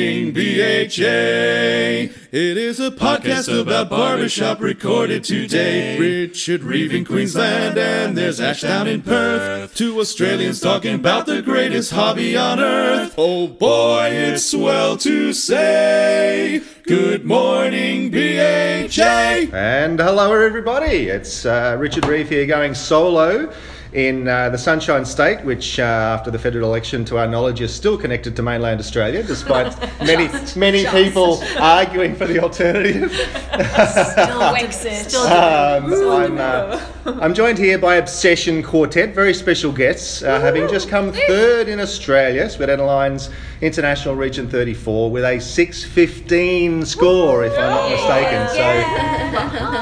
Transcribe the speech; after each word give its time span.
morning, 0.00 0.32
BHA. 0.32 2.14
It 2.32 2.56
is 2.56 2.80
a 2.80 2.90
podcast 2.90 3.60
about 3.60 3.90
barbershop 3.90 4.60
recorded 4.60 5.24
today. 5.24 5.98
Richard 5.98 6.62
Reeve 6.62 6.94
in 6.94 7.04
Queensland, 7.04 7.76
and 7.76 8.16
there's 8.16 8.40
Ash 8.40 8.62
down 8.62 8.88
in 8.88 9.02
Perth. 9.02 9.74
Two 9.74 10.00
Australians 10.00 10.58
talking 10.60 10.94
about 10.94 11.26
the 11.26 11.42
greatest 11.42 11.90
hobby 11.90 12.34
on 12.34 12.60
earth. 12.60 13.14
Oh 13.18 13.46
boy, 13.46 14.08
it's 14.10 14.50
swell 14.50 14.96
to 14.98 15.34
say. 15.34 16.62
Good 16.84 17.26
morning, 17.26 18.10
BHA. 18.10 19.52
And 19.52 20.00
hello, 20.00 20.32
everybody. 20.32 21.08
It's 21.08 21.44
uh, 21.44 21.76
Richard 21.78 22.06
Reeve 22.06 22.30
here 22.30 22.46
going 22.46 22.74
solo 22.74 23.52
in 23.92 24.28
uh, 24.28 24.48
the 24.50 24.58
Sunshine 24.58 25.04
State, 25.04 25.44
which, 25.44 25.80
uh, 25.80 25.82
after 25.82 26.30
the 26.30 26.38
federal 26.38 26.68
election, 26.68 27.04
to 27.06 27.18
our 27.18 27.26
knowledge, 27.26 27.60
is 27.60 27.74
still 27.74 27.98
connected 27.98 28.36
to 28.36 28.42
mainland 28.42 28.78
Australia, 28.78 29.22
despite 29.22 29.76
many 30.00 30.28
many 30.56 30.86
people 30.86 31.42
arguing 31.58 32.14
for 32.14 32.26
the 32.26 32.38
alternative. 32.38 33.12
Still 33.12 34.52
wakes 34.52 34.84
it. 34.84 35.10
Still 35.10 35.22
Um, 35.22 35.92
I'm, 36.10 36.38
uh, 36.38 36.80
I'm 37.20 37.34
joined 37.34 37.58
here 37.58 37.78
by 37.78 37.96
Obsession 37.96 38.62
Quartet, 38.62 39.14
very 39.14 39.34
special 39.34 39.72
guests, 39.72 40.22
uh, 40.22 40.40
having 40.40 40.68
just 40.68 40.88
come 40.88 41.12
third 41.12 41.68
in 41.68 41.80
Australia, 41.80 42.48
Sweet 42.48 42.68
Adelines 42.68 43.30
International 43.60 44.14
Region 44.14 44.48
34, 44.48 45.10
with 45.10 45.24
a 45.24 45.36
6.15 45.36 46.86
score, 46.86 47.44
if 47.44 47.52
I'm 47.52 47.70
not 47.70 47.90
mistaken. 47.90 48.48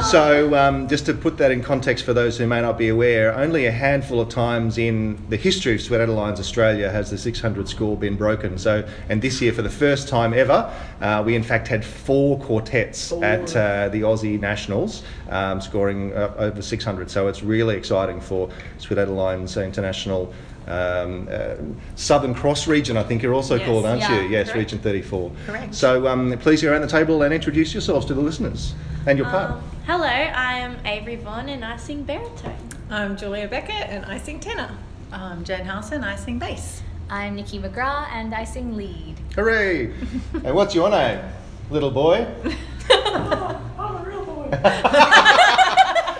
So, 0.02 0.10
so 0.10 0.54
um, 0.56 0.88
just 0.88 1.06
to 1.06 1.14
put 1.14 1.36
that 1.38 1.52
in 1.52 1.62
context 1.62 2.04
for 2.04 2.12
those 2.12 2.36
who 2.36 2.46
may 2.46 2.60
not 2.60 2.76
be 2.76 2.88
aware, 2.88 3.36
only 3.36 3.66
a 3.66 3.72
handful 3.98 4.20
of 4.20 4.28
times 4.28 4.78
in 4.78 5.18
the 5.28 5.36
history 5.36 5.74
of 5.74 5.80
Sweet 5.80 5.98
Adelines 5.98 6.38
Australia 6.38 6.88
has 6.88 7.10
the 7.10 7.18
600 7.18 7.68
score 7.68 7.96
been 7.96 8.14
broken. 8.14 8.56
So, 8.56 8.88
and 9.08 9.20
this 9.20 9.42
year, 9.42 9.52
for 9.52 9.62
the 9.62 9.70
first 9.70 10.06
time 10.06 10.32
ever, 10.32 10.72
uh, 11.00 11.24
we 11.26 11.34
in 11.34 11.42
fact 11.42 11.66
had 11.66 11.84
four 11.84 12.38
quartets 12.38 13.10
at 13.10 13.56
uh, 13.56 13.88
the 13.88 14.02
Aussie 14.02 14.38
Nationals, 14.38 15.02
um, 15.30 15.60
scoring 15.60 16.12
uh, 16.12 16.32
over 16.38 16.62
600. 16.62 17.10
So 17.10 17.26
it's 17.26 17.42
really 17.42 17.74
exciting 17.74 18.20
for 18.20 18.48
Sweet 18.78 18.98
Adelines 18.98 19.60
International. 19.60 20.32
Um, 20.68 21.28
uh, 21.30 21.54
Southern 21.96 22.34
Cross 22.34 22.66
region, 22.68 22.96
I 22.96 23.02
think 23.02 23.22
you're 23.22 23.34
also 23.34 23.56
Yes, 23.56 23.66
called, 23.66 23.86
aren't 23.86 24.00
yeah, 24.00 24.20
you? 24.22 24.28
Yes, 24.28 24.46
correct. 24.48 24.58
Region 24.72 24.78
34. 24.80 25.32
Correct. 25.46 25.74
So 25.74 26.06
um, 26.06 26.36
please 26.38 26.62
go 26.62 26.70
around 26.70 26.82
the 26.82 26.86
table 26.88 27.22
and 27.22 27.32
introduce 27.32 27.72
yourselves 27.72 28.04
to 28.06 28.14
the 28.14 28.20
listeners 28.20 28.74
and 29.06 29.18
your 29.18 29.26
part. 29.28 29.52
Um, 29.52 29.62
hello, 29.86 30.04
I 30.04 30.58
am 30.58 30.76
Avery 30.84 31.16
Vaughan 31.16 31.48
and 31.48 31.64
I 31.64 31.76
sing 31.76 32.02
baritone. 32.02 32.56
I'm 32.90 33.16
Julia 33.16 33.48
Beckett 33.48 33.88
and 33.88 34.04
I 34.04 34.18
sing 34.18 34.40
tenor. 34.40 34.70
I'm 35.12 35.42
Jen 35.44 35.64
Howson, 35.64 36.04
I 36.04 36.16
sing 36.16 36.38
bass. 36.38 36.82
I'm 37.10 37.36
Nikki 37.36 37.58
McGrath 37.58 38.08
and 38.12 38.34
I 38.34 38.44
sing 38.44 38.76
lead. 38.76 39.16
Hooray! 39.34 39.86
and 40.44 40.54
what's 40.54 40.74
your 40.74 40.90
name, 40.90 41.24
little 41.70 41.90
boy? 41.90 42.26
I'm 42.90 43.96
a 43.96 44.04
real 44.06 44.24
boy? 44.24 44.50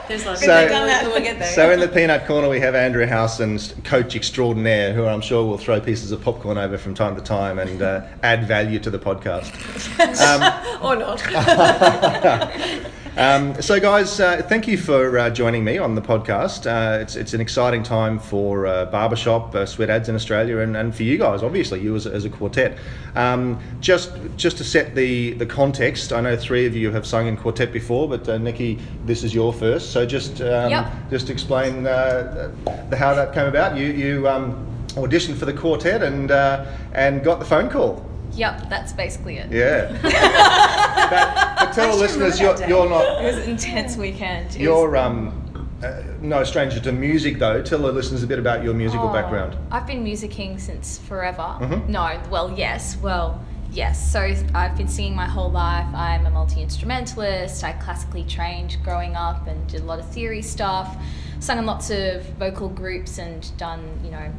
There's 0.09 0.25
lots 0.27 0.45
So- 0.45 0.63
of 0.65 0.69
that. 0.71 1.05
We'll 1.07 1.21
get 1.21 1.39
there. 1.39 1.53
So 1.53 1.71
in 1.71 1.81
the 1.81 1.89
peanut 1.89 2.27
corner 2.27 2.49
we 2.49 2.61
have 2.61 2.75
Andrew 2.75 3.07
Howson's 3.07 3.75
coach 3.85 4.17
extraordinaire, 4.17 4.93
who 4.95 5.05
I'm 5.07 5.21
sure 5.21 5.45
will 5.45 5.59
throw 5.59 5.81
pieces 5.81 6.13
of 6.13 6.23
popcorn 6.23 6.57
over 6.59 6.79
from 6.79 6.95
time 6.95 7.15
to 7.17 7.21
time 7.23 7.59
and 7.59 7.83
uh, 7.83 8.03
add 8.23 8.47
value 8.47 8.79
to 8.81 8.91
the 8.91 8.99
podcast. 8.99 9.53
Um, 10.19 10.43
or 10.83 10.97
not. 10.97 11.23
Um, 13.19 13.61
so, 13.61 13.81
guys, 13.81 14.21
uh, 14.21 14.43
thank 14.49 14.69
you 14.69 14.79
for 14.79 15.19
uh, 15.19 15.29
joining 15.29 15.65
me 15.65 15.77
on 15.77 15.97
the 15.97 16.01
podcast. 16.01 16.67
Uh, 16.71 17.01
it's, 17.01 17.17
it's 17.17 17.35
an 17.35 17.41
exciting 17.41 17.83
time 17.83 18.21
for 18.21 18.65
uh, 18.65 18.85
barbershop, 18.85 19.57
uh, 19.57 19.67
Sweet 19.67 19.91
Ads 19.91 20.09
in 20.09 20.15
Australia, 20.15 20.59
and, 20.59 20.77
and 20.77 20.95
for 20.95 21.03
you 21.03 21.19
guys, 21.19 21.43
obviously, 21.43 21.81
you 21.81 21.97
as, 21.97 22.07
a- 22.07 22.13
as 22.13 22.25
a 22.25 22.31
quartet. 22.31 22.79
Um, 23.17 23.59
just 23.81 24.13
just 24.37 24.59
to 24.59 24.65
set 24.65 24.95
the, 24.95 25.33
the 25.33 25.47
context, 25.47 26.13
I 26.13 26.21
know 26.21 26.37
three 26.37 26.65
of 26.65 26.77
you 26.77 26.93
have 26.93 27.05
sung 27.05 27.27
in 27.27 27.37
quartet 27.37 27.73
before, 27.73 28.09
but 28.09 28.29
uh, 28.29 28.39
Nikki, 28.39 28.79
this 29.05 29.25
is 29.25 29.35
your 29.35 29.53
first. 29.53 29.91
So, 29.91 30.07
just 30.07 30.41
um, 30.41 30.71
Yep. 30.71 31.11
just 31.11 31.29
explain 31.29 31.89
uh, 31.89 32.53
how 32.97 33.15
that 33.17 33.35
came 33.35 33.47
about. 33.47 33.77
You 33.77 33.87
you 33.87 34.29
um, 34.29 34.65
auditioned 34.91 35.39
for 35.39 35.45
the 35.45 35.53
quartet 35.55 36.05
and 36.05 36.31
uh, 36.31 36.67
and 36.93 37.25
got 37.25 37.41
the 37.41 37.45
phone 37.47 37.69
call. 37.69 38.08
Yep, 38.33 38.69
that's 38.69 38.93
basically 38.93 39.39
it. 39.39 39.51
Yeah. 39.51 39.91
but, 40.03 41.67
but 41.67 41.73
tell 41.73 41.93
the 41.93 41.97
listeners 41.99 42.41
you're, 42.41 42.57
you're 42.67 42.87
It 42.87 43.35
was 43.35 43.37
an 43.39 43.51
intense 43.51 43.97
weekend. 43.97 44.55
It 44.57 44.61
you're 44.61 44.91
was- 44.91 45.01
um, 45.01 45.45
uh, 45.83 46.03
no 46.21 46.43
stranger 46.43 46.81
to 46.81 46.91
music, 46.93 47.39
though. 47.39 47.63
Tell 47.63 47.79
the 47.79 47.93
listeners 47.93 48.23
a 48.23 48.27
bit 48.27 48.39
about 48.41 48.65
your 48.65 48.75
musical 48.75 49.09
Oh, 49.09 49.13
background. 49.13 49.57
I've 49.71 49.87
been 49.87 50.05
musicking 50.05 50.59
since 50.61 50.99
forever. 50.99 51.57
Mhm. 51.61 51.89
No, 51.89 52.21
well, 52.31 52.53
yes, 52.57 52.97
well, 53.01 53.41
yes. 53.71 54.11
So 54.13 54.35
I've 54.55 54.77
been 54.77 54.89
singing 54.89 55.15
my 55.15 55.27
whole 55.27 55.51
life. 55.51 55.87
I'm 55.95 56.27
a 56.27 56.31
multi 56.31 56.63
instrumentalist. 56.63 57.63
I 57.63 57.73
classically 57.73 58.25
trained 58.25 58.77
growing 58.83 59.15
up 59.15 59.47
and 59.47 59.65
did 59.69 59.83
a 59.83 59.85
lot 59.85 60.01
of 60.01 60.07
theory 60.11 60.43
stuff. 60.43 60.97
Sung 61.39 61.59
in 61.59 61.67
lots 61.67 61.91
of 61.91 62.25
vocal 62.39 62.69
groups 62.69 63.19
and 63.19 63.49
done, 63.57 64.01
you 64.03 64.11
know, 64.11 64.33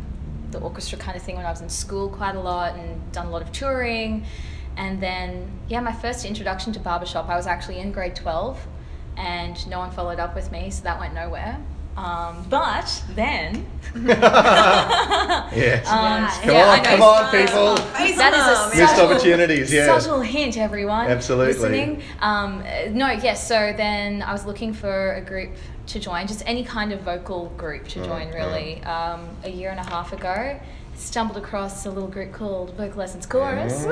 the 0.52 0.60
orchestra 0.60 0.98
kind 0.98 1.16
of 1.16 1.24
thing 1.24 1.36
when 1.36 1.46
I 1.46 1.52
was 1.52 1.62
in 1.62 1.70
school 1.70 2.10
quite 2.10 2.36
a 2.36 2.40
lot 2.40 2.76
and 2.76 3.12
done 3.12 3.28
a 3.28 3.30
lot 3.30 3.42
of 3.42 3.52
touring. 3.52 4.26
And 4.78 5.02
then, 5.02 5.52
yeah, 5.68 5.82
my 5.82 5.92
first 5.92 6.26
introduction 6.26 6.72
to 6.74 6.80
barbershop, 6.80 7.28
I 7.30 7.36
was 7.36 7.48
actually 7.48 7.80
in 7.80 7.92
grade 7.92 8.16
12 8.16 8.66
and 9.18 9.68
no 9.68 9.80
one 9.80 9.92
followed 9.92 10.20
up 10.20 10.36
with 10.36 10.52
me, 10.52 10.70
so 10.70 10.84
that 10.84 11.00
went 11.00 11.14
nowhere. 11.14 11.59
Um, 11.98 12.46
but 12.50 13.04
then 13.09 13.66
Yes. 13.94 15.86
um, 15.90 16.28
come 16.42 16.56
yeah, 16.56 16.70
on, 16.70 16.84
come 16.86 17.02
on, 17.02 17.30
people. 17.30 17.76
That 17.76 18.34
is 18.34 18.48
a 18.48 18.80
Missed 18.80 18.96
subtle, 18.96 19.12
opportunities, 19.12 19.74
yeah. 19.74 20.00
subtle 20.00 20.22
hint, 20.22 20.58
everyone. 20.58 21.08
Absolutely. 21.08 21.54
Listening. 21.56 22.02
Um, 22.22 22.64
no, 22.92 23.09
yes. 23.12 23.46
So 23.46 23.74
then 23.76 24.22
I 24.22 24.32
was 24.32 24.46
looking 24.46 24.72
for 24.72 25.16
a 25.16 25.22
group 25.22 25.52
to 25.90 26.00
join, 26.00 26.28
just 26.28 26.44
any 26.46 26.64
kind 26.64 26.92
of 26.92 27.02
vocal 27.02 27.48
group 27.58 27.88
to 27.90 28.04
join, 28.06 28.32
really. 28.32 28.82
Um, 28.84 29.28
a 29.44 29.50
year 29.50 29.72
and 29.72 29.80
a 29.80 29.84
half 29.84 30.14
ago, 30.14 30.60
stumbled 30.96 31.38
across 31.38 31.86
a 31.86 31.92
little 31.92 32.10
group 32.10 32.32
called 32.32 32.76
Vocal 32.76 33.00
Lessons 33.00 33.26
Chorus. 33.26 33.86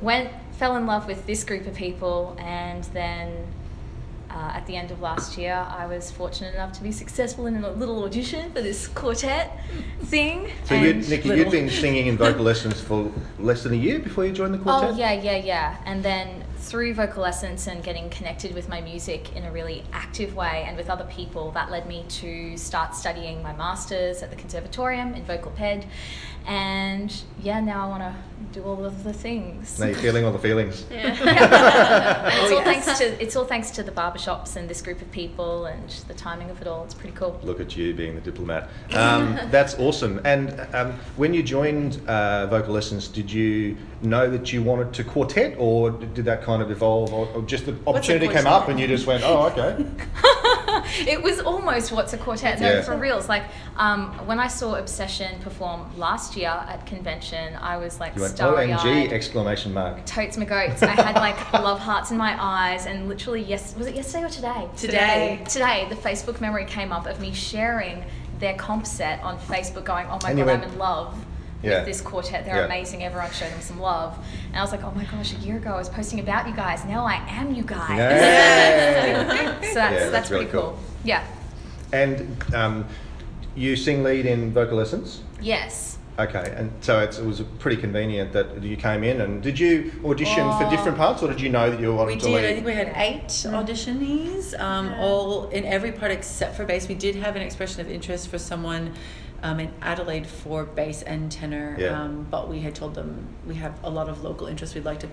Went, 0.00 0.30
fell 0.52 0.76
in 0.76 0.86
love 0.86 1.06
with 1.06 1.26
this 1.26 1.44
group 1.44 1.66
of 1.66 1.74
people, 1.74 2.36
and 2.38 2.84
then 2.84 3.46
uh, 4.32 4.52
at 4.54 4.66
the 4.66 4.76
end 4.76 4.90
of 4.90 5.00
last 5.00 5.36
year, 5.36 5.54
I 5.68 5.86
was 5.86 6.10
fortunate 6.10 6.54
enough 6.54 6.72
to 6.72 6.82
be 6.82 6.90
successful 6.90 7.46
in 7.46 7.62
a 7.62 7.70
little 7.70 8.04
audition 8.04 8.50
for 8.52 8.62
this 8.62 8.88
quartet 8.88 9.60
thing. 10.04 10.50
So, 10.64 10.74
you, 10.74 10.94
Nikki, 10.94 11.28
little- 11.28 11.36
you've 11.36 11.52
been 11.52 11.68
singing 11.68 12.06
in 12.06 12.16
vocal 12.16 12.42
lessons 12.42 12.80
for 12.80 13.12
less 13.38 13.62
than 13.62 13.72
a 13.74 13.76
year 13.76 13.98
before 13.98 14.24
you 14.24 14.32
joined 14.32 14.54
the 14.54 14.58
quartet? 14.58 14.90
Oh 14.92 14.96
yeah, 14.96 15.12
yeah, 15.12 15.36
yeah. 15.36 15.76
And 15.84 16.02
then 16.02 16.44
through 16.56 16.94
vocal 16.94 17.22
lessons 17.22 17.66
and 17.66 17.82
getting 17.82 18.08
connected 18.08 18.54
with 18.54 18.68
my 18.68 18.80
music 18.80 19.34
in 19.36 19.44
a 19.44 19.52
really 19.52 19.84
active 19.92 20.34
way 20.34 20.64
and 20.66 20.76
with 20.76 20.88
other 20.88 21.04
people, 21.04 21.50
that 21.50 21.70
led 21.70 21.86
me 21.86 22.04
to 22.08 22.56
start 22.56 22.94
studying 22.94 23.42
my 23.42 23.52
masters 23.52 24.22
at 24.22 24.30
the 24.30 24.36
Conservatorium 24.36 25.14
in 25.14 25.24
vocal 25.24 25.50
ped. 25.52 25.84
And 26.46 27.14
yeah, 27.40 27.60
now 27.60 27.86
I 27.86 27.88
want 27.88 28.02
to 28.02 28.14
do 28.52 28.64
all 28.64 28.84
of 28.84 29.04
the 29.04 29.12
things. 29.12 29.78
Now 29.78 29.86
you're 29.86 29.94
feeling 29.96 30.24
all 30.24 30.32
the 30.32 30.38
feelings. 30.38 30.84
And 30.90 31.16
Oh, 31.18 31.24
it's 32.32 32.52
all 32.52 32.62
thanks 32.62 32.98
to 32.98 33.22
it's 33.22 33.36
all 33.36 33.44
thanks 33.44 33.70
to 33.72 33.82
the 33.82 33.92
barbershops 33.92 34.56
and 34.56 34.68
this 34.68 34.82
group 34.82 35.00
of 35.00 35.10
people 35.12 35.66
and 35.66 35.88
the 36.08 36.14
timing 36.14 36.50
of 36.50 36.60
it 36.60 36.66
all. 36.66 36.84
It's 36.84 36.94
pretty 36.94 37.16
cool. 37.16 37.38
Look 37.42 37.60
at 37.60 37.76
you 37.76 37.94
being 37.94 38.14
the 38.14 38.20
diplomat. 38.20 38.68
Um, 38.94 39.38
that's 39.50 39.74
awesome. 39.78 40.20
And 40.24 40.66
um, 40.74 40.92
when 41.16 41.32
you 41.32 41.42
joined 41.42 42.00
uh, 42.08 42.46
vocal 42.46 42.74
lessons, 42.74 43.08
did 43.08 43.30
you 43.30 43.76
know 44.02 44.28
that 44.28 44.52
you 44.52 44.62
wanted 44.62 44.92
to 44.94 45.04
quartet, 45.04 45.54
or 45.58 45.90
did 45.90 46.24
that 46.24 46.42
kind 46.42 46.60
of 46.62 46.70
evolve, 46.70 47.12
or, 47.12 47.26
or 47.28 47.42
just 47.42 47.66
the 47.66 47.76
opportunity 47.86 48.28
came 48.28 48.46
up 48.46 48.68
and 48.68 48.78
you 48.80 48.86
just 48.86 49.06
went, 49.06 49.22
"Oh, 49.24 49.46
okay." 49.46 49.84
it 51.06 51.22
was 51.22 51.40
almost 51.40 51.92
what's 51.92 52.12
a 52.12 52.18
quartet. 52.18 52.60
No, 52.60 52.70
Yeah. 52.72 52.82
for 52.82 52.96
reals. 52.96 53.28
Like 53.28 53.44
um, 53.76 54.10
when 54.26 54.38
I 54.38 54.48
saw 54.48 54.74
Obsession 54.76 55.40
perform 55.40 55.86
last 55.98 56.36
year 56.36 56.48
at 56.50 56.86
convention, 56.86 57.54
I 57.56 57.76
was 57.76 58.00
like 58.00 58.14
You 58.16 58.22
went, 58.22 58.34
starry 58.36 58.68
"OMG!" 58.68 59.04
eyed. 59.04 59.12
exclamation 59.12 59.72
mark. 59.72 60.04
Totes 60.06 60.36
my 60.36 60.44
goats. 60.44 60.82
I 60.82 60.88
had 60.90 61.16
like 61.16 61.52
love 61.54 61.78
hearts 61.80 62.10
in 62.10 62.16
my 62.16 62.36
eyes, 62.42 62.86
and 62.86 63.08
literally, 63.08 63.42
yes, 63.42 63.74
was 63.76 63.86
it 63.86 63.94
yesterday 63.94 64.24
or 64.24 64.28
today? 64.28 64.68
Today. 64.76 65.40
Today, 65.48 65.86
the 65.88 65.96
Facebook 65.96 66.40
memory 66.40 66.64
came 66.64 66.92
up 66.92 67.06
of 67.06 67.20
me 67.20 67.32
sharing 67.32 68.04
their 68.38 68.54
comp 68.54 68.86
set 68.86 69.22
on 69.22 69.38
Facebook, 69.38 69.84
going, 69.84 70.06
"Oh 70.10 70.18
my 70.22 70.30
And 70.30 70.38
god, 70.38 70.46
went- 70.46 70.64
I'm 70.64 70.70
in 70.72 70.78
love." 70.78 71.16
Yeah. 71.62 71.76
With 71.78 71.86
this 71.86 72.00
quartet, 72.00 72.44
they're 72.44 72.56
Yeah. 72.56 72.64
amazing. 72.64 73.04
Everyone 73.04 73.30
show 73.30 73.48
them 73.48 73.60
some 73.60 73.80
love, 73.80 74.18
and 74.48 74.56
I 74.56 74.62
was 74.62 74.72
like, 74.72 74.82
"Oh 74.84 74.92
my 74.96 75.04
gosh!" 75.04 75.32
A 75.32 75.36
year 75.36 75.56
ago, 75.58 75.70
I 75.70 75.76
was 75.78 75.88
posting 75.88 76.18
about 76.20 76.48
you 76.48 76.54
guys. 76.54 76.84
Now 76.84 77.06
I 77.06 77.22
am 77.28 77.54
you 77.54 77.62
guys. 77.62 77.98
Yeah. 77.98 79.60
so 79.60 79.74
that's, 79.74 79.74
Yeah, 79.74 79.90
that's, 79.90 80.10
that's 80.10 80.30
really 80.30 80.46
pretty 80.46 80.58
cool. 80.58 80.70
cool. 80.72 80.78
Yeah. 81.04 81.24
And 81.92 82.36
um, 82.54 82.84
you 83.54 83.76
sing 83.76 84.02
lead 84.02 84.26
in 84.26 84.52
vocal 84.52 84.76
lessons. 84.76 85.22
Yes. 85.40 85.98
Okay, 86.18 86.52
and 86.56 86.70
so 86.82 86.98
it's, 87.00 87.18
it 87.18 87.24
was 87.24 87.40
pretty 87.58 87.80
convenient 87.80 88.32
that 88.34 88.62
you 88.62 88.76
came 88.76 89.02
in. 89.02 89.22
And 89.22 89.42
did 89.42 89.58
you 89.58 89.92
audition 90.04 90.44
for 90.58 90.64
Oh. 90.64 90.70
different 90.70 90.98
parts, 90.98 91.22
or 91.22 91.28
did 91.28 91.40
you 91.40 91.48
know 91.48 91.70
that 91.70 91.80
you 91.80 91.88
were 91.88 91.94
wanting 91.94 92.16
We 92.16 92.20
to 92.20 92.26
did. 92.26 92.34
lead? 92.34 92.44
I 92.44 92.52
think 92.54 92.66
we 92.66 92.74
had 92.74 92.92
eight 92.96 93.28
auditionees, 93.28 94.58
um, 94.60 94.92
all 94.98 95.48
in 95.48 95.64
every 95.64 95.90
part 95.92 96.10
except 96.12 96.54
for 96.56 96.64
bass. 96.64 96.86
We 96.86 96.94
did 96.94 97.16
have 97.16 97.34
an 97.34 97.42
expression 97.42 97.80
of 97.80 97.90
interest 97.90 98.28
for 98.28 98.38
someone 98.38 98.92
um, 99.42 99.60
in 99.60 99.70
Adelaide 99.82 100.26
for 100.26 100.64
bass 100.64 101.02
and 101.02 101.30
tenor. 101.30 101.76
Yeah. 101.78 102.00
Um, 102.02 102.26
but 102.30 102.48
we 102.48 102.60
had 102.60 102.74
told 102.74 102.94
them 102.94 103.26
we 103.46 103.56
have 103.56 103.74
a 103.82 103.90
lot 103.90 104.08
of 104.08 104.22
local 104.22 104.46
interest. 104.46 104.74
We'd 104.74 104.84
like 104.84 105.00
to 105.00 105.08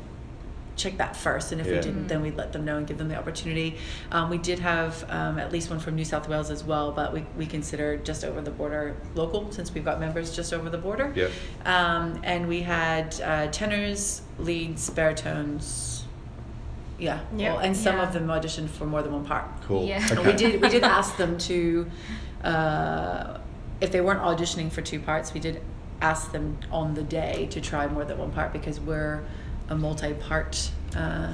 check 0.76 0.98
that 0.98 1.14
first, 1.14 1.52
and 1.52 1.60
if 1.60 1.68
Yeah. 1.68 1.74
we 1.76 1.82
didn't, 1.82 2.08
then 2.08 2.22
we'd 2.22 2.38
let 2.38 2.54
them 2.54 2.64
know 2.64 2.78
and 2.78 2.88
give 2.88 2.98
them 2.98 3.10
the 3.10 3.18
opportunity. 3.18 3.76
Um, 4.14 4.30
we 4.30 4.38
did 4.38 4.60
have 4.60 5.04
um, 5.10 5.38
at 5.38 5.52
least 5.52 5.70
one 5.70 5.80
from 5.80 5.96
New 5.96 6.06
South 6.06 6.30
Wales 6.30 6.50
as 6.50 6.64
well, 6.64 6.94
but 6.94 7.12
we, 7.12 7.26
we 7.38 7.46
consider 7.46 7.98
just 7.98 8.24
over 8.24 8.40
the 8.40 8.52
border 8.52 8.96
local 9.14 9.52
since 9.52 9.74
we've 9.74 9.84
got 9.84 10.00
members 10.00 10.34
just 10.34 10.54
over 10.54 10.70
the 10.70 10.78
border. 10.78 11.12
Yep. 11.16 11.32
Um, 11.66 12.22
and 12.24 12.48
we 12.48 12.62
had 12.62 13.20
uh, 13.22 13.48
tenors, 13.48 14.22
leads, 14.38 14.90
baritones. 14.90 16.06
Yeah, 16.98 17.20
Yeah. 17.36 17.54
well, 17.56 17.60
and 17.62 17.76
some 17.76 17.98
Yeah. 17.98 18.04
of 18.08 18.14
them 18.14 18.28
auditioned 18.28 18.70
for 18.70 18.86
more 18.86 19.02
than 19.02 19.12
one 19.12 19.26
part. 19.26 19.46
Cool. 19.66 19.84
Yeah. 19.86 20.06
Okay. 20.10 20.26
we 20.26 20.34
did 20.34 20.62
we 20.62 20.70
did 20.70 20.84
ask 20.98 21.18
them 21.18 21.38
to, 21.40 21.90
uh, 22.44 23.38
if 23.82 23.92
they 23.92 24.02
weren't 24.02 24.22
auditioning 24.22 24.72
for 24.72 24.82
two 24.82 25.00
parts, 25.00 25.34
we 25.34 25.40
did 25.40 25.62
ask 26.02 26.32
them 26.32 26.58
on 26.72 26.94
the 26.94 27.04
day 27.04 27.48
to 27.52 27.60
try 27.62 27.88
more 27.88 28.06
than 28.06 28.18
one 28.18 28.32
part 28.32 28.54
because 28.54 28.80
we're 28.80 29.24
a 29.70 29.76
multi-part 29.76 30.72
uh, 30.96 31.34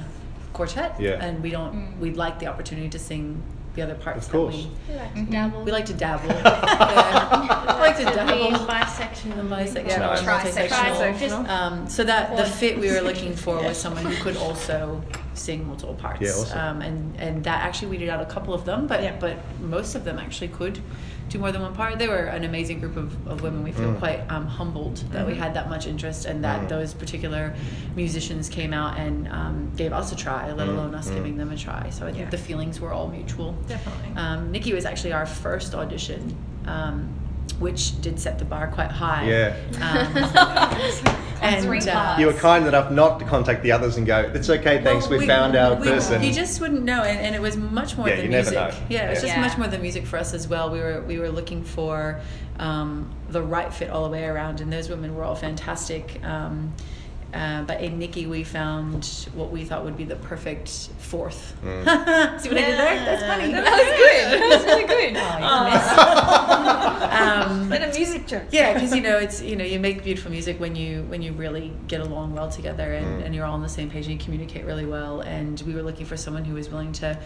quartet, 0.52 0.94
Yeah. 1.00 1.12
and 1.24 1.42
we 1.42 1.50
don't 1.50 1.74
Mm. 1.74 1.98
we'd 1.98 2.16
like 2.16 2.38
the 2.38 2.46
opportunity 2.46 2.88
to 2.90 2.98
sing 2.98 3.42
the 3.74 3.82
other 3.82 3.94
parts. 3.94 4.26
Of 4.26 4.32
course. 4.32 4.66
That 4.88 4.88
We 4.88 4.94
like 4.96 5.14
to 5.14 5.20
Mhm. 5.20 5.30
dabble. 5.30 5.58
we, 5.60 5.64
we 5.66 5.72
like 5.72 5.86
to 5.86 5.92
dabble. 5.94 6.28
yeah. 6.34 7.74
We 7.74 7.80
like 7.80 7.96
to 7.98 8.04
be 8.06 8.12
dabble. 8.12 8.66
bisexual. 8.66 9.38
And 9.38 9.50
bisexual, 9.50 9.86
Yeah, 9.88 10.16
and 10.18 10.26
trisexual. 10.26 10.68
multisexual. 10.68 11.48
Um, 11.48 11.88
so 11.88 12.04
that 12.04 12.36
the 12.36 12.44
fit 12.44 12.78
we 12.80 12.90
were 12.90 13.00
looking 13.10 13.34
for 13.36 13.62
was 13.62 13.76
someone 13.76 14.04
who 14.06 14.16
could 14.22 14.36
also 14.38 15.02
sing 15.34 15.66
multiple 15.66 15.94
parts. 15.94 16.20
Yeah, 16.22 16.30
awesome. 16.30 16.58
Um, 16.58 16.82
and 16.82 17.16
and 17.20 17.44
that 17.44 17.62
actually 17.64 17.88
weeded 17.88 18.08
out 18.08 18.20
a 18.22 18.26
couple 18.26 18.54
of 18.54 18.64
them, 18.64 18.86
but 18.86 19.02
Yeah. 19.02 19.12
but 19.20 19.36
most 19.60 19.94
of 19.94 20.04
them 20.04 20.18
actually 20.18 20.48
could 20.48 20.80
do 21.28 21.38
more 21.38 21.50
than 21.52 21.62
one 21.62 21.74
part. 21.74 21.98
They 21.98 22.08
were 22.08 22.26
an 22.26 22.44
amazing 22.44 22.80
group 22.80 22.96
of, 22.96 23.26
of 23.26 23.42
women. 23.42 23.62
We 23.64 23.72
feel 23.72 23.86
Mm. 23.92 23.98
quite 23.98 24.20
um, 24.30 24.46
humbled 24.46 24.96
that 25.12 25.26
we 25.26 25.34
had 25.34 25.54
that 25.54 25.68
much 25.68 25.86
interest 25.86 26.24
and 26.24 26.42
that 26.44 26.62
Mm. 26.62 26.68
those 26.68 26.94
particular 26.94 27.54
musicians 27.96 28.48
came 28.48 28.72
out 28.72 28.96
and 28.98 29.26
um, 29.28 29.72
gave 29.76 29.92
us 29.92 30.12
a 30.12 30.16
try, 30.16 30.52
let 30.52 30.68
Mm, 30.68 30.74
alone 30.74 30.94
us 30.94 31.10
mm. 31.10 31.14
giving 31.14 31.36
them 31.36 31.50
a 31.50 31.56
try. 31.56 31.90
So 31.90 32.06
I 32.06 32.12
think 32.12 32.24
Yeah. 32.24 32.30
the 32.30 32.38
feelings 32.38 32.80
were 32.80 32.92
all 32.92 33.08
mutual. 33.08 33.52
Definitely. 33.66 34.16
Um, 34.16 34.50
Nikki 34.52 34.72
was 34.72 34.84
actually 34.84 35.12
our 35.12 35.26
first 35.26 35.74
audition, 35.74 36.36
um, 36.66 37.08
which 37.58 38.00
did 38.00 38.18
set 38.18 38.38
the 38.38 38.44
bar 38.44 38.68
quite 38.68 38.90
high. 38.90 39.28
Yeah. 39.28 39.56
Um, 39.80 41.16
and 41.42 41.64
three 41.64 41.78
uh. 41.80 42.18
You 42.18 42.26
were 42.26 42.32
kind 42.32 42.66
enough 42.66 42.90
not 42.90 43.18
to 43.20 43.24
contact 43.24 43.62
the 43.62 43.72
others 43.72 43.96
and 43.96 44.06
go, 44.06 44.30
it's 44.34 44.48
okay, 44.50 44.82
thanks, 44.82 45.08
well, 45.08 45.18
we, 45.18 45.26
found 45.26 45.56
our 45.56 45.74
we- 45.76 45.86
person. 45.86 46.22
You 46.22 46.32
just 46.32 46.60
wouldn't 46.60 46.82
know, 46.82 47.02
and, 47.02 47.18
and 47.18 47.34
it 47.34 47.40
was 47.40 47.56
much 47.56 47.96
more 47.96 48.08
Yeah, 48.08 48.16
than 48.16 48.24
you 48.26 48.30
never 48.30 48.50
music. 48.50 48.80
know. 48.80 48.86
Yeah, 48.88 49.06
it 49.06 49.10
was 49.10 49.20
just 49.22 49.34
Yeah. 49.34 49.40
much 49.40 49.58
more 49.58 49.68
than 49.68 49.82
music 49.82 50.06
for 50.06 50.18
us 50.18 50.34
as 50.34 50.48
well. 50.48 50.70
We 50.70 50.80
were 50.80 51.02
we 51.02 51.18
were 51.18 51.30
looking 51.30 51.62
for 51.62 52.20
um, 52.58 53.10
the 53.28 53.42
right 53.42 53.72
fit 53.72 53.90
all 53.90 54.04
the 54.04 54.10
way 54.10 54.24
around, 54.24 54.60
and 54.60 54.72
those 54.72 54.88
women 54.88 55.14
were 55.14 55.24
all 55.24 55.34
fantastic. 55.36 56.22
Um, 56.24 56.72
uh, 57.36 57.62
but 57.64 57.80
in 57.80 57.98
Nikki, 57.98 58.26
we 58.26 58.42
found 58.44 59.28
what 59.34 59.50
we 59.50 59.64
thought 59.64 59.84
would 59.84 59.96
be 59.96 60.04
the 60.04 60.16
perfect 60.16 60.68
fourth. 60.98 61.54
Mm. 61.62 61.84
See 62.40 62.48
what 62.48 62.58
I 62.58 62.64
did 62.64 62.78
there? 62.78 63.04
That's 63.04 63.22
funny. 63.22 63.52
That 63.52 63.64
was 63.64 63.88
good. 64.02 64.40
That 64.40 64.48
was 64.56 64.64
really 64.64 64.86
good. 64.86 65.16
um, 67.56 67.68
Bit 67.68 67.82
of 67.82 67.94
music 67.96 68.26
joke. 68.26 68.44
yeah 68.50 68.72
because 68.74 68.94
you 68.94 69.00
know 69.02 69.18
it's 69.18 69.40
you 69.42 69.56
know 69.56 69.64
you 69.64 69.78
make 69.78 70.02
beautiful 70.04 70.30
music 70.30 70.58
when 70.60 70.74
you 70.76 71.02
when 71.04 71.22
you 71.22 71.32
really 71.32 71.72
get 71.88 72.00
along 72.00 72.34
well 72.34 72.50
together 72.50 72.92
and, 72.94 73.06
Mm. 73.06 73.24
and 73.26 73.34
you're 73.34 73.44
all 73.44 73.54
on 73.54 73.62
the 73.62 73.68
same 73.68 73.88
page 73.90 74.06
and 74.06 74.14
you 74.18 74.24
communicate 74.24 74.64
really 74.64 74.84
well 74.86 75.20
and 75.20 75.60
we 75.66 75.74
were 75.74 75.82
looking 75.82 76.06
for 76.06 76.16
someone 76.16 76.44
who 76.44 76.54
was 76.54 76.68
willing 76.70 76.92
to 76.92 77.16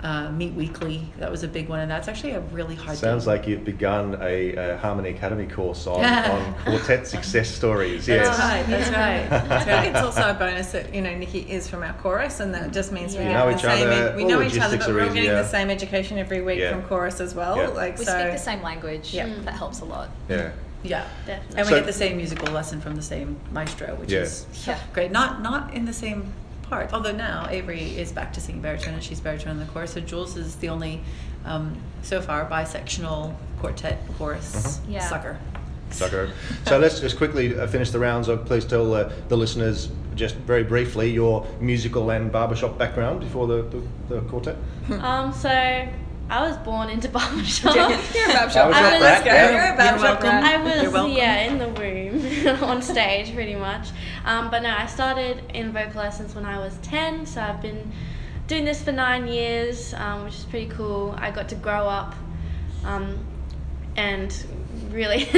uh, 0.00 0.30
meet 0.32 0.52
weekly 0.54 1.06
that 1.18 1.30
was 1.30 1.42
a 1.42 1.48
big 1.48 1.68
one 1.68 1.80
and 1.80 1.90
that's 1.90 2.08
actually 2.08 2.32
a 2.32 2.40
really 2.52 2.74
hard 2.74 2.96
Sounds 2.98 3.24
thing. 3.24 3.32
like 3.34 3.46
you've 3.46 3.64
begun 3.64 4.18
a, 4.20 4.54
a 4.54 4.76
Harmony 4.78 5.10
Academy 5.10 5.46
course 5.46 5.86
on, 5.86 6.04
on 6.04 6.54
quartet 6.64 7.06
success 7.06 7.48
stories. 7.50 8.06
that's 8.06 8.28
yes. 8.28 8.38
right 8.38 8.66
that's 8.66 8.90
right 8.90 9.48
that's 9.48 9.59
I 9.68 9.82
think 9.82 9.94
it's 9.96 10.04
also 10.04 10.30
a 10.30 10.34
bonus 10.34 10.72
that 10.72 10.94
you 10.94 11.02
know 11.02 11.14
Nikki 11.14 11.40
is 11.40 11.68
from 11.68 11.82
our 11.82 11.92
chorus, 11.94 12.40
and 12.40 12.54
that 12.54 12.72
just 12.72 12.92
means 12.92 13.12
we 13.16 13.24
get 13.24 13.32
know 13.32 13.46
the 13.50 13.54
each 13.56 13.62
same. 13.62 13.86
other, 13.88 14.14
we 14.16 14.24
know 14.24 14.42
each 14.42 14.58
other, 14.58 14.76
but 14.78 14.88
we're 14.88 15.02
all 15.08 15.14
getting 15.14 15.30
the 15.30 15.44
same 15.46 15.70
education 15.70 16.18
every 16.18 16.40
week 16.42 16.58
Yeah. 16.58 16.72
from 16.72 16.82
chorus 16.84 17.20
as 17.20 17.34
well. 17.34 17.56
Yeah. 17.56 17.68
Like 17.68 17.98
We 17.98 18.04
so, 18.04 18.12
speak 18.18 18.32
the 18.32 18.38
same 18.38 18.62
language. 18.62 19.12
Yeah. 19.14 19.28
That 19.44 19.54
helps 19.54 19.80
a 19.80 19.84
lot. 19.84 20.08
Yeah. 20.28 20.50
yeah 20.82 21.04
Definitely. 21.26 21.56
and 21.58 21.66
we 21.66 21.70
So- 21.72 21.76
get 21.78 21.86
the 21.86 21.92
same 21.92 22.16
musical 22.16 22.52
lesson 22.52 22.80
from 22.80 22.96
the 22.96 23.02
same 23.02 23.36
maestro 23.52 23.94
which 23.96 24.10
Yeah. 24.10 24.20
is 24.20 24.46
Yeah. 24.66 24.78
great 24.94 25.10
not 25.12 25.42
not 25.42 25.74
in 25.74 25.84
the 25.84 25.92
same 25.92 26.32
part 26.62 26.94
although 26.94 27.12
now 27.12 27.46
avery 27.50 27.98
is 27.98 28.12
back 28.12 28.32
to 28.32 28.40
singing 28.40 28.62
baritone 28.62 28.94
and 28.94 29.02
she's 29.02 29.20
baritone 29.20 29.52
in 29.52 29.58
the 29.58 29.66
chorus 29.66 29.92
so 29.92 30.00
jules 30.00 30.38
is 30.38 30.56
the 30.56 30.70
only 30.70 31.02
um, 31.44 31.76
so 32.02 32.22
far 32.22 32.46
bisexual 32.46 33.34
quartet 33.60 33.98
chorus 34.16 34.80
Yeah. 34.88 35.00
sucker 35.06 35.36
Sucker. 35.90 36.30
So 36.66 36.78
let's 36.78 37.00
just 37.00 37.16
quickly 37.16 37.58
uh, 37.58 37.66
finish 37.66 37.90
the 37.90 37.98
rounds. 37.98 38.26
So 38.26 38.36
please 38.36 38.64
tell 38.64 38.94
uh, 38.94 39.10
the 39.28 39.36
listeners 39.36 39.88
just 40.14 40.34
very 40.36 40.64
briefly 40.64 41.10
your 41.10 41.46
musical 41.60 42.10
and 42.10 42.30
barbershop 42.30 42.76
background 42.78 43.20
before 43.20 43.46
the, 43.46 43.62
the, 43.62 44.14
the 44.14 44.20
quartet. 44.22 44.56
Um, 44.90 45.32
so 45.32 45.48
I 45.48 45.88
was 46.48 46.56
born 46.58 46.90
into 46.90 47.08
barbershop. 47.18 47.74
You're 47.74 47.84
a 47.84 47.88
barbershop. 47.88 48.70
Barbershop 48.70 48.74
I 48.74 48.92
was- 48.94 49.02
rat, 49.02 49.26
yeah. 49.26 49.50
You're 49.50 49.74
a 49.74 49.76
barbershop 49.76 50.22
welcome. 50.22 50.28
rat. 50.28 50.44
I 50.44 50.82
was 50.82 50.92
You're 50.92 51.08
yeah 51.08 51.36
in 51.42 51.58
the 51.58 51.68
womb 51.68 52.62
on 52.70 52.82
stage 52.82 53.32
pretty 53.34 53.54
much. 53.56 53.88
Um, 54.24 54.50
but 54.50 54.62
no, 54.62 54.70
I 54.70 54.86
started 54.86 55.42
in 55.54 55.72
vocal 55.72 56.00
lessons 56.02 56.34
when 56.34 56.44
I 56.44 56.58
was 56.58 56.76
ten, 56.82 57.24
so 57.26 57.40
I've 57.40 57.60
been 57.62 57.90
doing 58.48 58.64
this 58.64 58.82
for 58.82 58.92
nine 58.92 59.26
years, 59.28 59.94
um, 59.94 60.24
which 60.24 60.34
is 60.34 60.44
pretty 60.44 60.66
cool. 60.70 61.14
I 61.18 61.30
got 61.30 61.48
to 61.50 61.54
grow 61.56 61.86
up, 61.88 62.14
um, 62.84 63.18
and 63.96 64.34
really. 64.90 65.28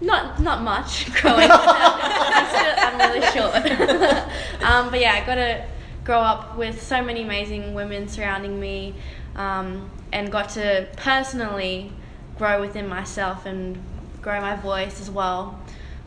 Not 0.00 0.40
not 0.40 0.62
much 0.62 1.12
growing. 1.20 1.48
I'm, 1.50 2.98
really 2.98 3.26
short. 3.26 3.54
um, 4.62 4.90
but 4.90 5.00
yeah, 5.00 5.12
I 5.14 5.26
got 5.26 5.36
to 5.36 5.64
grow 6.04 6.20
up 6.20 6.56
with 6.56 6.82
so 6.82 7.02
many 7.02 7.22
amazing 7.22 7.74
women 7.74 8.08
surrounding 8.08 8.60
me, 8.60 8.94
um, 9.34 9.90
and 10.12 10.30
got 10.30 10.50
to 10.50 10.86
personally 10.96 11.92
grow 12.38 12.60
within 12.60 12.88
myself 12.88 13.46
and 13.46 13.78
grow 14.22 14.40
my 14.40 14.56
voice 14.56 15.00
as 15.00 15.10
well. 15.10 15.58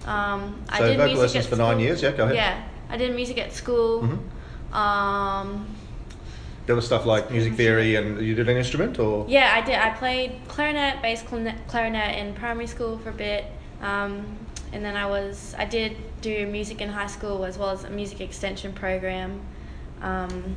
Um, 0.05 0.61
I 0.69 0.79
did 0.81 0.97
vocal 0.97 1.05
music 1.05 1.17
lessons 1.19 1.45
at 1.45 1.49
for 1.49 1.55
nine 1.57 1.79
years, 1.79 2.01
yeah, 2.01 2.11
go 2.11 2.23
ahead. 2.25 2.35
Yeah, 2.35 2.63
I 2.89 2.97
did 2.97 3.13
music 3.15 3.37
at 3.37 3.53
school. 3.53 4.01
Mhm. 4.01 4.75
Um, 4.75 5.67
There 6.65 6.75
was 6.75 6.85
stuff 6.85 7.05
like 7.05 7.31
music 7.31 7.55
theory, 7.55 7.95
and 7.95 8.21
you 8.21 8.35
did 8.35 8.47
an 8.47 8.55
instrument, 8.57 8.99
or 8.99 9.25
yeah, 9.27 9.51
I 9.55 9.61
did. 9.61 9.75
I 9.75 9.89
played 9.89 10.33
clarinet, 10.47 11.01
bass 11.01 11.23
clarinet, 11.23 11.55
clarinet 11.67 12.17
in 12.17 12.35
primary 12.35 12.67
school 12.67 12.99
for 12.99 13.09
a 13.09 13.13
bit, 13.13 13.45
um, 13.81 14.37
and 14.73 14.83
then 14.83 14.95
I 14.95 15.05
was 15.05 15.55
I 15.57 15.65
did 15.65 15.97
do 16.21 16.45
music 16.47 16.81
in 16.81 16.89
high 16.89 17.07
school 17.07 17.45
as 17.45 17.57
well 17.57 17.69
as 17.69 17.83
a 17.83 17.89
music 17.89 18.21
extension 18.21 18.73
program, 18.73 19.39
um, 20.01 20.55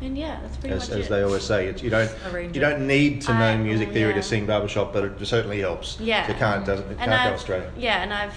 and 0.00 0.16
yeah, 0.16 0.40
that's 0.42 0.56
pretty 0.56 0.74
as, 0.74 0.88
much 0.88 0.98
as 0.98 1.06
it. 1.06 1.10
they 1.10 1.22
always 1.22 1.42
say, 1.42 1.66
it's, 1.66 1.82
you 1.82 1.90
don't 1.90 2.10
you 2.54 2.60
don't 2.60 2.86
need 2.86 3.20
to 3.22 3.34
know 3.34 3.50
I- 3.50 3.56
music 3.56 3.88
oh, 3.90 3.92
theory 3.92 4.10
yeah. 4.10 4.16
to 4.16 4.22
sing 4.22 4.46
barbershop, 4.46 4.92
but 4.92 5.04
it 5.04 5.26
certainly 5.26 5.60
helps. 5.60 5.98
Yeah. 6.00 6.26
you 6.28 6.34
can't 6.34 6.64
doesn't 6.64 6.86
it 6.86 6.90
And 6.92 6.98
can't 6.98 7.10
go 7.10 7.14
I've- 7.14 7.34
astray. 7.34 7.70
Yeah, 7.76 8.02
and 8.02 8.12
I've 8.12 8.36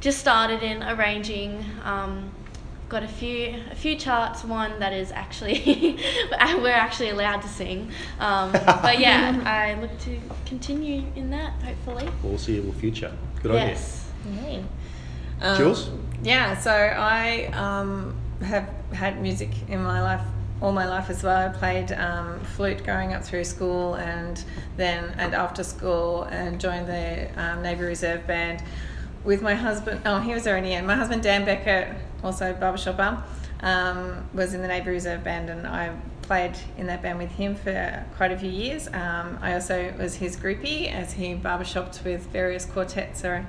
just 0.00 0.18
started 0.18 0.62
in 0.62 0.82
arranging. 0.82 1.64
Um, 1.84 2.30
got 2.92 3.02
a 3.02 3.08
few 3.08 3.58
a 3.70 3.74
few 3.74 3.96
charts. 3.96 4.44
One 4.44 4.78
that 4.78 4.92
is 4.92 5.10
actually 5.10 5.98
we're 6.58 6.68
actually 6.68 7.08
allowed 7.08 7.40
to 7.42 7.48
sing. 7.48 7.90
Um, 8.20 8.52
but 8.52 9.00
yeah, 9.00 9.42
I 9.46 9.80
look 9.80 9.98
to 10.00 10.20
continue 10.46 11.04
in 11.16 11.30
that 11.30 11.54
hopefully. 11.62 12.08
Foreseeable 12.20 12.74
future. 12.74 13.12
Good 13.42 13.52
idea, 13.52 13.68
yes. 13.68 14.10
Um, 15.40 15.56
Jules? 15.56 15.90
Yeah, 16.22 16.56
so 16.56 16.70
I 16.70 17.46
um, 17.46 18.14
have 18.42 18.68
had 18.92 19.20
music 19.20 19.50
in 19.68 19.82
my 19.82 20.00
life 20.00 20.24
all 20.60 20.70
my 20.70 20.86
life 20.86 21.10
as 21.10 21.24
well. 21.24 21.48
I 21.48 21.52
played 21.52 21.90
um, 21.90 22.38
flute 22.40 22.84
growing 22.84 23.14
up 23.14 23.24
through 23.24 23.42
school 23.42 23.94
and 23.94 24.44
then 24.76 25.12
and 25.18 25.34
after 25.34 25.64
school 25.64 26.22
and 26.24 26.60
joined 26.60 26.86
the 26.86 27.28
um, 27.36 27.62
Navy 27.62 27.82
Reserve 27.82 28.26
Band 28.28 28.62
with 29.24 29.42
my 29.42 29.54
husband. 29.54 30.02
Oh, 30.06 30.20
he 30.20 30.32
was 30.32 30.46
already 30.46 30.74
in. 30.74 30.86
My 30.86 30.94
husband 30.94 31.22
Dan 31.24 31.44
Beckett, 31.44 31.96
also 32.22 32.52
barbershopper, 32.54 33.22
um, 33.60 34.28
was 34.34 34.54
in 34.54 34.62
the 34.62 34.68
Navy 34.68 34.90
Reserve 34.90 35.22
Band 35.22 35.50
and 35.50 35.66
I 35.66 35.94
played 36.22 36.56
in 36.78 36.86
that 36.86 37.02
band 37.02 37.18
with 37.18 37.30
him 37.32 37.54
for 37.54 38.04
quite 38.16 38.32
a 38.32 38.38
few 38.38 38.50
years. 38.50 38.88
Um, 38.88 39.38
I 39.40 39.54
also 39.54 39.92
was 39.98 40.14
his 40.16 40.36
groupie 40.36 40.90
as 40.92 41.12
he 41.12 41.34
barbershopped 41.34 42.04
with 42.04 42.26
various 42.28 42.64
quartets 42.64 43.24
ar- 43.24 43.46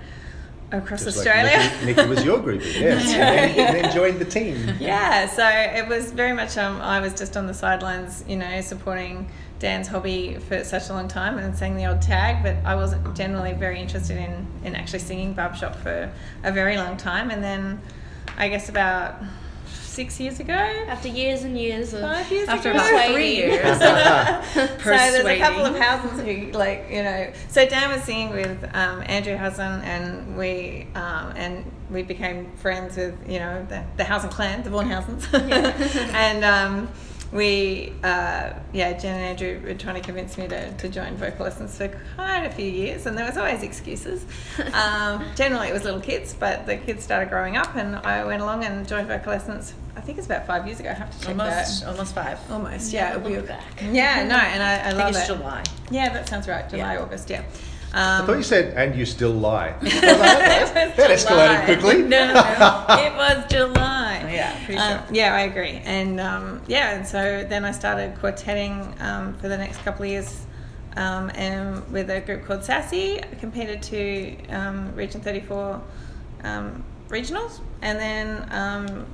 across 0.71 1.05
Just 1.05 1.17
like 1.17 1.27
Australia. 1.27 1.71
Nikki, 1.83 1.85
Nikki 1.95 2.09
was 2.09 2.25
your 2.25 2.39
groupie, 2.39 2.65
yes, 2.79 3.05
and, 3.05 3.11
then, 3.11 3.67
and 3.67 3.85
then 3.85 3.93
joined 3.93 4.19
the 4.19 4.25
team. 4.25 4.75
yeah, 4.79 5.27
so 5.27 5.47
it 5.47 5.87
was 5.87 6.11
very 6.11 6.33
much 6.33 6.57
um, 6.57 6.81
I 6.81 6.99
was 6.99 7.13
just 7.13 7.37
on 7.37 7.47
the 7.47 7.53
sidelines, 7.53 8.23
you 8.27 8.37
know, 8.37 8.61
supporting 8.61 9.29
Dan's 9.59 9.87
hobby 9.87 10.37
for 10.49 10.63
such 10.63 10.89
a 10.89 10.93
long 10.93 11.07
time 11.07 11.37
and 11.37 11.55
sang 11.55 11.77
the 11.77 11.85
old 11.85 12.01
tag, 12.01 12.43
but 12.43 12.57
I 12.65 12.75
wasn't 12.75 13.15
generally 13.15 13.53
very 13.53 13.79
interested 13.79 14.17
in, 14.17 14.45
in 14.63 14.75
actually 14.75 14.99
singing 14.99 15.33
barbershop 15.33 15.75
for 15.75 16.11
a 16.43 16.51
very 16.51 16.75
long 16.75 16.97
time. 16.97 17.31
And 17.31 17.41
then 17.41 17.81
I 18.37 18.49
guess 18.49 18.69
about 18.69 19.15
six 19.93 20.19
years 20.19 20.39
ago. 20.39 20.53
After 20.53 21.07
years 21.07 21.43
and 21.43 21.57
years 21.57 21.93
of 21.93 22.01
Five 22.01 22.31
years 22.31 22.49
After 22.49 22.71
ago. 22.71 22.79
about 22.79 23.11
three 23.11 23.35
years. 23.35 23.61
so 23.79 24.65
there's 24.83 25.25
a 25.25 25.39
couple 25.39 25.65
of 25.65 25.77
houses 25.77 26.19
who 26.21 26.51
like 26.51 26.87
you 26.89 27.03
know. 27.03 27.31
So 27.47 27.65
Dan 27.65 27.91
was 27.91 28.03
singing 28.03 28.31
with 28.31 28.63
um, 28.73 29.03
Andrew 29.05 29.35
Howson, 29.35 29.81
and 29.81 30.37
we 30.37 30.87
um, 30.95 31.33
and 31.35 31.71
we 31.91 32.01
became 32.01 32.51
friends 32.57 32.97
with 32.97 33.15
you 33.29 33.39
know 33.39 33.65
the, 33.69 33.83
the 33.97 34.03
Howson 34.03 34.31
clan, 34.31 34.63
the 34.63 34.69
Vaughan 34.69 34.89
Howsons, 34.89 35.27
and. 35.33 36.43
Um, 36.43 36.89
we, 37.33 37.91
uh, 38.03 38.53
yeah, 38.73 38.93
Jen 38.93 39.15
and 39.15 39.23
Andrew 39.25 39.59
were 39.67 39.73
trying 39.73 39.95
to 39.95 40.01
convince 40.01 40.37
me 40.37 40.47
to, 40.47 40.71
to 40.77 40.87
join 40.87 41.15
vocal 41.15 41.45
lessons 41.45 41.75
for 41.75 41.87
quite 42.15 42.43
a 42.45 42.51
few 42.51 42.65
years, 42.69 43.05
and 43.07 43.17
there 43.17 43.25
was 43.25 43.37
always 43.37 43.63
excuses. 43.63 44.25
Um, 44.73 45.23
generally, 45.35 45.67
it 45.69 45.73
was 45.73 45.83
little 45.83 45.99
kids, 45.99 46.33
but 46.33 46.65
the 46.65 46.77
kids 46.77 47.03
started 47.03 47.29
growing 47.29 47.57
up, 47.57 47.75
and 47.75 47.95
I 47.97 48.23
went 48.25 48.41
along 48.41 48.63
and 48.65 48.87
joined 48.87 49.07
vocal 49.07 49.31
lessons. 49.33 49.73
I 49.95 50.01
think 50.01 50.17
it's 50.17 50.27
about 50.27 50.45
five 50.47 50.65
years 50.67 50.79
ago. 50.79 50.89
I 50.89 50.93
have 50.93 51.11
to 51.11 51.19
check 51.19 51.29
Almost, 51.29 51.81
that. 51.81 51.89
almost 51.89 52.15
five. 52.15 52.39
Almost, 52.51 52.91
yeah. 52.93 53.09
Never 53.09 53.19
we 53.29 53.35
looked 53.35 53.43
were- 53.43 53.47
back. 53.55 53.81
Yeah, 53.81 54.23
no, 54.27 54.35
and 54.35 54.61
I, 54.63 54.77
I, 54.77 54.89
I 54.89 54.91
love 54.91 55.13
think 55.13 55.23
it's 55.23 55.29
it. 55.29 55.35
July. 55.37 55.63
Yeah, 55.91 56.09
that 56.13 56.27
sounds 56.29 56.47
right. 56.47 56.67
July, 56.69 56.93
Yeah. 56.95 57.01
August, 57.01 57.29
yeah. 57.29 57.43
I 57.93 58.19
Um, 58.19 58.25
thought 58.25 58.37
you 58.37 58.43
said, 58.43 58.73
and 58.75 58.95
you 58.95 59.05
still 59.05 59.31
lie. 59.31 59.75
it 59.81 59.83
was 59.83 60.95
That 60.95 61.11
escalated 61.11 61.65
quickly. 61.65 62.01
No, 62.03 62.27
no, 62.27 62.33
no. 62.33 62.85
it 63.05 63.13
was 63.15 63.45
July. 63.51 64.29
Yeah, 64.33 64.55
pretty 64.65 64.79
Um, 64.79 65.05
sure. 65.05 65.15
yeah, 65.15 65.35
I 65.35 65.41
agree. 65.41 65.79
And 65.85 66.19
um, 66.19 66.61
yeah, 66.67 66.95
and 66.95 67.05
so 67.07 67.45
then 67.47 67.63
I 67.65 67.71
started 67.71 68.15
quartetting 68.15 68.99
um, 69.01 69.35
for 69.35 69.47
the 69.47 69.57
next 69.57 69.77
couple 69.83 70.05
of 70.05 70.09
years. 70.11 70.45
Um, 70.95 71.31
and 71.35 71.87
with 71.91 72.09
a 72.09 72.21
group 72.21 72.45
called 72.45 72.63
Sassy, 72.63 73.19
I 73.23 73.35
competed 73.39 73.81
to 73.83 74.35
um, 74.49 74.95
Region 74.95 75.21
34 75.21 75.81
um, 76.43 76.83
regionals, 77.09 77.61
and 77.81 77.97
then 77.99 78.47
um, 78.51 79.05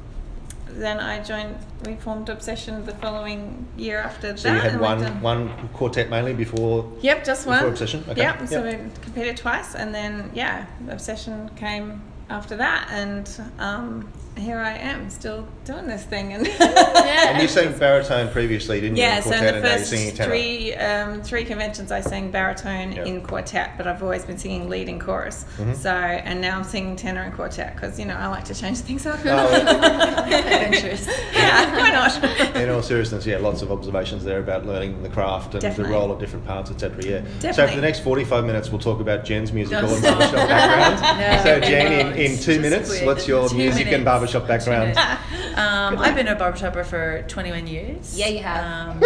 then 0.74 1.00
I 1.00 1.24
joined. 1.24 1.56
We 1.86 1.96
formed 1.96 2.30
Obsession 2.30 2.86
the 2.86 2.94
following 2.96 3.66
year 3.78 4.00
after 4.00 4.36
So 4.38 4.50
that. 4.50 4.56
you 4.56 4.70
had 4.70 4.80
one 4.80 5.22
one 5.22 5.50
quartet 5.74 6.10
mainly 6.10 6.34
before. 6.34 6.92
Yep, 7.02 7.24
just 7.24 7.46
Before 7.46 7.62
one. 7.64 7.72
Obsession? 7.72 8.04
Okay. 8.10 8.22
Yep, 8.22 8.48
so 8.48 8.62
we 8.64 8.78
competed 9.02 9.38
twice, 9.38 9.76
and 9.76 9.94
then 9.94 10.32
yeah, 10.34 10.66
Obsession 10.90 11.50
came 11.56 12.02
after 12.30 12.56
that, 12.58 12.88
and 12.92 13.30
um, 13.60 14.08
here 14.38 14.60
I 14.60 14.74
am, 14.74 15.10
still 15.10 15.48
doing 15.70 15.88
this 15.88 16.04
thing. 16.04 16.34
And 16.34 16.48
And 16.48 17.42
you 17.42 17.48
sang 17.48 17.78
baritone 17.78 18.30
previously, 18.32 18.82
didn't 18.82 18.98
you? 18.98 19.04
yeah, 19.04 19.18
in 19.18 19.24
so 19.24 19.30
quartet, 19.30 19.42
the 19.42 19.56
and 19.56 19.64
now 19.64 19.70
you're 19.70 19.78
first 19.80 20.18
three 20.18 20.74
um, 20.76 21.22
three 21.22 21.44
conventions 21.46 21.92
I 21.92 22.02
sang 22.02 22.32
baritone 22.32 22.92
Yep. 22.94 23.06
in 23.06 23.22
quartet, 23.22 23.72
but 23.78 23.86
I've 23.88 24.02
always 24.02 24.26
been 24.26 24.38
singing 24.38 24.68
lead 24.70 24.90
in 24.90 25.00
chorus. 25.00 25.46
Mhm. 25.58 25.76
So 25.76 25.90
and 25.92 26.42
now 26.42 26.58
I'm 26.58 26.64
singing 26.64 26.96
tenor 26.96 27.24
in 27.24 27.32
quartet 27.32 27.76
because 27.76 28.00
you 28.00 28.06
know 28.06 28.16
I 28.16 28.28
like 28.28 28.46
to 28.46 28.56
change 28.56 28.80
things 28.80 29.06
up. 29.06 29.20
Oh, 29.26 29.54
Adventurous. 30.32 31.08
yeah, 31.34 31.78
why 31.78 31.92
not? 31.92 32.56
In 32.56 32.70
all 32.70 32.82
seriousness, 32.82 33.26
yeah, 33.26 33.38
lots 33.38 33.62
of 33.62 33.72
observations 33.72 34.24
there 34.24 34.40
about 34.40 34.66
learning 34.66 35.04
the 35.04 35.10
craft 35.10 35.54
and 35.54 35.62
Definitely. 35.62 35.92
the 35.94 35.98
role 36.00 36.12
of 36.12 36.20
different 36.20 36.46
parts, 36.46 36.72
etc. 36.72 37.04
Yeah. 37.04 37.52
So 37.52 37.68
for 37.68 37.76
the 37.76 37.82
next 37.82 38.00
45 38.02 38.46
minutes, 38.46 38.70
we'll 38.70 38.80
talk 38.80 39.00
about 39.00 39.24
Jen's 39.26 39.52
musical 39.54 39.88
and 39.90 39.98
stop. 40.04 40.18
barbershop 40.20 40.48
background. 40.50 41.00
No, 41.20 41.44
so 41.44 41.60
Jen, 41.60 41.86
no, 41.92 42.10
in, 42.12 42.32
in 42.32 42.38
two 42.40 42.60
minutes, 42.62 42.90
quick. 42.90 43.06
what's 43.06 43.28
your 43.28 43.50
Two 43.50 43.58
music 43.58 43.82
and 43.88 44.04
minutes. 44.04 44.06
barbershop 44.06 44.48
background? 44.48 44.98
minutes. 45.60 45.92
Um, 45.94 46.00
I've 46.00 46.16
been 46.16 46.28
a 46.28 46.36
barbershopper 46.36 46.84
for 46.84 47.24
21 47.28 47.68
years. 47.68 48.18
Yeah, 48.18 48.28
you 48.28 48.40
have. 48.40 49.02
Um, 49.02 49.04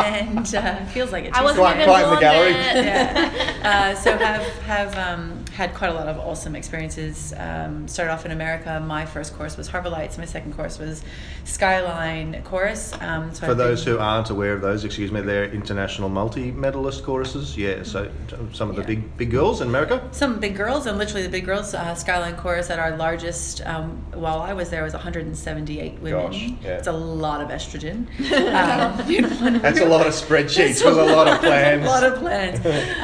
and 0.00 0.54
uh, 0.54 0.84
feels 0.86 1.12
like 1.12 1.24
it. 1.24 1.32
I 1.34 1.38
too. 1.38 1.44
wasn't 1.44 1.60
Quite- 1.60 1.74
even 1.76 1.86
quite 1.86 2.04
in 2.04 2.10
the 2.10 2.20
gallery. 2.20 2.50
yeah. 2.52 3.60
Uh, 3.62 3.94
so 3.94 4.16
have 4.16 4.42
have 4.62 4.96
um, 4.98 5.39
had 5.60 5.74
quite 5.74 5.90
a 5.90 5.94
lot 5.94 6.08
of 6.08 6.16
awesome 6.18 6.56
experiences. 6.56 7.34
Um, 7.36 7.86
started 7.86 8.12
off 8.12 8.24
in 8.24 8.32
America. 8.32 8.82
My 8.84 9.04
first 9.04 9.34
course 9.36 9.58
was 9.58 9.68
Harbor 9.68 9.90
Lights. 9.90 10.16
My 10.16 10.24
second 10.24 10.54
course 10.54 10.78
was 10.78 11.04
Skyline 11.44 12.42
Chorus. 12.44 12.94
Um, 13.00 13.34
so 13.34 13.40
For 13.44 13.50
I've 13.52 13.58
those 13.58 13.84
been- 13.84 13.94
who 13.94 14.00
aren't 14.00 14.30
aware 14.30 14.54
of 14.54 14.62
those, 14.62 14.84
excuse 14.86 15.12
me, 15.12 15.20
they're 15.20 15.44
international 15.52 16.08
multi-medalist 16.08 17.04
choruses. 17.04 17.56
Yeah, 17.58 17.82
so 17.82 18.10
some 18.54 18.70
of 18.70 18.76
the 18.76 18.82
Yeah. 18.82 18.86
big 18.86 19.16
big 19.18 19.30
girls 19.30 19.60
in 19.60 19.68
America. 19.68 20.00
some 20.12 20.40
big 20.40 20.56
girls 20.56 20.86
and 20.86 20.96
literally 20.96 21.22
the 21.28 21.34
big 21.38 21.44
girls 21.44 21.74
uh, 21.74 21.94
skyline 21.94 22.36
chorus 22.36 22.70
at 22.70 22.78
our 22.78 22.96
largest 22.96 23.60
um, 23.66 23.86
while 24.14 24.40
i 24.40 24.52
was 24.52 24.70
there 24.70 24.82
was 24.82 24.94
178 24.94 26.00
women 26.00 26.26
Gosh, 26.30 26.40
yeah. 26.64 26.78
it's 26.78 26.86
a 26.86 26.92
lot 26.92 27.40
of 27.44 27.48
estrogen 27.56 27.98
um, 28.60 29.60
That's 29.60 29.80
a 29.80 29.84
lot 29.94 30.06
of 30.06 30.12
spreadsheets 30.24 30.78
with 30.84 30.98
a 30.98 31.08
lot 31.16 31.26
of 31.28 31.38
plans. 31.48 31.84
a 31.84 31.88
lot 31.94 32.04
of 32.10 32.14
plans 32.18 32.58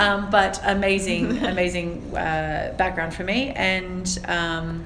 um, 0.05 0.31
but 0.31 0.55
amazing 0.65 1.25
amazing 1.55 1.89
uh, 2.17 2.19
background 2.77 3.13
for 3.15 3.25
me 3.25 3.51
and 3.51 4.19
um, 4.27 4.85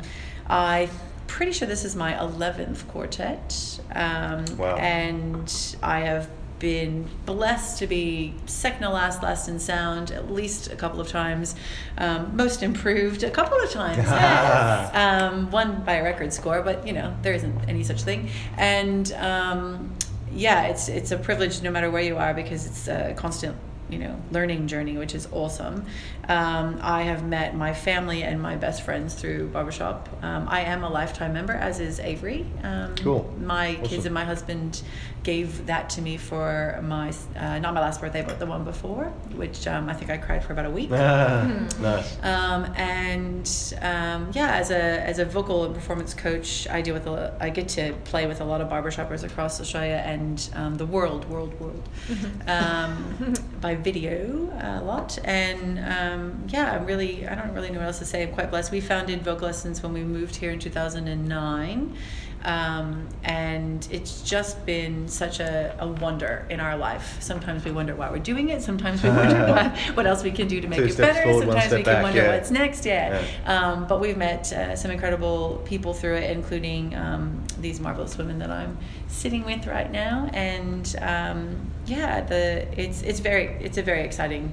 i 0.49 0.89
pretty 1.27 1.53
sure 1.53 1.69
this 1.69 1.85
is 1.85 1.95
my 1.95 2.13
11th 2.15 2.87
quartet 2.89 3.81
um, 3.95 4.45
Wow. 4.57 4.77
and 4.77 5.77
i 5.83 6.01
have 6.01 6.29
been 6.59 7.09
blessed 7.25 7.79
to 7.79 7.87
be 7.87 8.35
second 8.45 8.83
to 8.83 8.91
last 8.91 9.23
last 9.23 9.49
in 9.49 9.59
sound 9.59 10.11
at 10.11 10.31
least 10.31 10.71
a 10.71 10.77
couple 10.77 11.01
of 11.01 11.09
times 11.09 11.55
um, 11.97 12.37
most 12.37 12.63
improved 12.63 13.23
a 13.23 13.31
couple 13.31 13.59
of 13.59 13.71
times 13.71 13.97
yes. 14.05 14.95
um, 14.95 15.51
one 15.51 15.83
by 15.85 15.95
a 15.95 16.03
record 16.03 16.31
score 16.33 16.61
but 16.63 16.87
you 16.87 16.93
know 16.93 17.17
there 17.23 17.33
isn't 17.33 17.57
any 17.67 17.83
such 17.83 18.03
thing 18.03 18.29
and 18.59 19.13
um, 19.15 19.97
yeah 20.33 20.65
it's 20.67 20.89
it's 20.91 21.11
a 21.13 21.17
privilege 21.17 21.63
no 21.63 21.71
matter 21.71 21.91
where 21.91 22.03
you 22.03 22.17
are 22.19 22.35
because 22.35 22.67
it's 22.67 22.89
a 22.89 23.15
constant 23.17 23.57
you 23.91 23.99
know 23.99 24.21
learning 24.31 24.67
journey 24.67 24.97
which 24.97 25.15
is 25.15 25.29
awesome. 25.33 25.85
Um, 26.29 26.79
i 26.83 27.03
have 27.03 27.25
met 27.25 27.57
my 27.57 27.73
family 27.75 28.23
and 28.23 28.41
my 28.41 28.57
best 28.57 28.83
friends 28.83 29.15
through 29.15 29.49
barbershop. 29.49 30.09
Um, 30.23 30.47
i 30.49 30.61
am 30.63 30.85
a 30.85 30.89
lifetime 30.89 31.33
member 31.33 31.53
as 31.53 31.81
is 31.81 31.99
avery. 32.01 32.47
Um, 32.63 32.95
Cool. 32.97 33.33
my 33.41 33.75
kids 33.85 34.05
and 34.07 34.15
my 34.15 34.25
husband 34.25 34.83
gave 35.23 35.67
that 35.67 35.91
to 35.91 36.01
me 36.03 36.17
for 36.17 36.81
my 36.83 37.13
uh, 37.37 37.59
not 37.59 37.75
my 37.75 37.81
last 37.81 38.01
birthday 38.01 38.23
but 38.27 38.39
the 38.39 38.47
one 38.47 38.65
before 38.65 39.05
which 39.35 39.67
um, 39.67 39.89
i 39.89 39.93
think 39.95 40.11
i 40.11 40.17
cried 40.17 40.43
for 40.45 40.53
about 40.53 40.67
a 40.67 40.71
week. 40.71 40.91
Ah, 40.93 41.47
nice. 41.81 42.17
um, 42.23 42.65
and 42.77 43.47
um, 43.83 44.31
yeah, 44.33 44.53
as 44.57 44.71
a 44.71 44.83
as 45.11 45.19
a 45.19 45.25
vocal 45.25 45.65
and 45.65 45.75
performance 45.75 46.15
coach, 46.15 46.69
I 46.69 46.81
deal 46.83 46.95
with 46.95 47.07
a, 47.07 47.37
I 47.41 47.51
get 47.51 47.69
to 47.71 47.93
play 48.05 48.27
with 48.27 48.41
a 48.41 48.45
lot 48.45 48.61
of 48.61 48.69
barbershoppers 48.69 49.25
across 49.25 49.61
Australia 49.61 50.03
and 50.05 50.49
um, 50.55 50.75
the 50.77 50.87
world, 50.87 51.29
world, 51.29 51.59
world, 51.61 51.89
um, 52.47 53.35
by 53.61 53.75
video 53.81 54.51
a 54.61 54.83
lot. 54.83 55.19
And 55.25 55.79
um, 55.79 56.45
yeah, 56.49 56.73
I'm 56.73 56.87
really 56.87 57.27
I 57.27 57.35
don't 57.35 57.53
really 57.55 57.71
know 57.71 57.79
what 57.79 57.87
else 57.87 57.99
to 57.99 58.05
say. 58.05 58.23
I'm 58.23 58.33
quite 58.33 58.51
blessed. 58.51 58.73
We 58.73 58.81
founded 58.81 59.23
Vocal 59.23 59.47
Lessons 59.47 59.83
when 59.83 59.93
we 59.93 60.03
moved 60.03 60.37
here 60.37 60.51
in 60.51 60.59
2009. 60.59 61.97
Um, 62.43 63.07
and 63.23 63.87
it's 63.91 64.23
just 64.23 64.65
been 64.65 65.09
such 65.09 65.41
a, 65.41 65.77
a 65.79 65.87
wonder 65.87 66.47
in 66.49 66.59
our 66.59 66.77
life. 66.77 67.19
Sometimes 67.21 67.65
we 67.65 67.71
wonder 67.71 67.95
why 67.95 68.11
we're 68.11 68.19
doing 68.19 68.49
it. 68.49 68.63
Sometimes 68.63 69.03
we 69.03 69.11
wonder 69.21 69.47
what, 69.47 69.77
what 69.97 70.07
else 70.07 70.23
we 70.23 70.31
can 70.31 70.49
do 70.49 70.61
to 70.61 70.67
make 70.67 70.79
Two 70.79 70.87
it 70.87 70.97
better. 70.97 71.23
forward, 71.23 71.47
Sometimes 71.47 71.73
we 71.73 71.83
can 71.83 71.85
back, 71.85 72.03
wonder 72.03 72.23
yeah. 72.23 72.35
what's 72.35 72.51
next. 72.51 72.87
Yeah. 72.87 73.23
Um, 73.45 73.87
but 73.87 74.01
we've 74.01 74.17
met 74.17 74.51
uh, 74.53 74.75
some 74.75 74.91
incredible 74.91 75.61
people 75.67 75.93
through 75.93 76.17
it, 76.17 76.31
including 76.31 76.95
um, 76.95 77.45
these 77.61 77.79
marvelous 77.79 78.17
women 78.17 78.39
that 78.39 78.51
I'm 78.51 78.79
sitting 79.09 79.45
with 79.45 79.67
right 79.67 79.91
now. 79.91 80.31
And 80.33 80.97
um, 81.03 81.71
yeah, 81.91 82.21
the 82.21 82.67
it's 82.81 83.03
it's 83.03 83.21
very 83.21 83.47
it's 83.61 83.77
a 83.77 83.83
very 83.83 84.03
exciting 84.03 84.53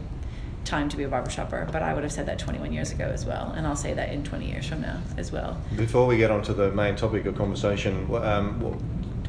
time 0.65 0.89
to 0.89 0.98
be 0.98 1.03
a 1.03 1.08
barbershopper. 1.08 1.67
But 1.72 1.82
I 1.82 1.94
would 1.94 2.03
have 2.03 2.12
said 2.12 2.25
that 2.25 2.39
21 2.39 2.74
years 2.74 2.91
ago 2.91 3.06
as 3.06 3.25
well, 3.25 3.53
and 3.56 3.65
I'll 3.65 3.75
say 3.75 3.94
that 3.94 4.12
in 4.12 4.24
20 4.24 4.50
years 4.50 4.67
from 4.67 4.82
now 4.82 5.01
as 5.17 5.32
well. 5.32 5.62
Before 5.75 6.06
we 6.06 6.17
get 6.17 6.29
on 6.29 6.41
to 6.44 6.53
the 6.53 6.72
main 6.72 6.96
topic 6.96 7.25
of 7.25 7.38
conversation, 7.38 8.13
um, 8.15 8.60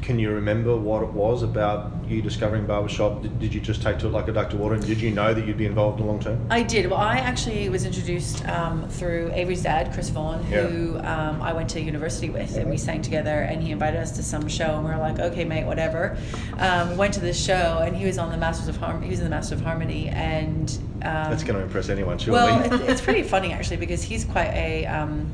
can 0.01 0.19
you 0.19 0.31
remember 0.31 0.75
what 0.75 1.03
it 1.03 1.09
was 1.09 1.43
about 1.43 1.91
you 2.07 2.21
discovering 2.21 2.65
barbershop? 2.65 3.21
Did, 3.21 3.39
did 3.39 3.53
you 3.53 3.59
just 3.59 3.81
take 3.81 3.99
to 3.99 4.07
it 4.07 4.11
like 4.11 4.27
a 4.27 4.31
duck 4.31 4.49
to 4.51 4.57
water, 4.57 4.75
and 4.75 4.85
did 4.85 4.99
you 4.99 5.11
know 5.11 5.33
that 5.33 5.45
you'd 5.45 5.57
be 5.57 5.65
involved 5.65 5.99
in 5.99 6.05
the 6.05 6.11
long 6.11 6.19
term? 6.21 6.45
I 6.49 6.63
did. 6.63 6.89
Well, 6.89 6.99
I 6.99 7.17
actually 7.17 7.69
was 7.69 7.85
introduced 7.85 8.45
um, 8.47 8.87
through 8.89 9.31
Avery's 9.33 9.63
dad, 9.63 9.93
Chris 9.93 10.09
Vaughan, 10.09 10.43
who 10.43 10.97
um, 10.99 11.41
I 11.41 11.53
went 11.53 11.69
to 11.71 11.81
university 11.81 12.29
with, 12.29 12.55
and 12.57 12.69
we 12.69 12.77
sang 12.77 13.01
together. 13.01 13.41
And 13.41 13.61
he 13.61 13.71
invited 13.71 13.99
us 13.99 14.11
to 14.13 14.23
some 14.23 14.47
show, 14.47 14.75
and 14.75 14.85
we 14.85 14.91
were 14.91 14.97
like, 14.97 15.19
"Okay, 15.19 15.45
mate, 15.45 15.65
whatever." 15.65 16.17
Um, 16.57 16.97
went 16.97 17.13
to 17.15 17.19
this 17.19 17.43
show, 17.43 17.79
and 17.83 17.95
he 17.95 18.05
was 18.05 18.17
on 18.17 18.31
the 18.31 18.37
Masters 18.37 18.67
of 18.67 18.77
Harmony. 18.77 19.07
He 19.07 19.11
was 19.11 19.19
in 19.19 19.25
the 19.25 19.31
Masters 19.31 19.59
of 19.59 19.65
Harmony, 19.65 20.09
and 20.09 20.69
um, 21.03 21.29
That's 21.29 21.43
going 21.43 21.55
to 21.55 21.63
impress 21.63 21.89
anyone, 21.89 22.17
surely. 22.17 22.39
well, 22.39 22.73
it, 22.73 22.81
it's 22.89 23.01
pretty 23.01 23.23
funny 23.23 23.53
actually 23.53 23.77
because 23.77 24.01
he's 24.01 24.25
quite 24.25 24.51
a 24.53 24.85
um, 24.87 25.31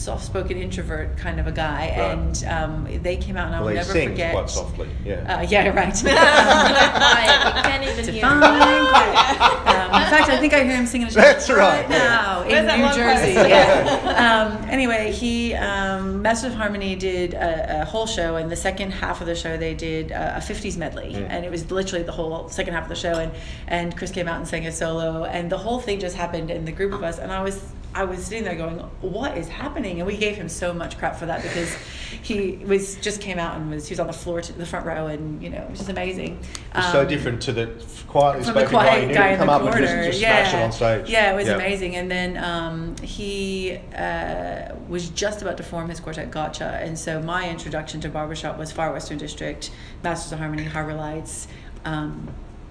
uh, 0.00 0.04
soft-spoken 0.16 0.56
introvert 0.56 1.16
kind 1.16 1.38
of 1.40 1.46
a 1.46 1.52
guy, 1.52 1.88
Right. 1.88 2.10
and 2.18 2.44
um, 2.44 3.02
they 3.02 3.16
came 3.16 3.36
out, 3.36 3.46
and 3.46 3.56
I'll 3.56 3.64
well, 3.64 3.74
never 3.74 3.92
sings 3.92 4.10
forget. 4.10 4.32
quite 4.32 4.50
softly. 4.50 4.88
Yeah. 5.04 5.38
Uh, 5.38 5.42
yeah, 5.42 5.68
right. 5.74 5.94
Quiet, 5.94 7.56
you 7.56 7.62
can't 7.62 7.82
even 7.84 8.04
hear 8.14 8.22
Divine 8.22 8.42
him. 8.42 8.86
quiet. 8.88 9.40
Um, 9.70 10.02
in 10.02 10.08
fact, 10.10 10.28
I 10.30 10.38
think 10.38 10.52
I 10.54 10.64
hear 10.64 10.76
him 10.76 10.86
singing 10.86 11.08
a 11.08 11.10
That's 11.10 11.46
song 11.46 11.56
right, 11.56 11.88
yeah. 11.90 11.98
now 11.98 12.40
Where's 12.46 12.58
in 12.60 12.66
that 12.66 12.96
New? 12.96 13.02
Jersey. 13.02 13.30
Yeah. 13.50 14.54
um, 14.62 14.68
anyway, 14.70 15.12
he 15.12 15.54
um, 15.54 16.22
Masters 16.22 16.52
of 16.52 16.58
Harmony 16.58 16.94
did 16.96 17.34
a, 17.34 17.82
a 17.82 17.84
whole 17.84 18.06
show, 18.06 18.36
and 18.36 18.50
the 18.50 18.56
second 18.56 18.92
half 18.92 19.20
of 19.20 19.26
the 19.26 19.34
show 19.34 19.56
they 19.56 19.74
did 19.74 20.10
a, 20.10 20.36
a 20.36 20.40
50s 20.40 20.76
medley, 20.76 21.10
Mm. 21.14 21.26
and 21.30 21.44
it 21.44 21.50
was 21.50 21.70
literally 21.70 22.04
the 22.04 22.12
whole 22.12 22.48
second 22.48 22.74
half 22.74 22.84
of 22.84 22.88
the 22.88 22.94
show. 22.94 23.14
And 23.14 23.32
and 23.66 23.96
Chris 23.96 24.10
came 24.10 24.28
out 24.28 24.36
and 24.36 24.46
sang 24.46 24.66
a 24.66 24.72
solo, 24.72 25.24
and 25.24 25.50
the 25.50 25.58
whole 25.58 25.80
thing 25.80 25.98
just 26.00 26.16
happened 26.16 26.50
in 26.50 26.64
the 26.64 26.72
group 26.72 26.92
of 26.92 27.02
us, 27.02 27.18
and 27.18 27.32
I 27.32 27.42
was 27.42 27.60
I 27.94 28.04
was 28.04 28.24
sitting 28.24 28.44
there 28.44 28.54
going, 28.54 28.78
"What 29.00 29.36
is 29.36 29.48
happening?" 29.48 29.98
And 29.98 30.06
we 30.06 30.16
gave 30.16 30.36
him 30.36 30.48
so 30.48 30.72
much 30.72 30.96
crap 30.98 31.16
for 31.16 31.26
that 31.26 31.42
because 31.42 31.74
he 32.22 32.52
was 32.64 32.96
just 32.96 33.20
came 33.20 33.38
out 33.38 33.56
and 33.56 33.70
was 33.70 33.88
he 33.88 33.92
was 33.92 34.00
on 34.00 34.06
the 34.06 34.12
floor 34.12 34.40
to 34.40 34.52
the 34.52 34.64
front 34.66 34.86
row, 34.86 35.08
and 35.08 35.42
you 35.42 35.50
know, 35.50 35.58
it 35.62 35.70
was 35.70 35.78
just 35.80 35.90
amazing. 35.90 36.38
It's 36.74 36.92
so 36.92 37.00
Um, 37.02 37.08
different 37.08 37.42
to 37.42 37.52
the 37.52 37.66
quietly 38.06 38.42
the 38.44 38.50
spoken 38.50 38.70
guy. 38.72 38.84
Quiet 38.86 39.08
need 39.08 39.14
guy 39.14 39.28
in 39.30 39.38
come 39.38 39.46
the 39.48 39.52
up 39.52 39.62
and 39.62 39.70
corner. 39.70 39.86
just, 39.86 40.06
just 40.06 40.20
yeah. 40.20 40.48
smash 40.48 40.54
it 40.60 40.64
on 40.64 40.72
stage. 40.72 41.10
Yeah, 41.10 41.32
it 41.32 41.36
was 41.36 41.48
amazing. 41.48 41.96
And 41.96 42.10
then 42.10 42.36
um, 42.36 42.96
he 43.02 43.78
uh, 43.96 44.74
was 44.88 45.10
just 45.10 45.42
about 45.42 45.56
to 45.56 45.62
form 45.62 45.88
his 45.88 45.98
quartet 46.00 46.30
Gotcha, 46.30 46.78
and 46.82 46.98
so 46.98 47.20
my 47.20 47.48
introduction 47.50 48.00
to 48.02 48.08
barbershop 48.08 48.56
was 48.56 48.70
Far 48.70 48.92
Western 48.92 49.18
District, 49.18 49.70
Masters 50.04 50.32
of 50.32 50.38
Harmony, 50.38 50.64
Harbor 50.64 50.94
Lights, 50.94 51.48
um, 51.84 52.28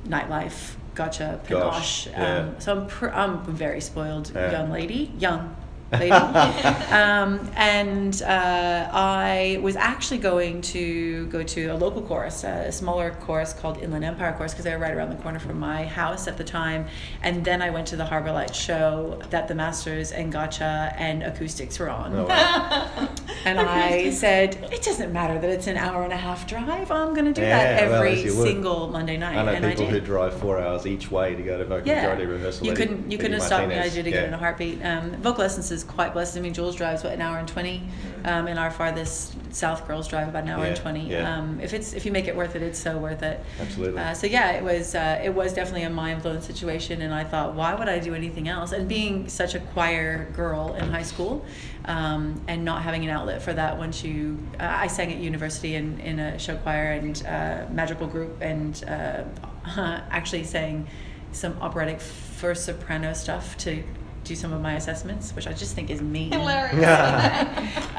Nightlife, 0.07 0.75
Gotcha, 0.99 1.39
Gosh, 1.47 2.07
Pinoche. 2.07 2.11
yeah. 2.11 2.37
Um, 2.39 2.55
so 2.59 2.75
I'm 2.75 2.85
pr- 2.87 3.09
I'm 3.11 3.35
a 3.35 3.51
very 3.51 3.79
spoiled 3.79 4.31
Yeah. 4.35 4.51
young 4.51 4.69
lady, 4.69 5.13
young 5.17 5.55
lady. 5.91 6.11
um, 6.91 7.49
and 7.55 8.21
uh, 8.21 8.89
I 8.91 9.59
was 9.61 9.75
actually 9.75 10.19
going 10.19 10.61
to 10.61 11.25
go 11.27 11.43
to 11.43 11.67
a 11.67 11.75
local 11.75 12.01
chorus, 12.01 12.43
a 12.43 12.71
smaller 12.71 13.11
chorus 13.21 13.53
called 13.53 13.77
Inland 13.79 14.05
Empire 14.05 14.33
Chorus, 14.37 14.53
because 14.53 14.65
they 14.65 14.71
were 14.73 14.79
right 14.81 14.93
around 14.93 15.09
the 15.09 15.15
corner 15.17 15.39
from 15.39 15.59
my 15.59 15.85
house 15.85 16.27
at 16.27 16.37
the 16.37 16.43
time. 16.43 16.85
And 17.23 17.43
then 17.43 17.61
I 17.61 17.69
went 17.69 17.87
to 17.87 17.95
the 17.95 18.05
Harbor 18.05 18.31
Light 18.31 18.55
show 18.55 19.19
that 19.29 19.47
the 19.47 19.55
Masters 19.55 20.11
and 20.11 20.31
Gotcha 20.31 20.93
and 20.97 21.23
Acoustics 21.23 21.79
were 21.79 21.89
on. 21.89 22.15
Oh, 22.15 22.25
wow. 22.25 23.09
And 23.45 23.57
I 23.57 24.09
said, 24.09 24.55
it 24.69 24.81
doesn't 24.83 25.13
matter 25.13 25.39
that 25.39 25.49
it's 25.49 25.67
an 25.67 25.77
hour 25.77 26.03
and 26.03 26.11
a 26.11 26.17
half 26.17 26.45
drive. 26.45 26.91
I'm 26.91 27.13
going 27.13 27.25
to 27.25 27.31
do 27.33 27.39
that 27.41 27.79
Yeah, 27.81 27.87
well, 27.89 27.95
every 28.01 28.13
as 28.13 28.23
you 28.25 28.35
would. 28.35 28.47
single 28.47 28.89
Monday 28.89 29.15
night. 29.15 29.37
I 29.37 29.43
know 29.45 29.51
and 29.53 29.65
people 29.65 29.85
I 29.87 29.91
who 29.91 29.99
drive 30.01 30.33
four 30.37 30.59
hours 30.59 30.85
each 30.85 31.09
way 31.09 31.35
to 31.35 31.41
go 31.41 31.57
to 31.57 31.63
vocal 31.63 31.87
Yeah, 31.87 32.01
majority 32.01 32.25
rehearsal. 32.25 32.67
you 32.67 32.73
couldn't 32.73 32.97
you 32.99 33.05
Eddie 33.05 33.17
couldn't 33.17 33.33
have 33.33 33.43
stopped 33.43 33.67
me. 33.69 33.75
I 33.75 33.77
Martinez. 33.77 33.93
did 33.95 34.07
it 34.07 34.13
Yeah. 34.13 34.27
in 34.27 34.33
a 34.33 34.37
heartbeat. 34.37 34.83
Um, 34.83 35.11
vocal 35.21 35.43
Essence 35.45 35.71
is 35.79 35.89
quite 35.89 36.13
blessed. 36.13 36.37
I 36.37 36.41
mean, 36.41 36.53
Jules 36.53 36.75
drives 36.75 37.03
what 37.03 37.13
an 37.13 37.21
hour 37.21 37.37
and 37.37 37.47
twenty, 37.47 37.81
um, 38.25 38.47
and 38.47 38.59
our 38.59 38.71
farthest 38.71 39.35
south 39.53 39.87
girls 39.87 40.07
drive 40.07 40.27
about 40.27 40.43
an 40.43 40.49
hour 40.49 40.65
and 40.65 40.75
twenty. 40.75 41.09
yeah. 41.09 41.37
Um, 41.37 41.59
if 41.59 41.73
it's 41.73 41.93
if 41.93 42.05
you 42.05 42.11
make 42.11 42.27
it 42.27 42.35
worth 42.35 42.55
it, 42.55 42.61
it's 42.61 42.79
so 42.79 42.97
worth 42.97 43.23
it. 43.23 43.43
Absolutely. 43.59 43.99
Uh, 43.99 44.13
so 44.13 44.27
yeah, 44.27 44.51
it 44.51 44.63
was 44.63 44.95
uh, 44.95 45.21
it 45.23 45.33
was 45.33 45.53
definitely 45.53 45.83
a 45.83 45.89
mind 45.89 46.21
blowing 46.21 46.41
situation, 46.41 47.01
and 47.01 47.13
I 47.13 47.23
thought, 47.23 47.55
why 47.55 47.73
would 47.73 47.89
I 47.89 47.99
do 47.99 48.13
anything 48.13 48.47
else? 48.47 48.71
And 48.71 48.87
being 48.87 49.29
such 49.29 49.55
a 49.55 49.59
choir 49.59 50.29
girl 50.33 50.75
in 50.75 50.89
high 50.89 51.03
school, 51.03 51.45
um, 51.85 52.41
and 52.47 52.63
not 52.63 52.81
having 52.83 53.03
an 53.03 53.09
outlet 53.09 53.41
for 53.41 53.53
that 53.53 53.77
once 53.77 54.03
you, 54.03 54.37
uh, 54.59 54.63
I 54.63 54.87
sang 54.87 55.11
at 55.11 55.19
university 55.19 55.75
in, 55.75 55.99
in 56.01 56.19
a 56.19 56.37
show 56.37 56.57
choir 56.57 56.91
and 56.91 57.25
uh, 57.25 57.65
magical 57.71 58.07
group, 58.07 58.41
and 58.41 58.83
uh, 58.87 59.23
actually 60.11 60.43
sang 60.43 60.87
some 61.31 61.55
operatic 61.61 62.01
first 62.01 62.65
soprano 62.65 63.13
stuff 63.13 63.55
to 63.57 63.83
do 64.29 64.35
some 64.35 64.53
of 64.53 64.61
my 64.61 64.75
assessments, 64.75 65.35
which 65.35 65.47
I 65.47 65.53
just 65.53 65.73
think 65.75 65.89
is 65.89 66.01
mean. 66.01 66.31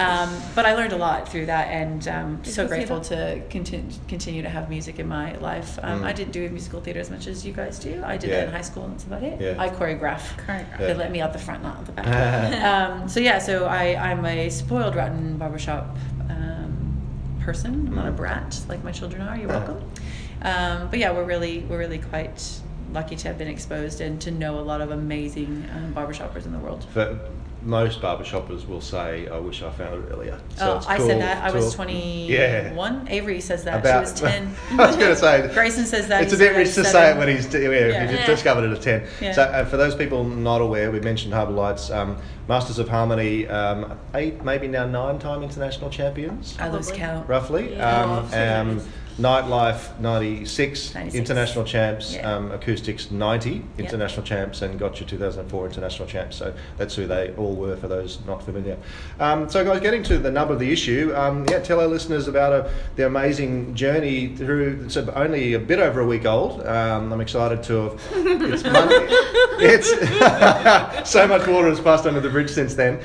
Um, 0.01 0.31
but 0.55 0.65
I 0.65 0.75
learned 0.75 0.93
a 0.95 0.97
lot 0.97 1.29
through 1.29 1.47
that, 1.47 1.69
and 1.69 2.07
um, 2.09 2.29
so 2.43 2.63
Musical 2.63 2.69
grateful 2.69 3.01
to 3.13 3.43
continue 3.51 3.91
continue 4.09 4.41
to 4.43 4.49
have 4.49 4.71
music 4.71 4.99
in 4.99 5.07
my 5.09 5.37
life. 5.39 5.79
Um, 5.83 6.01
Mm. 6.01 6.05
I 6.07 6.13
didn't 6.15 6.33
do 6.33 6.49
musical 6.49 6.81
theater 6.81 7.01
as 7.01 7.11
much 7.11 7.27
as 7.27 7.45
you 7.45 7.53
guys 7.53 7.79
do. 7.79 8.03
I 8.03 8.17
did 8.17 8.31
Yeah. 8.31 8.37
that 8.41 8.49
in 8.49 8.55
high 8.55 8.63
school, 8.71 8.85
and 8.85 8.95
that's 8.95 9.05
about 9.05 9.23
it. 9.23 9.39
Yeah. 9.41 9.57
I 9.65 9.69
choreograph. 9.69 10.23
Choreograph. 10.47 10.79
They 10.79 10.95
let 10.95 11.11
me 11.11 11.21
out 11.21 11.33
the 11.35 11.39
front, 11.39 11.63
not 11.63 11.77
out 11.79 11.85
the 11.87 11.93
back. 11.93 12.07
um, 12.73 13.09
so 13.09 13.21
yeah, 13.21 13.39
so 13.39 13.67
I, 13.67 13.85
I'm 14.11 14.25
a 14.25 14.49
spoiled, 14.49 14.95
rotten 14.97 15.37
barbershop 15.37 15.85
um, 16.31 16.73
person. 17.45 17.73
I'm 17.89 17.95
not 17.95 18.07
a 18.09 18.13
Mm. 18.13 18.17
brat 18.17 18.51
like 18.69 18.83
my 18.83 18.93
children 18.93 19.21
are. 19.29 19.37
You're 19.37 19.53
Uh-huh. 19.53 19.75
welcome. 19.75 19.91
Um, 20.43 20.89
but 20.91 20.99
yeah, 20.99 21.11
we're 21.13 21.25
really 21.35 21.55
we're 21.69 21.79
really 21.85 21.99
quite 21.99 22.41
lucky 22.93 23.17
to 23.17 23.29
have 23.29 23.39
been 23.39 23.49
exposed 23.49 24.01
and 24.01 24.21
to 24.21 24.31
know 24.31 24.59
a 24.59 24.63
lot 24.63 24.81
of 24.81 24.91
amazing 24.91 25.69
um, 25.75 25.93
barbershoppers 25.95 26.45
in 26.47 26.53
the 26.53 26.59
world. 26.59 26.85
For 26.93 27.19
most 27.63 28.01
barbershoppers 28.01 28.67
will 28.67 28.81
say, 28.81 29.29
I 29.29 29.39
wish 29.39 29.63
I 29.63 29.71
found 29.71 30.03
it 30.05 30.09
earlier. 30.13 30.41
So 30.57 30.73
oh, 30.73 30.77
it's 30.79 30.87
I 30.87 30.97
cool 30.97 31.09
said 31.09 31.21
that. 31.21 31.45
I 31.45 31.55
was 31.55 31.71
to- 31.71 31.77
21. 31.77 32.29
Yeah. 32.29 33.13
Avery 33.13 33.41
says 33.41 33.65
that. 33.65 33.81
About, 33.81 34.07
she 34.07 34.13
was 34.13 34.21
10. 34.21 34.57
I 34.73 34.87
was 34.87 34.97
going 34.97 35.11
to 35.11 35.17
say. 35.17 35.51
Grayson 35.55 35.85
says 35.85 36.09
that. 36.09 36.23
It's 36.23 36.33
a 36.33 36.39
bit 36.39 36.57
rich 36.57 36.69
at 36.69 36.75
to 36.75 36.85
say 36.85 37.11
it 37.13 37.19
when 37.19 37.29
he's 37.29 37.53
yeah, 37.53 37.61
Yeah. 37.61 38.05
if 38.05 38.11
he's 38.11 38.19
Yeah. 38.21 38.27
discovered 38.27 38.71
it 38.71 38.73
at 38.73 38.83
10. 38.83 39.07
Yeah. 39.21 39.33
So, 39.33 39.43
uh, 39.43 39.65
for 39.67 39.77
those 39.77 39.95
people 39.95 40.25
not 40.25 40.61
aware, 40.61 40.91
we 40.91 41.01
mentioned 41.01 41.35
Harbour 41.35 41.53
Lights, 41.53 41.91
um, 41.91 42.17
Masters 42.49 42.79
of 42.79 42.89
Harmony, 42.89 43.47
um, 43.47 43.99
eight, 44.15 44.43
maybe 44.43 44.67
now 44.67 44.87
nine 44.87 45.19
time 45.19 45.43
international 45.43 45.91
champions, 45.91 46.57
I 46.59 46.69
lose 46.69 46.91
count. 46.91 47.29
roughly. 47.29 47.75
Yeah. 47.75 48.61
Um, 48.61 48.81
Um, 49.21 49.31
Nightlife 49.31 49.99
96, 50.01 50.95
96. 50.95 51.15
international 51.15 51.65
champs, 51.65 52.15
Yeah. 52.15 52.35
um, 52.37 52.53
Acoustics 52.53 53.11
90 53.11 53.51
Yep. 53.51 53.63
international 53.79 54.23
champs, 54.25 54.63
and 54.63 54.79
Gotcha 54.79 55.05
2004 55.05 55.67
international 55.67 56.09
champs. 56.09 56.37
So 56.37 56.53
that's 56.79 56.95
who 56.95 57.07
they 57.07 57.31
all 57.37 57.55
were 57.55 57.77
for 57.77 57.89
those 57.89 58.19
not 58.27 58.43
familiar. 58.45 58.77
Um, 59.19 59.49
so, 59.51 59.65
guys, 59.65 59.81
getting 59.81 60.03
to 60.05 60.19
the 60.19 60.31
nub 60.31 60.51
of 60.51 60.59
the 60.59 60.73
issue, 60.73 61.13
um, 61.15 61.45
yeah, 61.51 61.59
tell 61.59 61.81
our 61.81 61.87
listeners 61.87 62.29
about 62.29 62.53
uh, 62.53 62.69
the 62.97 63.07
amazing 63.07 63.75
journey 63.75 64.29
through. 64.37 64.81
It's 64.87 64.97
a- 64.97 65.15
only 65.19 65.55
a 65.55 65.59
bit 65.59 65.79
over 65.79 66.01
a 66.01 66.07
week 66.07 66.27
old. 66.27 66.67
Um, 66.67 67.13
I'm 67.13 67.21
excited 67.21 67.63
to 67.65 67.75
have. 67.83 68.01
It's 68.15 68.65
Monday. 68.71 69.07
it's 69.61 71.11
so 71.11 71.27
much 71.29 71.47
water 71.47 71.69
has 71.69 71.81
passed 71.81 72.07
under 72.07 72.21
the 72.21 72.31
bridge 72.31 72.51
since 72.51 72.75
then. 72.75 72.99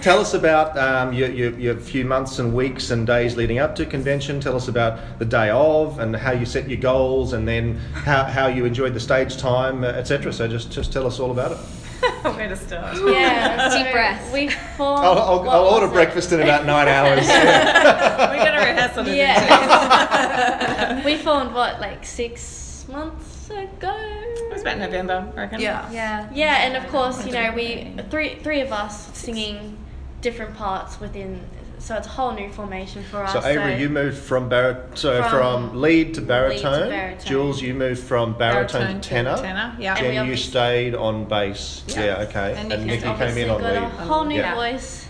Tell 0.00 0.20
us 0.20 0.34
about 0.34 0.78
um, 0.78 1.12
your, 1.12 1.28
your, 1.30 1.50
your 1.58 1.76
few 1.76 2.04
months 2.04 2.38
and 2.38 2.54
weeks 2.54 2.90
and 2.90 3.06
days 3.06 3.36
leading 3.36 3.58
up 3.58 3.74
to 3.76 3.86
convention. 3.86 4.38
Tell 4.38 4.54
us 4.54 4.68
about 4.68 5.18
the 5.18 5.24
day 5.24 5.50
of 5.50 5.98
and 5.98 6.14
how 6.14 6.32
you 6.32 6.46
set 6.46 6.68
your 6.68 6.78
goals 6.78 7.32
and 7.32 7.46
then 7.48 7.78
how, 7.92 8.24
how 8.24 8.46
you 8.46 8.64
enjoyed 8.64 8.94
the 8.94 9.00
stage 9.00 9.36
time, 9.36 9.82
uh, 9.82 9.88
etc. 9.88 10.32
So 10.32 10.46
just, 10.46 10.70
just 10.70 10.92
tell 10.92 11.06
us 11.06 11.18
all 11.18 11.32
about 11.32 11.52
it. 11.52 11.58
Where 12.22 12.48
to 12.48 12.56
start? 12.56 12.96
Yeah, 12.96 13.70
Deep 13.70 13.86
so 13.86 13.92
breath. 13.92 14.32
We 14.32 14.48
formed. 14.48 15.04
I'll, 15.04 15.18
I'll, 15.18 15.50
I'll 15.50 15.64
order 15.66 15.86
it? 15.86 15.92
breakfast 15.92 16.32
in 16.32 16.40
about 16.40 16.64
nine 16.66 16.88
hours. 16.88 17.26
We're 17.26 18.44
gonna 18.44 18.58
rehearse 18.58 18.96
on 18.98 19.06
it. 19.06 19.16
Yeah. 19.16 21.04
we 21.04 21.16
formed 21.16 21.54
what, 21.54 21.80
like 21.80 22.04
six 22.04 22.86
months 22.88 23.31
ago? 23.58 23.94
It 23.98 24.52
was 24.52 24.62
about 24.62 24.78
November, 24.78 25.30
I 25.36 25.40
reckon. 25.40 25.60
Yeah. 25.60 25.90
Yeah. 25.90 26.28
Yeah, 26.32 26.64
and 26.66 26.76
of 26.76 26.90
course, 26.90 27.24
you 27.26 27.32
know, 27.32 27.52
we 27.54 27.94
three 28.10 28.36
three 28.36 28.60
of 28.60 28.72
us 28.72 29.16
singing 29.16 29.76
different 30.20 30.54
parts 30.56 31.00
within. 31.00 31.40
So 31.78 31.96
it's 31.96 32.06
a 32.06 32.10
whole 32.10 32.30
new 32.32 32.48
formation 32.52 33.02
for 33.02 33.24
us. 33.24 33.32
So 33.32 33.44
Avery, 33.44 33.80
you 33.80 33.88
moved 33.88 34.16
from 34.18 34.48
barit- 34.48 34.96
so 34.96 35.20
from, 35.24 35.70
From 35.70 35.80
lead 35.80 36.14
to 36.14 36.20
baritone. 36.20 36.50
lead 36.52 36.58
to 36.60 36.64
baritone. 36.70 36.88
baritone. 36.90 37.26
Jules, 37.26 37.60
you 37.60 37.74
moved 37.74 38.00
from 38.04 38.34
baritone, 38.38 38.82
Baritone 38.82 39.00
to 39.00 39.08
to 39.08 39.08
tenor. 39.08 39.36
tenor, 39.36 39.76
yeah. 39.80 39.96
And 39.98 40.26
we 40.26 40.30
you 40.30 40.36
stayed 40.36 40.94
on 40.94 41.24
bass. 41.24 41.82
Yeah. 41.88 42.04
Yeah, 42.04 42.16
okay. 42.28 42.54
And 42.56 42.72
And, 42.72 42.86
Nikki 42.86 43.02
came 43.02 43.08
in 43.10 43.50
obviously 43.50 43.50
on 43.50 43.60
got 43.62 43.74
a 43.74 43.88
whole 44.04 44.24
new 44.24 44.36
Yeah. 44.38 44.54
voice. 44.54 45.08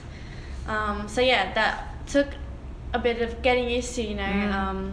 Um, 0.67 1.09
so 1.09 1.21
yeah, 1.21 1.53
that 1.53 2.07
took 2.07 2.29
a 2.95 2.99
bit 2.99 3.21
of 3.21 3.43
getting 3.43 3.69
used 3.69 3.95
to, 3.97 4.03
you 4.03 4.15
know, 4.15 4.23
Mm. 4.23 4.55
um, 4.55 4.93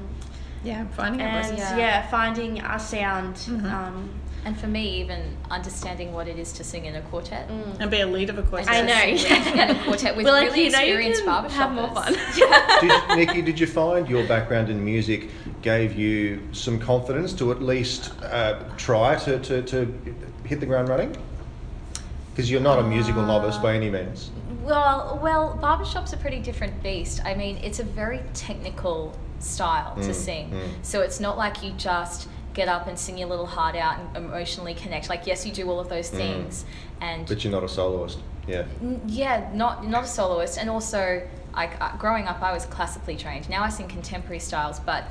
Yeah, 0.64 0.86
finding 0.96 1.22
a 1.22 1.24
and 1.24 1.48
voice. 1.48 1.60
yeah. 1.60 1.78
Yeah. 1.78 2.08
finding 2.08 2.62
our 2.62 2.80
sound. 2.80 3.36
Mhm. 3.36 3.72
Um, 3.72 4.10
And 4.46 4.58
for 4.58 4.68
me, 4.68 5.02
even 5.02 5.36
understanding 5.52 6.14
what 6.14 6.30
it 6.30 6.40
is 6.40 6.54
to 6.54 6.64
sing 6.64 6.86
in 6.86 6.96
a 6.96 7.02
quartet. 7.02 7.50
mm. 7.50 7.78
And 7.82 7.92
be 7.92 8.00
a 8.00 8.08
lead 8.08 8.30
of 8.30 8.38
a 8.38 8.42
quartet. 8.44 8.70
I 8.70 8.82
know. 8.82 9.04
in 9.04 9.70
a 9.78 9.84
quartet 9.84 10.16
with 10.16 10.26
We're 10.26 10.32
like, 10.32 10.48
really 10.52 10.64
you 10.66 10.72
know, 10.72 10.80
you 10.80 10.94
experienced 10.96 11.26
can 11.26 11.44
barbershoppers. 11.44 11.52
have 11.52 11.72
more 11.74 11.90
fun. 11.90 12.14
did, 13.18 13.18
Nikki, 13.18 13.42
did 13.42 13.60
you 13.60 13.68
find 13.68 14.08
your 14.10 14.26
background 14.28 14.70
in 14.70 14.84
music 14.84 15.30
gave 15.62 15.94
you 15.94 16.42
some 16.54 16.80
confidence 16.80 17.34
to 17.34 17.52
at 17.52 17.62
least 17.62 18.12
uh, 18.24 18.64
try 18.78 19.16
to, 19.18 19.40
to, 19.40 19.62
to 19.64 19.94
hit 20.46 20.62
the 20.62 20.66
ground 20.66 20.88
running? 20.88 21.16
Because 22.32 22.50
you're 22.50 22.62
not 22.62 22.80
a 22.80 22.84
musical 22.84 23.24
novice 23.24 23.58
by 23.58 23.76
any 23.76 23.90
means. 23.90 24.32
Well, 24.64 25.20
well, 25.22 25.58
barbershop's 25.60 26.14
a 26.14 26.18
pretty 26.18 26.40
different 26.40 26.82
beast. 26.82 27.20
I 27.26 27.34
mean, 27.36 27.58
it's 27.58 27.80
a 27.80 27.84
very 27.84 28.22
technical 28.34 29.14
style 29.40 29.96
to 29.96 30.02
Mm, 30.10 30.14
sing. 30.14 30.50
mm. 30.52 30.70
So 30.84 31.02
it's 31.02 31.20
not 31.20 31.38
like 31.38 31.64
you 31.64 31.72
just 31.74 32.28
get 32.54 32.68
up 32.68 32.88
and 32.88 32.98
sing 32.98 33.18
your 33.18 33.30
little 33.30 33.46
heart 33.46 33.76
out 33.76 34.00
and 34.00 34.18
emotionally 34.18 34.74
connect. 34.74 35.10
Like, 35.10 35.26
yes, 35.28 35.46
you 35.46 35.52
do 35.54 35.70
all 35.70 35.80
of 35.80 35.88
those 35.90 36.10
Mm. 36.10 36.18
things, 36.18 36.66
and 37.02 37.28
But 37.28 37.44
you're 37.44 37.52
not 37.54 37.64
a 37.64 37.70
soloist. 37.70 38.20
Yeah. 38.48 38.64
N- 38.82 39.02
yeah, 39.08 39.50
not 39.54 39.88
not 39.88 40.04
a 40.04 40.08
soloist, 40.08 40.58
and 40.58 40.70
also 40.70 41.22
like 41.56 41.72
uh, 41.82 41.96
growing 41.98 42.28
up, 42.28 42.42
I 42.42 42.52
was 42.54 42.66
classically 42.66 43.16
trained. 43.16 43.50
Now 43.50 43.64
I 43.64 43.70
sing 43.70 43.88
contemporary 43.88 44.40
styles, 44.40 44.80
but 44.80 45.04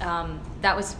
um, 0.00 0.40
that 0.62 0.76
was 0.76 0.96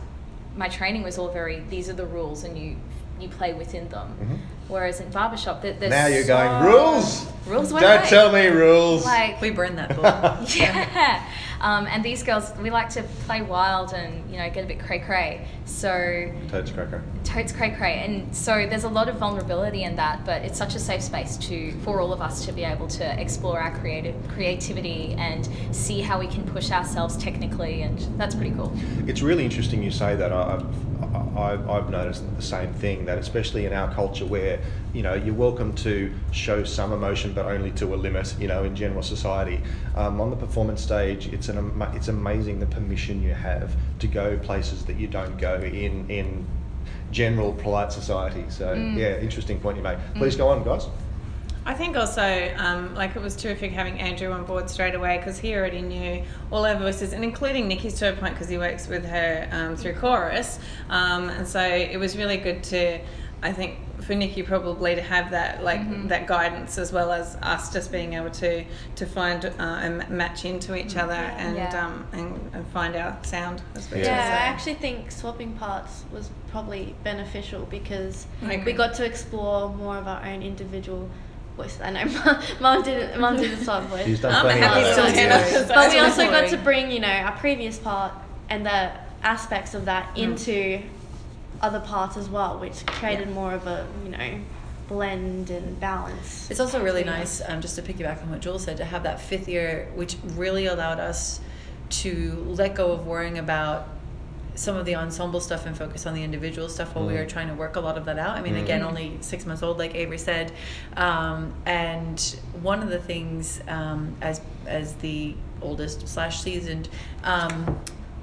my 0.56 0.68
training 0.68 1.02
was 1.02 1.18
all 1.18 1.28
very. 1.28 1.60
These 1.70 1.88
are 1.88 1.92
the 1.92 2.06
rules, 2.06 2.44
and 2.44 2.58
you 2.58 2.76
you 3.20 3.28
play 3.28 3.54
within 3.54 3.88
them. 3.88 4.08
Mhm. 4.20 4.38
Whereas 4.68 5.00
in 5.00 5.10
barbershop, 5.10 5.62
there, 5.62 5.74
there's 5.74 5.90
Now 5.90 6.06
you're 6.08 6.24
going 6.26 6.62
so- 6.62 6.68
rules. 6.70 7.26
Rules. 7.46 7.68
Don't 7.70 7.80
went 7.82 8.00
away. 8.00 8.08
tell 8.08 8.32
me 8.32 8.46
rules. 8.46 9.04
Like 9.04 9.40
We 9.40 9.50
burn 9.50 9.76
that 9.76 9.90
book. 9.96 10.56
yeah. 10.56 11.22
Um, 11.60 11.86
and 11.86 12.04
these 12.04 12.22
girls, 12.24 12.52
we 12.60 12.70
like 12.70 12.88
to 12.90 13.02
play 13.26 13.40
wild 13.42 13.92
and 13.92 14.28
you 14.30 14.38
know 14.38 14.50
get 14.50 14.64
a 14.64 14.66
bit 14.66 14.80
cray 14.80 14.98
cray. 14.98 15.46
So 15.64 16.32
Toads 16.50 16.72
cracker. 16.72 17.02
Totes 17.36 17.52
cray 17.52 17.70
cray, 17.70 18.02
and 18.02 18.34
so 18.34 18.66
there's 18.66 18.84
a 18.84 18.88
lot 18.88 19.10
of 19.10 19.16
vulnerability 19.16 19.82
in 19.82 19.94
that. 19.96 20.24
But 20.24 20.42
it's 20.42 20.56
such 20.56 20.74
a 20.74 20.78
safe 20.78 21.02
space 21.02 21.36
to 21.48 21.72
for 21.80 22.00
all 22.00 22.12
of 22.12 22.22
us 22.22 22.46
to 22.46 22.52
be 22.52 22.64
able 22.64 22.88
to 22.88 23.20
explore 23.20 23.60
our 23.60 23.78
creative 23.78 24.16
creativity 24.28 25.14
and 25.18 25.46
see 25.70 26.00
how 26.00 26.18
we 26.18 26.28
can 26.28 26.44
push 26.44 26.70
ourselves 26.70 27.14
technically, 27.18 27.82
and 27.82 27.98
that's 28.18 28.34
pretty 28.34 28.52
cool. 28.52 28.72
It's 29.06 29.20
really 29.20 29.44
interesting 29.44 29.82
you 29.82 29.90
say 29.90 30.16
that. 30.16 30.32
I've, 30.32 30.64
I've, 31.36 31.68
I've 31.68 31.90
noticed 31.90 32.24
the 32.36 32.42
same 32.42 32.72
thing 32.72 33.04
that, 33.04 33.18
especially 33.18 33.66
in 33.66 33.74
our 33.74 33.92
culture, 33.92 34.24
where 34.24 34.58
you 34.94 35.02
know 35.02 35.12
you're 35.12 35.34
welcome 35.34 35.74
to 35.74 36.10
show 36.30 36.64
some 36.64 36.90
emotion, 36.94 37.34
but 37.34 37.44
only 37.44 37.70
to 37.72 37.94
a 37.94 37.96
limit. 37.96 38.34
You 38.40 38.48
know, 38.48 38.64
in 38.64 38.74
general 38.74 39.02
society, 39.02 39.60
um, 39.94 40.22
on 40.22 40.30
the 40.30 40.36
performance 40.36 40.80
stage, 40.80 41.26
it's 41.34 41.50
an 41.50 41.82
it's 41.92 42.08
amazing 42.08 42.60
the 42.60 42.66
permission 42.66 43.22
you 43.22 43.34
have 43.34 43.74
to 43.98 44.06
go 44.06 44.38
places 44.38 44.86
that 44.86 44.96
you 44.96 45.06
don't 45.06 45.36
go 45.36 45.56
in 45.56 46.08
in 46.08 46.46
general 47.10 47.52
polite 47.52 47.92
society. 47.92 48.44
So 48.48 48.72
yeah, 48.72 49.18
interesting 49.18 49.60
point 49.60 49.76
you 49.76 49.82
make. 49.82 49.98
Please 50.14 50.36
go 50.36 50.48
on, 50.48 50.64
guys. 50.64 50.86
I 51.68 51.74
think 51.74 51.96
also, 51.96 52.54
um, 52.58 52.94
like, 52.94 53.16
it 53.16 53.22
was 53.22 53.34
terrific 53.34 53.72
having 53.72 53.98
Andrew 53.98 54.30
on 54.30 54.44
board 54.44 54.70
straight 54.70 54.94
away 54.94 55.18
because 55.18 55.36
he 55.36 55.52
already 55.56 55.82
knew 55.82 56.22
all 56.52 56.64
our 56.64 56.76
voices, 56.76 57.12
and 57.12 57.24
including 57.24 57.66
Nikki's 57.66 57.94
to 57.94 58.12
a 58.12 58.12
point 58.12 58.34
because 58.34 58.48
he 58.48 58.56
works 58.56 58.86
with 58.86 59.04
her 59.04 59.48
um, 59.50 59.74
through 59.74 59.94
chorus. 59.94 60.60
Um, 60.88 61.28
and 61.28 61.46
so 61.46 61.60
it 61.60 61.98
was 61.98 62.16
really 62.16 62.36
good 62.36 62.62
to, 62.64 63.00
I 63.42 63.52
think, 63.52 63.78
for 64.06 64.14
Nikki 64.14 64.42
probably 64.42 64.94
to 64.94 65.02
have 65.02 65.30
that 65.32 65.64
like 65.64 66.08
that 66.08 66.26
guidance 66.26 66.78
as 66.78 66.92
well 66.92 67.12
as 67.12 67.36
us 67.42 67.72
just 67.72 67.90
being 67.90 68.14
able 68.14 68.30
to 68.30 68.64
to 68.94 69.04
find 69.06 69.44
uh, 69.44 69.50
and 69.58 70.08
match 70.08 70.44
into 70.44 70.76
each 70.76 70.96
other 70.96 71.12
and 71.12 71.56
Yeah. 71.56 71.84
um, 71.86 72.06
and, 72.12 72.50
and 72.54 72.66
find 72.68 72.94
our 72.94 73.18
sound. 73.22 73.62
As 73.74 73.90
we 73.90 73.98
Yeah. 74.00 74.06
Yeah, 74.06 74.44
I 74.44 74.46
actually 74.48 74.74
think 74.74 75.10
swapping 75.10 75.54
parts 75.54 76.04
was 76.12 76.30
probably 76.50 76.94
beneficial 77.02 77.66
because 77.66 78.26
I 78.44 78.62
we 78.64 78.72
got 78.72 78.94
to 78.94 79.04
explore 79.04 79.68
more 79.70 79.96
of 79.98 80.06
our 80.06 80.24
own 80.24 80.42
individual 80.42 81.08
voice. 81.56 81.78
I 81.82 81.90
know 81.90 82.04
mum 82.60 82.82
didn't 82.84 83.20
mum 83.20 83.36
didn't 83.36 83.64
swap 83.64 83.82
voice. 83.88 84.06
He's 84.06 84.20
done 84.20 84.46
I'm 84.46 84.56
happy 84.58 84.88
of 84.88 84.94
to 84.96 85.02
that. 85.02 85.14
turn 85.14 85.28
Yeah. 85.30 85.36
up 85.36 85.42
as 85.42 85.68
but 85.68 85.92
we 85.92 85.98
also 85.98 86.30
got 86.30 86.48
to 86.50 86.56
bring 86.58 86.92
you 86.92 87.00
know 87.00 87.08
our 87.08 87.32
previous 87.38 87.78
part 87.78 88.12
and 88.48 88.64
the 88.64 88.92
aspects 89.22 89.74
of 89.74 89.86
that 89.86 90.14
Mm. 90.14 90.18
Into 91.56 91.64
other 91.64 91.80
parts 91.80 92.16
as 92.16 92.28
well 92.28 92.58
which 92.58 92.84
created 92.86 93.30
more 93.30 93.52
of 93.52 93.66
a 93.66 93.86
you 94.04 94.10
know 94.10 94.40
blend 94.88 95.50
and 95.50 95.80
balance 95.80 96.48
It's 96.50 96.60
also 96.60 96.80
really 96.82 97.00
Yeah. 97.04 97.16
nice, 97.18 97.42
um, 97.48 97.60
just 97.60 97.74
to 97.74 97.82
piggyback 97.82 98.22
on 98.22 98.30
what 98.30 98.40
Joel 98.40 98.60
said, 98.60 98.76
to 98.76 98.84
have 98.84 99.02
that 99.02 99.20
fifth 99.20 99.48
year, 99.48 99.88
which 99.96 100.16
really 100.36 100.66
allowed 100.66 101.00
us 101.00 101.40
to 101.90 102.44
let 102.46 102.76
go 102.76 102.92
of 102.92 103.04
worrying 103.04 103.36
about 103.38 103.88
some 104.54 104.76
of 104.76 104.86
the 104.86 104.94
ensemble 104.94 105.40
stuff 105.40 105.66
and 105.66 105.76
focus 105.76 106.06
on 106.06 106.14
the 106.14 106.22
individual 106.22 106.68
stuff 106.68 106.94
while 106.94 107.04
we 107.04 107.14
Mm. 107.14 107.18
were 107.18 107.24
trying 107.26 107.48
to 107.48 107.54
work 107.54 107.74
a 107.74 107.80
lot 107.80 107.98
of 107.98 108.04
that 108.04 108.16
out. 108.16 108.36
I 108.38 108.42
mean, 108.42 108.54
Mm. 108.54 108.62
again, 108.62 108.82
only 108.84 109.16
six 109.22 109.44
months 109.44 109.60
old, 109.64 109.76
like 109.76 109.96
Avery 109.96 110.18
said. 110.18 110.52
Um, 110.96 111.52
and 111.66 112.20
one 112.62 112.80
of 112.80 112.88
the 112.88 113.00
things, 113.00 113.60
um, 113.66 114.14
as 114.22 114.40
as 114.68 114.94
the 114.94 115.34
oldest 115.60 116.06
slash 116.08 116.40
seasoned 116.40 116.88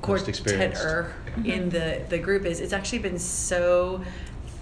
quartet-er 0.04 1.13
in 1.46 1.70
the 1.70 2.02
the 2.10 2.18
group 2.20 2.46
is, 2.46 2.60
it's 2.60 2.74
actually 2.74 3.00
been 3.00 3.18
so 3.20 4.04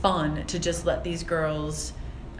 fun 0.01 0.45
to 0.47 0.57
just 0.59 0.85
let 0.85 1.03
these 1.03 1.23
girls 1.23 1.93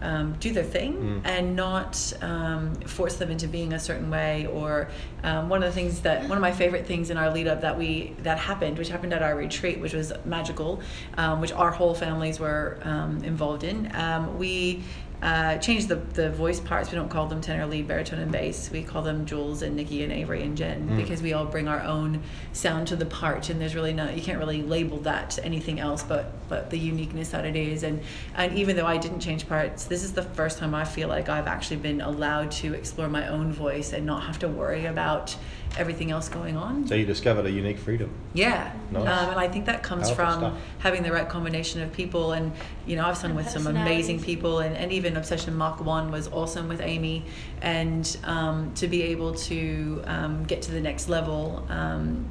um, 0.04 0.34
do 0.40 0.52
their 0.52 0.64
thing 0.64 0.94
Mm. 0.94 1.22
and 1.26 1.56
not 1.56 2.14
um, 2.24 2.74
force 2.88 3.18
them 3.18 3.30
into 3.30 3.48
being 3.48 3.74
a 3.74 3.80
certain 3.80 4.10
way 4.10 4.48
or 4.48 4.88
um, 5.24 5.48
one 5.48 5.62
of 5.62 5.70
the 5.70 5.76
things 5.80 6.02
that 6.02 6.28
one 6.28 6.38
of 6.40 6.42
my 6.42 6.52
favorite 6.52 6.88
things 6.88 7.12
in 7.12 7.18
our 7.18 7.30
lead 7.32 7.48
up 7.48 7.62
that 7.62 7.78
we 7.78 8.16
that 8.24 8.40
happened 8.40 8.78
which 8.80 8.90
happened 8.90 9.14
at 9.14 9.22
our 9.22 9.36
retreat 9.36 9.80
which 9.80 9.94
was 9.94 10.12
magical 10.26 10.82
um, 11.18 11.40
which 11.40 11.52
our 11.52 11.70
whole 11.70 11.94
families 11.94 12.40
were 12.40 12.80
um, 12.84 13.24
involved 13.24 13.64
in 13.64 13.92
um, 13.96 14.40
we 14.40 14.82
uh, 15.21 15.57
changed 15.57 15.88
the, 15.88 15.95
the 15.95 16.31
voice 16.31 16.60
parts. 16.60 16.89
We 16.89 16.95
don't 16.95 17.10
call 17.10 17.27
them 17.27 17.41
tenor, 17.41 17.67
lead, 17.67 17.88
baritone, 17.88 18.19
and 18.19 18.31
bass. 18.31 18.71
We 18.71 18.81
call 18.84 19.03
them 19.03 19.25
Jules 19.25 19.62
and 19.62 19.75
Nikki 19.75 20.03
and 20.03 20.12
Avery 20.12 20.41
and 20.41 20.57
Jen 20.57 20.71
Mm. 20.89 20.97
because 20.97 21.21
we 21.21 21.34
all 21.34 21.45
bring 21.45 21.67
our 21.67 21.81
own 21.84 22.21
sound 22.53 22.88
to 22.88 22.95
the 22.95 23.05
part, 23.05 23.49
and 23.49 23.62
there's 23.62 23.75
really 23.75 23.93
not 23.93 24.15
you 24.15 24.21
can't 24.23 24.39
really 24.39 24.62
label 24.63 24.97
that 25.01 25.38
anything 25.43 25.79
else 25.79 26.01
but 26.01 26.31
but 26.49 26.69
the 26.71 26.77
uniqueness 26.79 27.29
that 27.29 27.45
it 27.45 27.55
is. 27.55 27.84
And 27.84 28.01
and 28.36 28.57
even 28.57 28.75
though 28.75 28.88
I 28.88 28.97
didn't 28.97 29.19
change 29.19 29.47
parts, 29.47 29.86
this 29.86 30.03
is 30.03 30.13
the 30.13 30.23
first 30.23 30.57
time 30.57 30.73
I 30.73 30.86
feel 30.86 31.07
like 31.07 31.29
I've 31.29 31.47
actually 31.47 31.77
been 31.77 32.01
allowed 32.01 32.49
to 32.51 32.73
explore 32.73 33.07
my 33.10 33.27
own 33.27 33.51
voice 33.53 33.93
and 33.93 34.05
not 34.05 34.23
have 34.23 34.39
to 34.39 34.47
worry 34.47 34.86
about 34.86 35.36
everything 35.77 36.12
else 36.12 36.27
going 36.29 36.57
on. 36.57 36.88
So 36.88 36.95
you 36.95 37.05
discovered 37.05 37.45
a 37.45 37.51
unique 37.51 37.79
freedom. 37.79 38.10
Yeah, 38.34 38.73
Nice. 38.91 39.01
um, 39.07 39.29
and 39.31 39.39
I 39.39 39.47
think 39.47 39.65
that 39.65 39.84
comes 39.84 40.07
Powerful 40.12 40.25
from 40.25 40.39
stuff. 40.39 40.57
having 40.79 41.03
the 41.03 41.12
right 41.12 41.27
combination 41.29 41.81
of 41.81 41.93
people. 41.93 42.34
And 42.34 42.51
you 42.86 42.95
know, 42.95 43.05
I've 43.05 43.17
sung 43.17 43.31
And 43.31 43.38
with 43.38 43.49
some 43.49 43.67
amazing 43.67 44.21
people, 44.21 44.60
and, 44.60 44.75
and 44.75 44.91
even 44.91 45.15
Obsession 45.17 45.55
Mark 45.55 45.84
One 45.84 46.12
was 46.12 46.27
awesome 46.27 46.67
with 46.67 46.81
Amy. 46.81 47.25
And 47.62 48.05
um, 48.23 48.73
to 48.75 48.88
be 48.88 49.03
able 49.03 49.34
to 49.36 50.01
um, 50.05 50.43
get 50.43 50.62
to 50.63 50.71
the 50.71 50.81
next 50.81 51.07
level 51.10 51.65
um, 51.69 52.25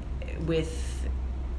with 0.46 0.86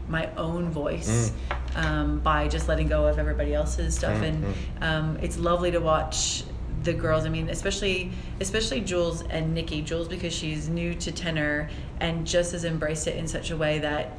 my 0.07 0.29
own 0.35 0.69
voice 0.69 1.31
um, 1.75 2.19
by 2.19 2.47
just 2.47 2.67
letting 2.67 2.87
go 2.89 3.07
of 3.07 3.17
everybody 3.17 3.53
else's 3.53 3.95
stuff, 3.97 4.17
Mm, 4.17 4.23
and 4.27 4.55
um, 4.83 5.17
it's 5.21 5.37
lovely 5.37 5.71
to 5.71 5.79
watch 5.79 6.43
the 6.83 6.93
girls. 6.93 7.25
I 7.25 7.29
mean, 7.29 7.49
especially 7.49 8.11
especially 8.39 8.81
Jules 8.81 9.23
and 9.23 9.53
Nikki. 9.53 9.81
Jules 9.81 10.07
because 10.07 10.33
she's 10.33 10.69
new 10.69 10.93
to 10.95 11.11
tenor 11.11 11.69
and 11.99 12.25
just 12.25 12.51
has 12.51 12.65
embraced 12.65 13.07
it 13.07 13.15
in 13.15 13.27
such 13.27 13.51
a 13.51 13.57
way 13.57 13.79
that 13.79 14.11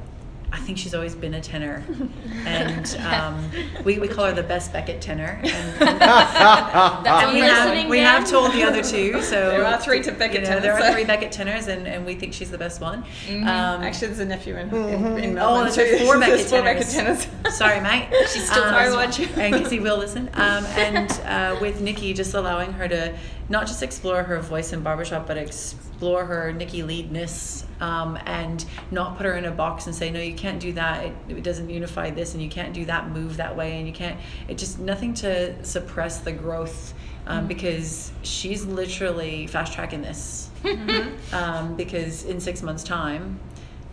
I 0.55 0.59
think 0.59 0.77
she's 0.77 0.95
always 0.95 1.15
been 1.15 1.33
a 1.35 1.41
tenor, 1.41 1.83
and 2.47 2.95
um, 3.11 3.51
we, 3.85 3.99
we 3.99 4.07
call 4.07 4.27
her 4.27 4.33
the 4.33 4.43
best 4.43 4.73
Beckett 4.73 5.01
tenor. 5.01 5.41
And, 5.83 6.07
That's 7.07 7.25
and 7.27 7.33
we 7.35 7.41
have 7.41 7.89
we 7.89 7.99
have 7.99 8.29
told 8.29 8.53
the 8.53 8.63
other 8.63 8.83
two. 8.83 9.21
So 9.33 9.49
There 9.51 9.65
are 9.65 9.79
three 9.81 10.03
to 10.03 10.13
Beckett 10.13 10.43
you 10.43 10.51
know, 10.51 10.61
There 10.61 10.73
tenors. 10.75 10.85
are 10.91 10.93
three 10.93 11.05
Beckett 11.05 11.33
tenors, 11.33 11.69
and, 11.69 11.87
and 11.89 12.05
we 12.05 12.15
think 12.15 12.35
she's 12.35 12.51
the 12.51 12.59
best 12.59 12.81
one. 12.81 12.99
Um, 13.31 13.47
Actually, 13.47 14.09
there's 14.09 14.19
a 14.21 14.25
nephew 14.27 14.57
in, 14.57 14.69
in, 14.75 15.19
in 15.19 15.31
Oh, 15.39 15.63
Melbourne 15.65 15.73
there's 15.75 15.99
too. 15.99 16.05
four 16.05 16.19
There's 16.19 16.43
Beckett 16.43 16.49
four 16.51 16.59
tenors. 16.63 16.95
Beckett 16.95 17.31
tenors. 17.43 17.57
Sorry, 17.57 17.81
mate. 17.81 18.09
She's 18.33 18.49
still 18.51 18.65
um, 18.65 18.75
very 18.75 18.93
watching. 18.93 19.29
And 19.37 19.53
because 19.55 19.71
he 19.71 19.81
will 19.81 19.97
listen. 19.99 20.29
Um, 20.35 20.65
and 20.77 21.11
uh, 21.25 21.59
with 21.61 21.81
Nikki, 21.81 22.13
just 22.13 22.35
allowing 22.35 22.73
her 22.75 22.89
to 22.89 23.15
not 23.49 23.67
just 23.67 23.83
explore 23.83 24.23
her 24.23 24.39
voice 24.41 24.73
in 24.73 24.83
barbershop, 24.83 25.27
but 25.27 25.37
explore 25.37 26.25
her 26.25 26.53
Nikki 26.53 26.83
leadness 26.83 27.65
um, 27.81 28.19
and 28.27 28.65
not 28.91 29.17
put 29.17 29.27
her 29.27 29.35
in 29.35 29.45
a 29.45 29.51
box 29.51 29.87
and 29.87 29.95
say, 29.95 30.11
no, 30.11 30.21
you 30.21 30.35
can't 30.35 30.61
do 30.61 30.73
that. 30.73 31.05
It, 31.05 31.13
it 31.29 31.43
doesn't 31.45 31.69
unify 31.71 32.11
this, 32.11 32.35
and 32.35 32.43
you 32.43 32.49
can't 32.49 32.73
do 32.73 32.85
that 32.87 33.11
move 33.11 33.37
that 33.39 33.57
way, 33.57 33.79
and 33.79 33.87
you 33.87 33.93
can't. 33.93 34.19
It 34.49 34.59
just 34.59 34.79
nothing 34.79 35.15
to 35.15 35.65
suppress 35.65 36.19
the 36.21 36.33
growth. 36.33 36.95
Um, 37.25 37.47
because 37.47 38.11
she's 38.23 38.65
literally 38.67 39.47
fast 39.47 39.73
tracking 39.73 40.03
this. 40.03 40.51
Um, 41.33 41.77
because 41.77 42.25
in 42.25 42.41
six 42.41 42.63
months' 42.63 42.83
time, 42.85 43.39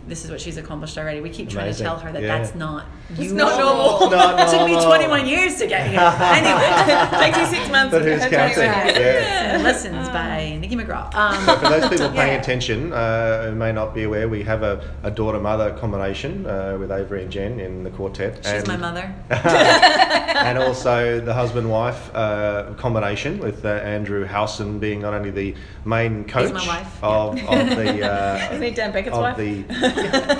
this 0.08 0.24
is 0.24 0.30
what 0.32 0.40
she's 0.40 0.56
accomplished 0.56 0.98
already. 0.98 1.20
We 1.20 1.30
keep 1.30 1.48
trying 1.48 1.66
Amazing. 1.66 1.84
to 1.84 1.90
tell 1.90 1.98
her 2.00 2.12
that 2.12 2.22
Yeah. 2.22 2.38
that's 2.38 2.54
not 2.56 2.86
It's 3.18 3.32
not 3.32 3.58
normal. 3.58 4.08
normal. 4.10 4.38
It 4.40 4.48
took 4.50 4.66
me 4.66 4.74
21 4.82 5.26
years 5.26 5.56
to 5.58 5.66
get 5.66 5.88
here. 5.90 6.00
anyway, 6.20 7.18
Takes 7.24 7.38
you 7.38 7.46
six 7.46 7.70
months. 7.70 7.90
But 7.92 8.00
to 8.00 8.10
who's 8.10 8.20
get 8.20 8.30
counting? 8.54 8.70
anywhere. 8.70 9.00
Yeah. 9.00 9.54
and 9.54 9.62
lessons 9.64 10.08
by 10.10 10.56
Nikki 10.60 10.76
McGraw. 10.76 11.12
Um, 11.14 11.58
For 11.58 11.68
those 11.68 11.88
people 11.88 12.08
paying 12.10 12.32
Yeah. 12.34 12.40
attention 12.40 12.92
uh, 12.92 13.50
who 13.50 13.54
may 13.56 13.72
not 13.72 13.94
be 13.94 14.04
aware, 14.04 14.28
we 14.28 14.42
have 14.44 14.62
a, 14.62 14.80
a 15.02 15.10
daughter-mother 15.10 15.76
combination 15.78 16.46
uh, 16.46 16.76
with 16.78 16.90
Avery 16.92 17.22
and 17.22 17.32
Jen 17.32 17.58
in 17.60 17.84
the 17.84 17.90
quartet. 17.90 18.36
she's 18.44 18.52
and, 18.52 18.68
my 18.68 18.76
mother. 18.76 19.12
and 19.30 20.58
also 20.58 21.20
the 21.20 21.34
husband-wife 21.34 22.14
uh, 22.14 22.72
combination 22.76 23.38
with 23.38 23.64
uh, 23.64 23.68
Andrew 23.68 24.24
Howson 24.24 24.78
being 24.78 25.00
not 25.00 25.14
only 25.14 25.30
the 25.30 25.54
main 25.84 26.24
coach 26.24 26.52
my 26.52 26.66
wife, 26.66 27.02
of, 27.04 27.38
of 27.38 27.68
the 27.76 28.02
uh, 28.10 28.48
Isn't 28.52 28.62
he 28.62 28.70
Dan 28.70 28.92
Beckett's 28.92 29.16
of 29.16 29.22
wife? 29.22 29.36
the 29.36 29.64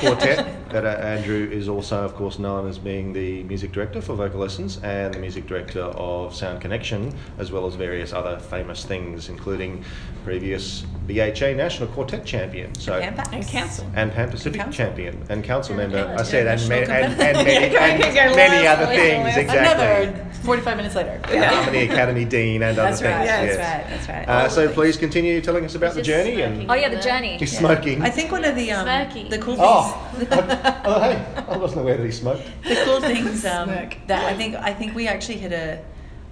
quartet, 0.00 0.46
but 0.70 0.85
uh, 0.85 0.88
Andrew 0.88 1.48
is 1.50 1.68
also, 1.68 2.04
of 2.04 2.14
course, 2.14 2.38
known 2.38 2.60
as 2.66 2.79
being 2.79 3.12
the 3.12 3.42
music 3.44 3.73
director 3.73 4.01
for 4.01 4.14
Vocal 4.14 4.40
Lessons 4.40 4.79
and 4.83 5.14
the 5.14 5.18
music 5.18 5.46
director 5.46 5.83
of 5.83 6.35
Sound 6.35 6.61
Connection, 6.61 7.14
as 7.38 7.51
well 7.53 7.66
as 7.66 7.75
various 7.75 8.12
other 8.12 8.38
famous 8.38 8.85
things, 8.85 9.29
including 9.29 9.85
previous 10.25 10.83
BHA 11.07 11.55
National 11.55 11.88
Quartet 11.88 12.25
champion. 12.25 12.75
So 12.75 12.94
And 12.94 13.16
Pat. 13.16 13.33
And 13.33 13.46
council. 13.46 13.87
and 13.94 14.12
Pan 14.12 14.31
Pacific 14.31 14.61
Council. 14.61 14.73
champion 14.85 15.25
and 15.29 15.42
council 15.42 15.79
And 15.79 15.92
member. 15.92 16.07
I 16.09 16.16
council. 16.16 16.27
said, 16.27 16.46
and, 16.46 16.68
National 16.68 16.94
and, 16.94 17.20
and 17.20 17.46
many, 17.46 17.73
Yeah, 17.75 17.85
and 17.85 18.03
go, 18.03 18.14
go, 18.14 18.37
many 18.37 18.66
other 18.66 18.87
things. 18.87 19.37
Exactly. 19.37 19.59
Another 19.59 20.27
45 20.42 20.77
minutes 20.77 20.94
later. 20.94 21.20
Harmony 21.25 21.83
Academy 21.85 22.25
Dean 22.25 22.62
and 22.62 22.77
That's 22.77 23.01
other 23.01 23.11
right. 23.11 23.16
things. 23.18 23.29
Yeah, 23.29 23.42
yes. 23.42 23.57
that's 23.57 24.09
right. 24.09 24.16
That's 24.16 24.29
right. 24.29 24.29
Uh, 24.29 24.49
so 24.49 24.73
please 24.73 24.96
continue 24.96 25.40
telling 25.40 25.64
us 25.64 25.75
about 25.75 25.94
the 25.94 26.03
journey 26.03 26.40
and. 26.42 26.70
Oh 26.70 26.75
yeah, 26.75 26.88
the 26.88 27.01
journey. 27.01 27.37
you're 27.38 27.46
smoking. 27.46 28.03
I 28.03 28.11
think 28.11 28.31
one 28.31 28.44
of 28.44 28.55
the 28.57 28.70
um, 28.70 28.87
the 29.29 29.38
cool 29.38 29.57
things. 29.57 29.59
Oh, 29.61 30.10
oh, 30.30 31.00
hey, 31.00 31.44
I 31.48 31.56
wasn't 31.56 31.83
aware 31.83 31.96
that 31.96 32.04
he 32.04 32.12
smoked. 32.12 32.42
the 32.62 32.83
cool 32.85 33.00
things 33.00 33.44
um, 33.44 33.68
that 33.68 34.24
I 34.24 34.35
think 34.35 34.56
I 34.56 34.72
think 34.72 34.94
we 34.94 35.09
actually 35.09 35.38
hit 35.38 35.52
a 35.52 35.83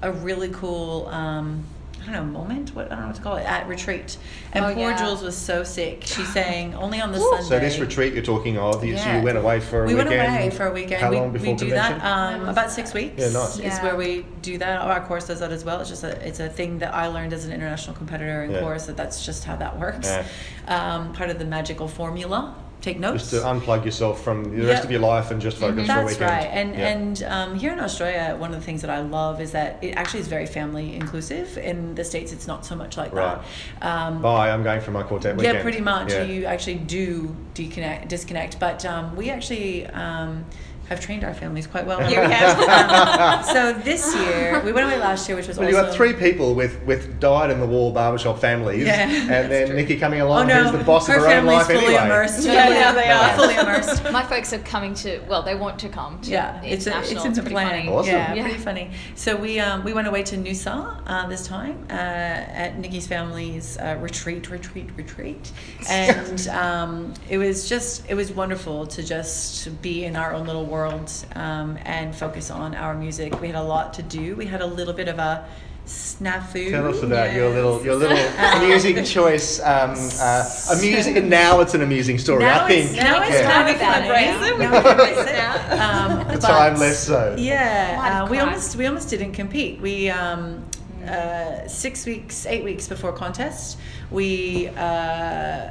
a 0.02 0.12
really 0.12 0.48
cool 0.50 1.08
um, 1.08 1.64
don't 2.12 2.32
know 2.32 2.38
moment. 2.38 2.74
What 2.74 2.86
I 2.86 2.90
don't 2.90 3.00
know 3.00 3.06
what 3.08 3.16
to 3.16 3.22
call 3.22 3.36
it 3.36 3.44
at 3.44 3.66
retreat. 3.68 4.16
And 4.52 4.64
Oh, 4.64 4.74
poor 4.74 4.90
yeah. 4.90 4.96
Jules 4.98 5.22
was 5.22 5.36
so 5.36 5.64
sick. 5.64 6.02
She 6.04 6.24
sang 6.36 6.74
only 6.74 7.00
on 7.00 7.12
the 7.12 7.18
So 7.18 7.30
Sunday. 7.30 7.48
So 7.48 7.58
this 7.58 7.78
retreat 7.78 8.14
you're 8.14 8.22
talking 8.22 8.58
of, 8.58 8.84
you, 8.84 8.96
so 8.96 9.16
you 9.16 9.22
went 9.22 9.38
away 9.38 9.60
for 9.60 9.84
a 9.84 9.86
we 9.86 9.94
weekend. 9.94 10.10
We 10.10 10.16
went 10.16 10.30
away 10.36 10.50
for 10.50 10.66
a 10.66 10.72
weekend. 10.72 11.02
How 11.02 11.10
we, 11.10 11.16
long 11.16 11.32
before 11.32 11.52
we 11.52 11.58
do 11.58 11.66
convention? 11.66 11.98
that 11.98 12.34
um, 12.34 12.48
about 12.48 12.70
six 12.70 12.94
weeks. 12.94 13.14
Yeah, 13.18 13.30
nice. 13.30 13.56
Is 13.56 13.64
Yeah. 13.64 13.82
where 13.82 13.96
we 13.96 14.26
do 14.42 14.58
that. 14.58 14.80
Our 14.80 15.04
course 15.06 15.26
does 15.26 15.40
that 15.40 15.52
as 15.52 15.64
well. 15.64 15.80
It's 15.80 15.90
just 15.90 16.04
a 16.04 16.26
it's 16.26 16.40
a 16.40 16.48
thing 16.48 16.78
that 16.78 16.94
I 16.94 17.08
learned 17.08 17.32
as 17.32 17.44
an 17.44 17.52
international 17.52 17.96
competitor 17.96 18.44
in 18.44 18.52
Yeah. 18.52 18.60
course 18.60 18.86
that 18.86 18.96
that's 18.96 19.24
just 19.24 19.44
how 19.44 19.56
that 19.56 19.78
works. 19.78 20.08
Yeah. 20.08 20.26
Um, 20.66 21.12
part 21.12 21.30
of 21.30 21.38
the 21.38 21.44
magical 21.44 21.88
formula. 21.88 22.54
Take 22.80 23.00
notes. 23.00 23.30
Just 23.30 23.42
to 23.42 23.48
unplug 23.48 23.84
yourself 23.84 24.22
from 24.22 24.56
the 24.56 24.64
rest 24.66 24.84
of 24.84 24.90
your 24.90 25.00
life 25.00 25.32
and 25.32 25.42
just 25.42 25.56
focus 25.58 25.86
for 25.86 25.92
a 26.00 26.04
weekend. 26.04 26.08
That's 26.08 26.12
weekend. 26.20 26.30
right, 26.30 26.46
and 26.46 26.74
Yeah. 26.78 26.88
and 26.88 27.22
um, 27.24 27.58
here 27.58 27.72
in 27.72 27.80
Australia, 27.80 28.36
one 28.38 28.50
of 28.54 28.56
the 28.60 28.64
things 28.64 28.82
that 28.82 28.90
I 28.90 29.00
love 29.00 29.40
is 29.40 29.50
that 29.52 29.78
it 29.82 29.96
actually 29.96 30.20
is 30.20 30.28
very 30.28 30.46
family 30.46 30.94
inclusive. 30.94 31.58
In 31.58 31.96
the 31.96 32.04
states, 32.04 32.32
it's 32.32 32.46
not 32.46 32.64
so 32.64 32.76
much 32.76 32.96
like 32.96 33.12
Right. 33.12 33.38
that. 33.80 33.86
Um, 33.86 34.22
Bye, 34.22 34.50
I'm 34.50 34.62
going 34.62 34.80
for 34.80 34.92
my 34.92 35.02
quartet 35.02 35.36
weekend. 35.36 35.56
yeah, 35.56 35.62
pretty 35.62 35.80
much. 35.80 36.12
Yeah. 36.12 36.22
You 36.22 36.44
actually 36.44 36.76
do 36.76 37.34
deconnect, 37.54 38.06
disconnect. 38.08 38.60
But 38.60 38.84
um, 38.84 39.16
we 39.16 39.28
actually 39.30 39.86
um, 39.88 40.44
have 40.88 41.00
trained 41.00 41.24
our 41.24 41.34
families 41.34 41.66
quite 41.66 41.86
well. 41.86 42.00
You 42.10 42.16
have. 42.20 43.44
So 43.46 43.72
this 43.72 44.14
year, 44.14 44.60
we 44.64 44.72
went 44.72 44.86
away 44.86 44.98
last 44.98 45.28
year, 45.28 45.36
which 45.36 45.48
was 45.48 45.58
Well, 45.58 45.66
also 45.68 45.78
you 45.78 45.84
got 45.86 45.94
three 45.94 46.12
people 46.12 46.54
with, 46.54 46.82
with 46.84 47.18
dyed 47.20 47.50
in 47.50 47.60
the 47.60 47.66
wall 47.66 47.92
barbershop 47.92 48.38
families, 48.38 48.86
Yeah, 48.86 49.08
and 49.08 49.50
then 49.50 49.68
true. 49.68 49.76
Nikki 49.76 49.96
coming 49.98 50.20
along, 50.20 50.50
Oh 50.50 50.54
along, 50.54 50.64
no, 50.64 50.70
who's 50.70 50.78
the 50.78 50.84
boss 50.84 51.08
of 51.08 51.14
her 51.14 51.20
her 51.20 51.26
own 51.26 51.32
family's 51.32 51.56
life 51.58 51.66
fully 51.66 51.78
anyway. 51.86 52.04
immersed. 52.04 52.44
Yeah, 52.46 52.68
yeah, 52.68 52.92
they 52.92 53.08
are. 53.10 53.36
fully 53.36 53.54
immersed. 53.56 54.04
My 54.12 54.22
folks 54.22 54.52
are 54.52 54.58
coming 54.60 54.94
to. 54.94 55.18
Well, 55.28 55.42
they 55.42 55.54
want 55.54 55.78
to 55.80 55.88
come 55.88 56.20
to 56.22 56.30
Yeah, 56.30 56.60
it's 56.62 56.86
a, 56.86 56.90
international. 56.90 57.16
it's 57.16 57.26
in 57.26 57.32
the 57.34 57.40
pretty 57.42 57.54
plan. 57.54 57.70
funny. 57.70 57.88
Awesome. 57.88 58.12
Yeah, 58.12 58.34
Yeah. 58.34 58.42
pretty 58.44 58.58
funny. 58.58 58.90
So 59.14 59.36
we 59.36 59.60
um, 59.60 59.84
we 59.84 59.92
went 59.92 60.08
away 60.08 60.22
to 60.24 60.36
Noosa 60.36 61.00
uh, 61.06 61.26
this 61.28 61.46
time 61.46 61.84
uh, 61.90 61.92
at 61.94 62.78
Nikki's 62.78 63.06
family's 63.06 63.76
uh, 63.78 63.96
retreat, 64.00 64.50
retreat, 64.50 64.88
retreat, 64.96 65.52
and 65.88 66.48
um, 66.48 67.14
it 67.28 67.38
was 67.38 67.68
just 67.68 68.08
it 68.08 68.14
was 68.14 68.32
wonderful 68.32 68.86
to 68.86 69.02
just 69.02 69.80
be 69.82 70.04
in 70.04 70.16
our 70.16 70.32
own 70.34 70.46
little 70.46 70.64
world 70.64 70.77
um, 70.86 71.78
and 71.84 72.14
focus 72.14 72.50
on 72.50 72.74
our 72.74 72.94
music. 72.94 73.40
We 73.40 73.46
had 73.48 73.56
a 73.56 73.62
lot 73.62 73.94
to 73.94 74.02
do. 74.02 74.36
We 74.36 74.46
had 74.46 74.60
a 74.60 74.66
little 74.66 74.94
bit 74.94 75.08
of 75.08 75.18
a 75.18 75.44
snafu. 75.86 76.70
Tell 76.70 76.86
us 76.88 77.02
about 77.02 77.32
your 77.32 77.48
little 77.50 77.82
your 77.84 77.96
little 77.96 78.18
Um, 78.38 78.66
music 78.68 79.04
choice. 79.06 79.58
Um, 79.60 79.94
uh, 80.20 80.48
amusing, 80.72 81.16
and 81.18 81.30
now 81.30 81.60
it's 81.60 81.74
an 81.74 81.82
amusing 81.82 82.18
story. 82.18 82.44
Now 82.44 82.64
I 82.66 82.70
it's, 82.70 82.90
think. 82.90 83.02
now 83.02 83.22
it's 83.22 83.32
Yeah. 83.32 83.52
kind 83.52 83.68
of 83.70 83.76
About 83.76 83.94
funny. 83.94 84.06
it. 84.06 84.38
Brazen, 84.38 84.58
Now 84.58 84.70
we 84.70 84.82
can 84.82 84.82
can 84.82 84.98
race 84.98 85.16
race 85.16 85.26
it. 85.28 85.34
it. 85.34 85.80
Um, 85.80 86.28
The 86.34 86.38
time 86.38 86.76
less 86.78 87.06
so. 87.06 87.34
Yeah, 87.38 88.24
uh, 88.24 88.30
we 88.30 88.38
almost 88.38 88.76
we 88.76 88.86
almost 88.86 89.08
didn't 89.10 89.32
compete. 89.32 89.80
We 89.80 90.10
um, 90.10 90.64
uh, 91.06 91.66
six 91.66 92.04
weeks, 92.06 92.44
eight 92.46 92.62
weeks 92.64 92.86
before 92.86 93.12
contest, 93.12 93.78
we 94.10 94.68
uh, 94.76 95.70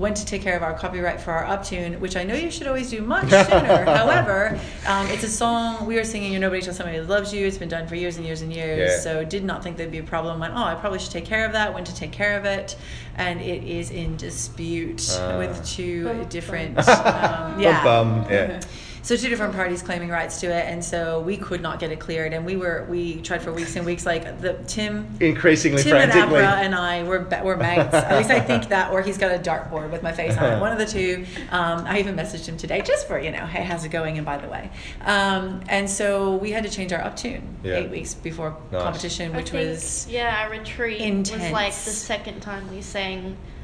went 0.00 0.16
to 0.16 0.24
take 0.24 0.40
care 0.40 0.56
of 0.56 0.62
our 0.62 0.72
copyright 0.76 1.20
for 1.20 1.30
our 1.30 1.44
uptune, 1.44 2.00
which 2.00 2.16
I 2.16 2.24
know 2.24 2.34
you 2.34 2.50
should 2.50 2.66
always 2.66 2.88
do 2.90 3.02
much 3.02 3.28
sooner. 3.28 3.84
However, 3.98 4.58
um, 4.88 5.06
it's 5.08 5.22
a 5.22 5.28
song 5.28 5.84
we 5.86 5.96
were 5.96 6.04
singing. 6.04 6.32
You're 6.32 6.40
nobody 6.40 6.62
till 6.62 6.72
somebody 6.72 7.00
loves 7.00 7.32
you. 7.34 7.46
It's 7.46 7.58
been 7.58 7.68
done 7.68 7.86
for 7.86 7.94
years 7.96 8.16
and 8.16 8.24
years 8.24 8.40
and 8.40 8.50
years. 8.52 8.90
Yeah. 8.90 9.00
So 9.00 9.24
did 9.24 9.44
not 9.44 9.62
think 9.62 9.76
there'd 9.76 9.90
be 9.92 9.98
a 9.98 10.02
problem. 10.02 10.40
Went, 10.40 10.54
oh, 10.54 10.64
I 10.64 10.74
probably 10.74 10.98
should 10.98 11.12
take 11.12 11.26
care 11.26 11.44
of 11.44 11.52
that. 11.52 11.74
Went 11.74 11.86
to 11.88 11.94
take 11.94 12.12
care 12.12 12.38
of 12.38 12.46
it, 12.46 12.76
and 13.16 13.40
it 13.42 13.62
is 13.62 13.90
in 13.90 14.16
dispute 14.16 15.06
Ah. 15.20 15.36
with 15.38 15.64
two 15.66 16.04
Bum, 16.04 16.24
different. 16.28 16.74
Bum, 16.76 16.86
Um, 17.54 17.60
yeah. 17.60 17.84
bum, 17.84 18.26
yeah. 18.30 18.60
So 19.02 19.16
two 19.16 19.28
different 19.30 19.54
parties 19.54 19.82
claiming 19.82 20.10
rights 20.10 20.40
to 20.40 20.46
it, 20.48 20.66
and 20.66 20.84
so 20.84 21.20
we 21.20 21.36
could 21.36 21.62
not 21.62 21.80
get 21.80 21.90
it 21.90 21.98
cleared, 22.00 22.32
and 22.34 22.44
we 22.44 22.56
were 22.56 22.86
we 22.88 23.20
tried 23.22 23.40
for 23.42 23.52
weeks 23.52 23.74
and 23.76 23.86
weeks. 23.86 24.04
Like 24.04 24.40
the 24.40 24.54
Tim, 24.66 25.06
Increasingly 25.20 25.82
Tim 25.82 25.96
and. 25.96 26.12
APRA 26.12 26.42
and 26.58 26.74
I 26.74 27.02
were 27.04 27.20
be- 27.20 27.40
were 27.42 27.56
mates. 27.56 27.94
At 27.94 28.16
least 28.18 28.30
I 28.30 28.40
think 28.40 28.68
that, 28.68 28.92
or 28.92 29.00
he's 29.02 29.16
got 29.16 29.34
a 29.34 29.38
dartboard 29.38 29.90
with 29.90 30.02
my 30.02 30.12
face 30.12 30.36
on 30.36 30.52
it. 30.52 30.60
One 30.60 30.70
of 30.72 30.78
the 30.78 30.86
two. 30.86 31.24
Um, 31.50 31.84
I 31.86 31.98
even 31.98 32.14
messaged 32.14 32.46
him 32.46 32.56
today 32.58 32.82
just 32.82 33.08
for 33.08 33.18
you 33.18 33.30
know, 33.30 33.46
hey, 33.46 33.62
how's 33.62 33.84
it 33.84 33.88
going? 33.90 34.16
And 34.18 34.26
by 34.26 34.36
the 34.36 34.48
way, 34.48 34.70
um, 35.02 35.62
and 35.68 35.88
so 35.88 36.36
we 36.36 36.50
had 36.52 36.64
to 36.64 36.70
change 36.70 36.92
our 36.92 37.00
uptune 37.00 37.42
Yeah. 37.64 37.76
eight 37.76 37.90
weeks 37.90 38.12
before 38.14 38.56
Nice. 38.70 38.82
competition, 38.82 39.32
I 39.32 39.36
which 39.38 39.50
think, 39.50 39.68
was 39.70 40.06
yeah, 40.10 40.42
our 40.44 40.50
retreat 40.50 41.00
was 41.00 41.30
like 41.50 41.72
the 41.72 41.90
second 41.90 42.40
time 42.40 42.70
we 42.70 42.82
sang 42.82 43.34
a 43.34 43.59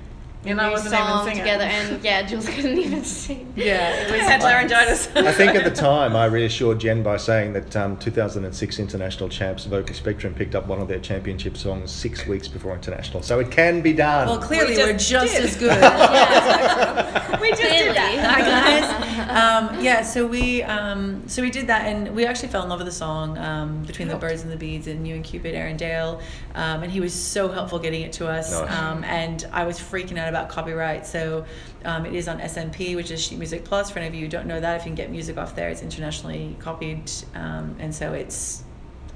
And 0.48 0.60
I 0.60 0.66
new 0.66 0.72
wasn't 0.72 0.94
even 0.94 1.06
song 1.06 1.24
singing. 1.26 1.38
together, 1.42 1.64
and 1.64 2.04
yeah, 2.04 2.22
Jules 2.22 2.48
couldn't 2.48 2.78
even 2.78 3.04
sing. 3.22 3.52
yeah, 3.56 3.90
it 4.02 4.08
I 4.12 4.16
was 4.16 4.20
had 4.26 4.42
laryngitis. 4.42 5.08
I 5.16 5.32
think 5.32 5.54
at 5.54 5.64
the 5.64 5.70
time 5.70 6.14
I 6.16 6.26
reassured 6.26 6.80
Jen 6.80 7.02
by 7.02 7.16
saying 7.16 7.52
that 7.54 7.74
um, 7.76 7.96
2006 7.98 8.78
international 8.78 9.28
champs 9.28 9.64
Vocal 9.64 9.94
Spectrum 9.94 10.34
picked 10.34 10.54
up 10.54 10.66
one 10.66 10.80
of 10.80 10.88
their 10.88 11.00
championship 11.00 11.56
songs 11.56 11.90
six 11.90 12.26
weeks 12.26 12.48
before 12.48 12.74
international, 12.74 13.22
so 13.22 13.38
it 13.40 13.50
can 13.50 13.80
be 13.80 13.92
done. 13.92 14.28
Well, 14.28 14.38
clearly 14.38 14.76
We 14.76 14.84
we 14.84 14.90
are 14.90 14.92
just 14.92 15.10
just 15.10 15.34
did. 15.34 15.44
as 15.44 15.56
good. 15.56 15.70
we 17.40 17.48
just 17.50 17.62
did 17.62 17.96
that. 17.96 18.42
Guys. 18.46 19.06
Um, 19.30 19.82
yeah, 19.82 20.02
so 20.02 20.26
we 20.26 20.62
um, 20.62 21.22
so 21.26 21.40
we 21.42 21.50
did 21.50 21.66
that, 21.68 21.86
and 21.86 22.14
we 22.14 22.26
actually 22.26 22.48
fell 22.48 22.62
in 22.62 22.68
love 22.68 22.78
with 22.78 22.86
the 22.86 22.92
song 22.92 23.38
um, 23.38 23.82
between 23.84 24.08
the 24.08 24.16
birds 24.16 24.42
and 24.42 24.52
the 24.52 24.56
bees, 24.56 24.86
and 24.86 25.08
you 25.08 25.14
and 25.14 25.24
Cupid, 25.24 25.54
Aaron 25.54 25.76
Dale, 25.78 26.20
um, 26.54 26.82
and 26.82 26.92
he 26.92 27.00
was 27.00 27.14
so 27.14 27.48
helpful 27.48 27.78
getting 27.78 28.02
it 28.02 28.12
to 28.14 28.28
us. 28.28 28.52
Nice. 28.52 28.70
Um, 28.78 29.02
and 29.04 29.46
I 29.52 29.64
was 29.64 29.78
freaking 29.78 30.18
out 30.18 30.28
about 30.28 30.35
copyright, 30.44 31.06
so 31.06 31.44
um, 31.84 32.06
it 32.06 32.14
is 32.14 32.28
on 32.28 32.38
SMP, 32.40 32.94
which 32.94 33.10
is 33.10 33.22
Sheet 33.22 33.38
Music 33.38 33.64
Plus. 33.64 33.90
For 33.90 33.98
any 33.98 34.08
of 34.08 34.14
you 34.14 34.22
who 34.22 34.28
don't 34.28 34.46
know 34.46 34.60
that, 34.60 34.76
if 34.76 34.82
you 34.82 34.90
can 34.90 34.94
get 34.94 35.10
music 35.10 35.38
off 35.38 35.56
there, 35.56 35.68
it's 35.68 35.82
internationally 35.82 36.56
copied, 36.58 37.10
um, 37.34 37.76
and 37.78 37.94
so 37.94 38.12
it's 38.12 38.64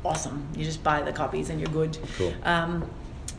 awesome. 0.05 0.49
You 0.57 0.65
just 0.65 0.83
buy 0.83 1.03
the 1.03 1.13
copies 1.13 1.51
and 1.51 1.61
you're 1.61 1.71
good. 1.71 1.99
Cool. 2.17 2.33
Um, 2.43 2.91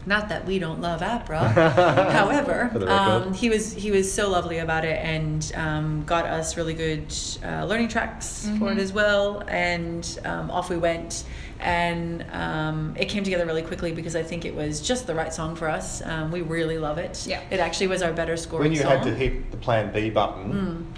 not 0.06 0.30
that 0.30 0.46
we 0.46 0.60
don't 0.60 0.82
love 0.82 1.02
APRA. 1.02 1.52
However, 2.12 2.70
For 2.72 2.80
the 2.80 2.88
record. 2.88 3.28
um, 3.28 3.34
he 3.34 3.50
was 3.50 3.74
he 3.74 3.92
was 3.92 4.12
so 4.12 4.30
lovely 4.30 4.58
about 4.60 4.84
it 4.86 5.00
and 5.04 5.52
um, 5.56 6.04
got 6.06 6.26
us 6.26 6.58
really 6.58 6.74
good 6.74 7.14
uh, 7.44 7.66
learning 7.66 7.88
tracks 7.90 8.50
for 8.60 8.72
it 8.72 8.78
as 8.78 8.92
well. 8.94 9.44
And 9.48 10.20
um, 10.26 10.50
off 10.52 10.70
we 10.70 10.78
went. 10.78 11.24
And 11.60 12.26
um, 12.32 12.96
it 12.98 13.06
came 13.06 13.24
together 13.24 13.46
really 13.46 13.62
quickly 13.62 13.92
because 13.92 14.16
I 14.16 14.24
think 14.24 14.46
it 14.46 14.56
was 14.56 14.82
just 14.82 15.06
the 15.06 15.14
right 15.14 15.32
song 15.32 15.56
for 15.56 15.70
us. 15.70 16.02
Um, 16.04 16.32
we 16.32 16.42
really 16.42 16.80
love 16.80 16.98
it. 16.98 17.28
Yeah. 17.28 17.40
It 17.52 17.60
actually 17.60 17.86
was 17.86 18.02
our 18.02 18.12
better 18.12 18.36
scoring 18.36 18.64
when 18.64 18.72
you 18.72 18.82
song. 18.82 18.90
had 18.98 19.04
to 19.04 19.14
hit 19.14 19.52
the 19.52 19.58
Plan 19.58 19.94
B 19.94 20.10
button, 20.10 20.92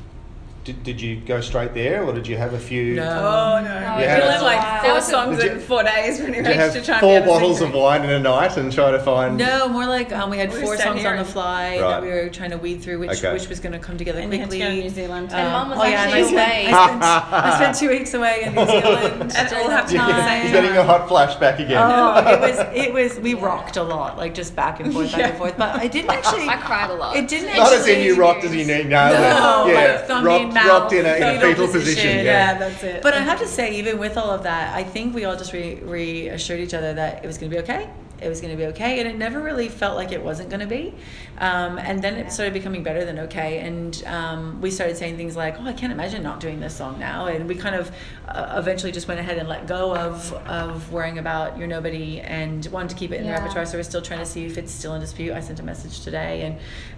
did, 0.63 0.84
did 0.84 1.02
you 1.02 1.17
go 1.17 1.41
straight 1.41 1.73
there, 1.73 2.04
or 2.04 2.13
did 2.13 2.26
you 2.28 2.38
have 2.38 2.54
a 2.54 2.60
few? 2.60 2.95
No. 2.95 3.04
Oh 3.04 3.62
no! 3.63 3.69
Oh, 3.69 3.97
we 3.97 4.04
yeah. 4.04 4.17
lived 4.26 4.43
like 4.43 4.84
four 4.84 4.93
was 4.93 5.08
songs 5.08 5.39
Did 5.39 5.52
in 5.54 5.60
four 5.60 5.84
days 5.84 6.19
pretty 6.19 6.34
Did 6.36 6.43
much 6.43 6.54
you 6.54 6.60
have 6.60 6.73
to 6.73 6.82
try 6.82 6.99
four 6.99 7.19
to 7.19 7.26
bottles 7.26 7.62
of 7.62 7.73
wine 7.73 8.04
in 8.04 8.10
a 8.10 8.19
night 8.19 8.56
and 8.58 8.71
try 8.71 8.91
to 8.91 8.99
find? 8.99 9.38
No, 9.38 9.67
more 9.67 9.86
like 9.86 10.12
um, 10.13 10.30
we 10.30 10.38
had 10.38 10.54
We 10.54 10.62
four 10.62 10.78
songs 10.78 11.04
on 11.06 11.17
the 11.17 11.26
fly 11.26 11.71
Right. 11.80 11.80
that 11.80 12.02
we 12.02 12.10
were 12.10 12.30
trying 12.30 12.52
to 12.52 12.58
weed 12.58 12.82
through, 12.82 12.99
which 12.99 13.12
Okay. 13.23 13.34
which 13.34 13.49
was 13.49 13.60
going 13.60 13.73
to 13.73 13.80
come 13.80 13.97
together 13.97 14.19
And 14.19 14.32
you 14.34 14.39
had 14.39 14.49
to 14.49 14.56
quickly. 14.58 14.65
go 14.76 14.76
to 14.76 14.82
New 14.84 14.89
Zealand. 14.89 15.30
And 15.34 15.52
Mum 15.52 15.69
was 15.69 15.80
oh 15.80 15.84
yeah, 15.84 15.89
I 15.89 16.04
actually 16.06 16.23
spent, 16.23 16.34
away. 16.34 16.67
I 16.71 16.86
spent, 16.88 17.04
I 17.04 17.56
spent 17.56 17.78
two 17.78 17.89
weeks 17.89 18.13
away 18.13 18.43
in 18.43 18.56
New 18.56 18.65
Zealand. 18.65 19.34
And 19.43 19.54
all 19.56 19.67
that 19.67 19.71
have 19.71 19.86
to 19.88 19.91
be 19.93 19.97
time. 19.97 20.43
You're 20.43 20.62
getting 20.62 20.78
a 20.78 20.84
hot 20.84 21.08
flashback 21.10 21.56
again. 21.56 21.78
Oh, 21.78 22.32
it 22.34 22.39
was 22.39 22.60
it 22.76 22.93
was 22.93 23.19
we 23.19 23.34
rocked 23.34 23.78
a 23.78 23.84
lot, 23.84 24.17
like 24.17 24.34
just 24.34 24.56
back 24.56 24.80
and 24.80 24.93
forth, 24.93 25.12
back 25.12 25.19
Yeah. 25.19 25.28
and 25.30 25.38
forth. 25.38 25.58
But 25.58 25.76
I 25.76 25.88
didn't 25.88 26.12
actually. 26.12 26.47
I 26.47 26.58
cried 26.58 26.89
a 26.89 26.93
lot. 26.93 27.15
It 27.15 27.28
didn't 27.28 27.47
Not 27.56 27.73
actually. 27.73 27.78
as 27.78 27.88
in 27.99 28.06
you 28.06 28.15
rocked 28.15 28.43
as 28.45 28.56
you 28.56 28.65
nailed 28.65 28.86
it. 28.86 28.89
No, 28.89 29.65
yeah, 29.67 30.21
rocked, 30.23 30.52
in 30.57 30.67
mouth, 30.67 30.81
rocked 30.81 30.93
in 30.93 31.05
a, 31.05 31.15
in 31.15 31.23
a 31.23 31.25
fetal 31.39 31.49
fetal 31.49 31.67
position. 31.67 31.95
position, 31.95 32.17
yeah. 32.17 32.23
Yeah, 32.23 32.57
that's 32.57 32.83
it. 32.83 33.03
But 33.03 33.13
I 33.13 33.19
have 33.21 33.39
to 33.39 33.47
say, 33.47 33.75
even 33.77 33.97
with 33.97 34.17
all 34.17 34.31
of 34.31 34.43
that, 34.43 34.75
I 34.75 34.83
think 34.83 35.13
we 35.13 35.25
all 35.25 35.35
just 35.35 35.53
re- 35.53 35.75
reassured 35.75 36.59
each 36.59 36.73
other 36.73 36.93
that 36.93 37.23
it 37.23 37.27
was 37.27 37.37
going 37.37 37.51
to 37.51 37.57
be 37.57 37.61
okay. 37.63 37.89
It 38.23 38.29
was 38.29 38.39
going 38.41 38.51
to 38.51 38.57
be 38.57 38.65
okay, 38.67 38.99
and 38.99 39.07
it 39.09 39.17
never 39.17 39.41
really 39.41 39.67
felt 39.67 39.95
like 39.95 40.12
it 40.12 40.23
wasn't 40.23 40.49
going 40.49 40.62
to 40.62 40.65
be. 40.67 40.93
Um, 41.39 41.77
and 41.77 42.01
then 42.01 42.15
it 42.15 42.31
started 42.31 42.53
becoming 42.53 42.83
better 42.83 43.03
than 43.05 43.19
okay, 43.19 43.59
and 43.59 44.01
um, 44.05 44.62
we 44.62 44.71
started 44.71 44.95
saying 44.97 45.17
things 45.17 45.36
like, 45.36 45.59
"Oh, 45.59 45.65
I 45.65 45.73
can't 45.73 45.91
imagine 45.91 46.23
not 46.23 46.39
doing 46.39 46.59
this 46.59 46.75
song 46.75 46.99
now." 46.99 47.25
And 47.25 47.47
we 47.47 47.55
kind 47.55 47.75
of 47.75 47.91
uh, 48.27 48.55
eventually 48.57 48.91
just 48.91 49.07
went 49.07 49.19
ahead 49.19 49.38
and 49.38 49.49
let 49.49 49.67
go 49.67 49.95
of 49.95 50.31
of 50.47 50.91
worrying 50.91 51.17
about 51.17 51.57
"You're 51.57 51.67
Nobody" 51.67 52.21
and 52.21 52.65
wanted 52.67 52.89
to 52.91 52.95
keep 52.95 53.12
it 53.12 53.19
in 53.19 53.25
Yeah. 53.25 53.36
the 53.36 53.41
repertoire. 53.41 53.65
So 53.65 53.77
we're 53.77 53.83
still 53.83 54.01
trying 54.01 54.19
to 54.19 54.25
see 54.25 54.45
if 54.45 54.57
it's 54.57 54.71
still 54.71 54.93
in 54.93 55.01
dispute. 55.01 55.33
I 55.33 55.41
sent 55.41 55.59
a 55.59 55.63
message 55.63 56.01
today, 56.01 56.43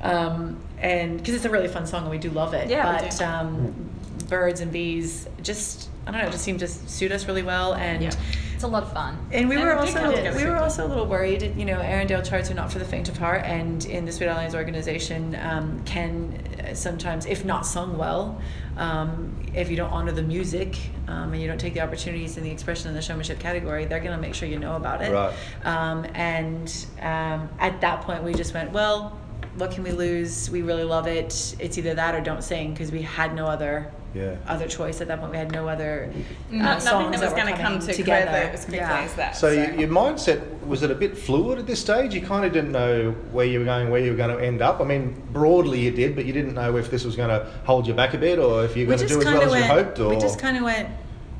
and 0.03 0.13
um, 0.13 0.59
and 0.79 1.17
because 1.17 1.33
it's 1.35 1.45
a 1.45 1.49
really 1.49 1.67
fun 1.69 1.87
song 1.87 2.01
and 2.03 2.11
we 2.11 2.17
do 2.17 2.29
love 2.29 2.53
it. 2.53 2.69
Yeah, 2.69 3.01
we 3.01 3.07
but 3.07 3.17
do. 3.17 3.25
um, 3.25 3.89
birds 4.29 4.61
and 4.61 4.71
bees 4.71 5.27
just 5.41 5.89
I 6.07 6.11
don't 6.11 6.21
know, 6.21 6.27
it 6.27 6.31
just 6.31 6.43
seemed 6.43 6.59
to 6.59 6.67
suit 6.67 7.11
us 7.11 7.25
really 7.27 7.43
well 7.43 7.73
and 7.73 8.03
Yeah. 8.03 8.11
It's 8.55 8.63
a 8.63 8.67
lot 8.67 8.83
of 8.83 8.93
fun. 8.93 9.17
and 9.33 9.49
we 9.49 9.55
And 9.57 9.65
were 9.65 9.71
we 9.73 9.79
also 9.79 10.37
we 10.37 10.45
were 10.45 10.55
also 10.55 10.85
a 10.85 10.87
little 10.87 11.07
worried. 11.07 11.53
You 11.57 11.65
know, 11.65 11.77
Aaron 11.81 12.07
Dale 12.07 12.21
charts 12.21 12.49
are 12.49 12.53
not 12.53 12.71
for 12.71 12.79
the 12.79 12.85
faint 12.85 13.09
of 13.09 13.17
heart, 13.17 13.41
and 13.43 13.83
in 13.83 14.05
the 14.05 14.13
Sweet 14.13 14.27
Adelines 14.27 14.55
organization 14.55 15.37
um, 15.41 15.83
can 15.83 16.39
uh, 16.65 16.73
sometimes, 16.73 17.25
if 17.25 17.43
not 17.43 17.65
sung 17.65 17.97
well, 17.97 18.41
um, 18.77 19.35
if 19.53 19.69
you 19.69 19.75
don't 19.75 19.91
honor 19.91 20.13
the 20.13 20.23
music 20.23 20.77
um, 21.09 21.33
and 21.33 21.41
you 21.41 21.49
don't 21.49 21.57
take 21.59 21.73
the 21.73 21.81
opportunities 21.81 22.37
in 22.37 22.43
the 22.43 22.49
expression 22.49 22.87
and 22.87 22.95
the 22.95 23.01
showmanship 23.01 23.39
category, 23.39 23.83
they're 23.83 23.99
going 23.99 24.15
to 24.15 24.21
make 24.21 24.33
sure 24.33 24.47
you 24.47 24.57
know 24.57 24.77
about 24.77 25.01
it. 25.01 25.11
Right. 25.11 25.33
Um, 25.65 26.05
and 26.13 26.73
um, 27.01 27.49
at 27.59 27.81
that 27.81 28.03
point, 28.03 28.23
we 28.23 28.33
just 28.33 28.53
went, 28.53 28.71
well, 28.71 29.19
what 29.57 29.71
can 29.71 29.83
we 29.83 29.91
lose? 29.91 30.49
We 30.49 30.61
really 30.61 30.85
love 30.85 31.07
it. 31.07 31.55
It's 31.59 31.77
either 31.77 31.93
that 31.93 32.15
or 32.15 32.21
don't 32.21 32.41
sing 32.43 32.71
because 32.71 32.89
we 32.89 33.01
had 33.01 33.35
no 33.35 33.47
other 33.47 33.91
Yeah. 34.15 34.37
other 34.47 34.67
choice 34.67 35.01
at 35.01 35.07
that 35.09 35.19
point. 35.19 35.31
We 35.33 35.37
had 35.37 35.51
no 35.51 35.67
other 35.67 36.09
uh, 36.13 36.55
Not, 36.55 36.63
nothing 36.63 36.81
songs 36.87 37.19
that 37.19 37.25
was 37.25 37.31
were 37.31 37.37
going 37.41 37.53
to 37.53 37.61
come 37.61 37.73
coming 37.79 37.87
together, 37.87 38.25
together. 38.25 38.37
as 38.53 38.59
quickly 38.65 38.77
Yeah. 38.77 39.01
as 39.01 39.13
that. 39.15 39.35
So 39.35 39.49
you, 39.49 39.79
your 39.79 39.89
mindset 39.89 40.65
was 40.65 40.83
it 40.83 40.89
a 40.91 40.95
bit 40.95 41.17
fluid 41.17 41.59
at 41.59 41.67
this 41.67 41.81
stage? 41.81 42.13
You 42.15 42.21
kind 42.21 42.45
of 42.45 42.53
didn't 42.53 42.71
know 42.71 43.11
where 43.31 43.45
you 43.45 43.59
were 43.59 43.65
going, 43.65 43.89
where 43.91 43.99
you 44.01 44.11
were 44.11 44.17
going 44.17 44.35
to 44.35 44.43
end 44.43 44.61
up. 44.61 44.79
I 44.79 44.85
mean, 44.85 45.21
broadly 45.31 45.81
you 45.81 45.91
did, 45.91 46.15
but 46.15 46.25
you 46.25 46.31
didn't 46.33 46.53
know 46.53 46.77
if 46.77 46.89
this 46.89 47.03
was 47.03 47.15
going 47.17 47.29
to 47.29 47.45
hold 47.65 47.85
you 47.87 47.93
back 47.93 48.13
a 48.13 48.17
bit, 48.17 48.39
or 48.39 48.63
if 48.63 48.77
you 48.77 48.87
were 48.87 48.93
we 48.93 48.97
going 48.97 49.07
to 49.09 49.13
do 49.13 49.19
as 49.19 49.25
well 49.25 49.41
of 49.41 49.53
as 49.53 49.55
you 49.55 49.63
hoped. 49.63 49.99
Or 49.99 50.09
We 50.09 50.17
just 50.17 50.39
kind 50.39 50.55
of 50.57 50.63
went. 50.63 50.89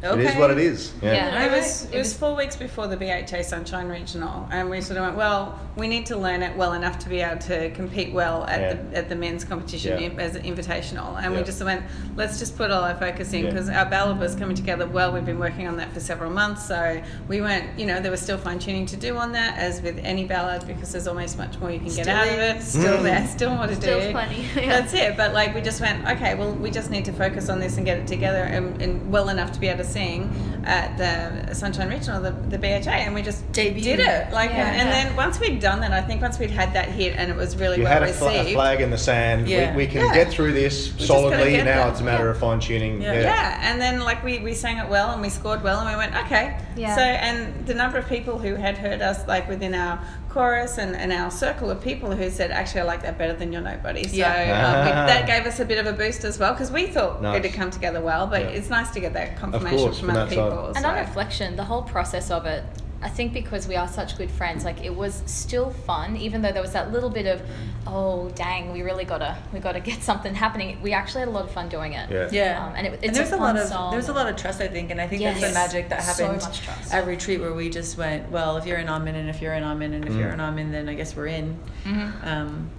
Okay. 0.06 0.24
it 0.24 0.30
is 0.32 0.36
what 0.36 0.52
it 0.52 0.58
is. 0.58 0.94
Yeah. 1.02 1.13
Yeah. 1.13 1.46
It 1.46 1.52
was, 1.58 1.86
it 1.91 1.98
was 1.98 2.13
four 2.15 2.36
weeks 2.36 2.56
before 2.56 2.88
the 2.88 2.98
BHA 2.98 3.41
Sunshine 3.44 3.88
Regional, 3.88 4.48
and 4.52 4.70
we 4.70 4.82
sort 4.82 4.98
of 4.98 5.06
went, 5.06 5.18
well, 5.18 5.60
we 5.76 5.88
need 5.88 6.06
to 6.08 6.15
learn 6.18 6.41
it 6.44 6.56
well 6.56 6.74
enough 6.74 7.00
to 7.00 7.10
be 7.10 7.22
able 7.22 7.41
to 7.41 7.70
compete 7.72 8.13
well 8.13 8.46
at 8.46 8.60
Yeah. 8.62 8.74
the 8.91 8.98
at 8.98 9.10
the 9.10 9.15
men's 9.15 9.44
competition 9.44 10.00
Yeah. 10.02 10.10
as 10.24 10.36
an 10.36 10.44
invitational. 10.44 11.15
And 11.22 11.34
Yeah. 11.34 11.39
we 11.39 11.44
just 11.46 11.62
went, 11.63 11.84
let's 12.15 12.39
just 12.39 12.56
put 12.58 12.72
all 12.72 12.84
our 12.84 12.96
focus 12.96 13.34
in 13.34 13.44
Yeah. 13.46 13.50
because 13.52 13.70
our 13.70 13.86
ballad 13.86 14.20
was 14.20 14.36
coming 14.36 14.56
together 14.56 14.88
well. 14.88 15.12
We've 15.12 15.26
been 15.26 15.39
working 15.39 15.68
on 15.68 15.78
that 15.78 15.91
for 15.94 16.00
several 16.00 16.32
months, 16.32 16.65
so 16.65 17.02
we 17.28 17.41
went, 17.41 17.78
you 17.78 17.86
know, 17.86 18.00
there 18.00 18.12
was 18.12 18.22
still 18.22 18.38
fine 18.38 18.60
tuning 18.60 18.86
to 18.88 18.96
do 18.96 19.18
on 19.18 19.32
that, 19.34 19.58
as 19.58 19.82
with 19.82 20.00
any 20.04 20.26
ballad, 20.26 20.65
because 20.68 20.91
there's 20.91 21.08
almost 21.08 21.38
much 21.38 21.58
more 21.60 21.72
you 21.72 21.80
can 21.80 21.88
get 21.88 22.04
Still 22.06 22.15
out 22.15 22.28
of 22.28 22.39
it. 22.39 22.62
Still 22.62 22.98
Mm. 23.00 23.04
there, 23.04 23.28
still 23.28 23.50
more 23.56 23.68
to 23.68 23.76
Still 23.76 24.00
do. 24.00 24.12
plenty. 24.12 24.48
That's 24.56 24.94
it. 24.94 25.18
But 25.18 25.34
like 25.34 25.54
we 25.54 25.62
just 25.62 25.82
went, 25.82 26.08
okay, 26.08 26.36
well, 26.36 26.52
we 26.54 26.72
just 26.72 26.89
need 26.89 27.06
to 27.06 27.13
focus 27.13 27.50
on 27.50 27.60
this 27.60 27.78
and 27.78 27.86
get 27.86 27.98
it 27.98 28.08
together 28.08 28.44
and, 28.44 28.82
and 28.82 29.12
well 29.12 29.30
enough 29.30 29.52
to 29.54 29.60
be 29.60 29.68
able 29.68 29.84
to 29.84 29.89
sing 29.96 30.62
at 30.66 30.98
the 30.98 31.54
Sunshine 31.54 31.88
Regional, 31.90 32.22
the, 32.22 32.32
the 32.32 32.58
BHA, 32.58 32.90
and 33.06 33.14
we 33.16 33.22
just 33.22 33.50
Debuted. 33.54 33.82
did 33.84 34.00
it. 34.02 34.32
Like, 34.34 34.50
Yeah. 34.50 34.68
and, 34.72 34.82
and 34.82 34.90
then 34.92 35.16
once 35.16 35.40
we'd 35.40 35.60
done 35.62 35.80
that, 35.82 35.92
I 35.94 36.02
think 36.02 36.22
once 36.22 36.38
we'd 36.38 36.50
had 36.52 36.74
that 36.74 36.90
hit 36.90 37.16
and 37.16 37.30
it 37.32 37.36
was 37.38 37.56
really 37.56 37.78
You 37.78 37.84
well 37.84 37.94
had 37.94 38.04
a, 38.04 38.12
fl- 38.12 38.26
received. 38.26 38.50
a 38.50 38.54
flag 38.54 38.82
in 38.82 38.90
the 38.90 38.98
sand. 38.98 39.48
Yeah. 39.48 39.72
We, 39.72 39.86
we 39.86 39.88
can 39.88 40.02
Yeah. 40.06 40.14
get 40.14 40.32
through 40.34 40.52
this 40.54 40.88
just 40.88 40.98
gotta 41.08 41.22
solidly. 41.22 41.58
Now 41.58 41.64
there. 41.64 41.90
it's 41.90 42.02
a 42.02 42.04
matter 42.04 42.26
Yeah. 42.26 42.32
of 42.32 42.40
fine 42.40 42.60
tuning. 42.60 43.02
Yeah. 43.02 43.14
Yeah. 43.14 43.22
Yeah, 43.22 43.60
and 43.72 43.80
then 43.80 44.02
like 44.02 44.22
we, 44.24 44.40
we 44.40 44.54
sang 44.54 44.78
it 44.80 44.90
well 44.90 45.12
and 45.12 45.22
we 45.22 45.30
scored 45.30 45.64
well 45.64 45.80
and 45.80 45.90
we 45.90 45.96
went 45.96 46.14
okay. 46.26 46.58
Yeah. 46.76 46.96
So 46.96 47.02
and 47.02 47.66
the 47.66 47.74
number 47.76 47.98
of 47.98 48.08
people 48.10 48.38
who 48.38 48.56
had 48.56 48.78
heard 48.78 49.02
us 49.02 49.26
like 49.28 49.48
within 49.48 49.74
our 49.76 50.00
chorus 50.36 50.78
and, 50.78 50.98
and 50.98 51.13
our 51.13 51.32
circle 51.32 51.71
of 51.71 51.82
people 51.82 52.13
who 52.13 52.30
said 52.30 52.52
actually 52.52 52.82
I 52.82 52.84
like 52.84 53.02
that 53.04 53.17
better 53.17 53.32
than 53.34 53.54
You're 53.54 53.62
Nobody. 53.62 54.04
So 54.04 54.17
Yeah. 54.17 54.28
um, 54.67 54.86
we, 54.86 54.91
that 55.13 55.26
gave 55.26 55.45
us 55.45 55.62
a 55.62 55.65
bit 55.65 55.78
of 55.78 55.86
a 55.88 55.93
boost 55.93 56.26
as 56.26 56.38
well 56.38 56.52
because 56.52 56.71
we 56.74 56.88
thought 56.88 57.21
Nice. 57.21 57.38
it 57.38 57.45
had 57.45 57.54
come 57.54 57.71
together 57.71 58.02
well, 58.02 58.28
but 58.28 58.41
Yeah. 58.41 58.48
it's 58.50 58.69
nice 58.69 58.91
to 58.91 59.00
get 59.00 59.13
that 59.13 59.38
confirmation 59.38 59.78
course, 59.80 59.98
from 60.00 60.10
from 60.10 60.17
other 60.17 60.30
that 60.30 60.36
side. 60.36 60.50
people. 60.52 60.67
And 60.67 60.80
so. 60.80 60.89
on 60.89 60.95
reflection, 60.98 61.56
the 61.56 61.63
whole 61.63 61.84
process 61.84 62.30
of 62.32 62.45
it, 62.45 62.65
I 63.06 63.10
think 63.10 63.34
because 63.34 63.68
we 63.68 63.76
are 63.76 63.88
such 63.88 64.18
good 64.18 64.32
friends, 64.32 64.65
like 64.65 64.84
it 64.84 64.94
was 64.96 65.22
still 65.28 65.70
fun, 65.70 66.18
even 66.18 66.41
though 66.41 66.52
there 66.52 66.63
was 66.63 66.74
that 66.74 66.91
little 66.91 67.12
bit 67.12 67.28
of, 67.28 67.39
oh 67.86 68.30
dang, 68.30 68.74
we 68.74 68.82
really 68.82 69.06
gotta 69.06 69.38
we 69.54 69.60
gotta 69.60 69.80
get 69.80 70.02
something 70.02 70.34
happening. 70.34 70.82
We 70.82 70.91
actually 70.91 71.20
had 71.20 71.28
a 71.28 71.32
lot 71.32 71.46
of 71.46 71.52
fun 71.52 71.70
doing 71.70 71.94
it. 71.94 72.10
Yeah. 72.10 72.30
Yeah, 72.32 72.65
Um, 72.65 72.74
and 72.76 72.88
it- 72.88 72.94
and 72.96 73.04
it's 73.04 73.18
there's 73.20 73.32
a 73.32 73.36
a, 73.36 73.38
lot 73.38 73.58
of 73.58 73.68
song. 73.68 73.91
there's 73.91 74.10
a 74.10 74.13
lot 74.13 74.28
of 74.28 74.36
trust, 74.38 74.60
I 74.60 74.68
think, 74.68 74.89
and 74.89 75.00
I 75.00 75.08
think 75.08 75.22
that's 75.22 75.39
the 75.39 75.52
magic 75.54 75.88
that 75.89 76.02
So 76.02 76.26
happened 76.26 76.41
much 76.41 76.62
trust. 76.62 76.91
at 76.91 77.06
retreat, 77.06 77.39
where 77.41 77.54
we 77.54 77.70
just 77.70 77.96
went, 77.96 78.32
well, 78.32 78.58
if 78.58 78.65
you're 78.65 78.78
an 78.80 78.89
I'm 78.89 79.08
and 79.08 79.30
if 79.30 79.39
you're 79.39 79.54
an 79.54 79.63
I'm 79.63 79.84
and 79.84 80.04
if 80.04 80.15
you're 80.15 80.30
an 80.30 80.58
in, 80.58 80.72
then 80.72 80.89
I 80.89 80.96
guess 80.96 81.15
we're 81.15 81.28
in. 81.28 81.60
Mhm. 81.84 82.26
Um, 82.28 82.70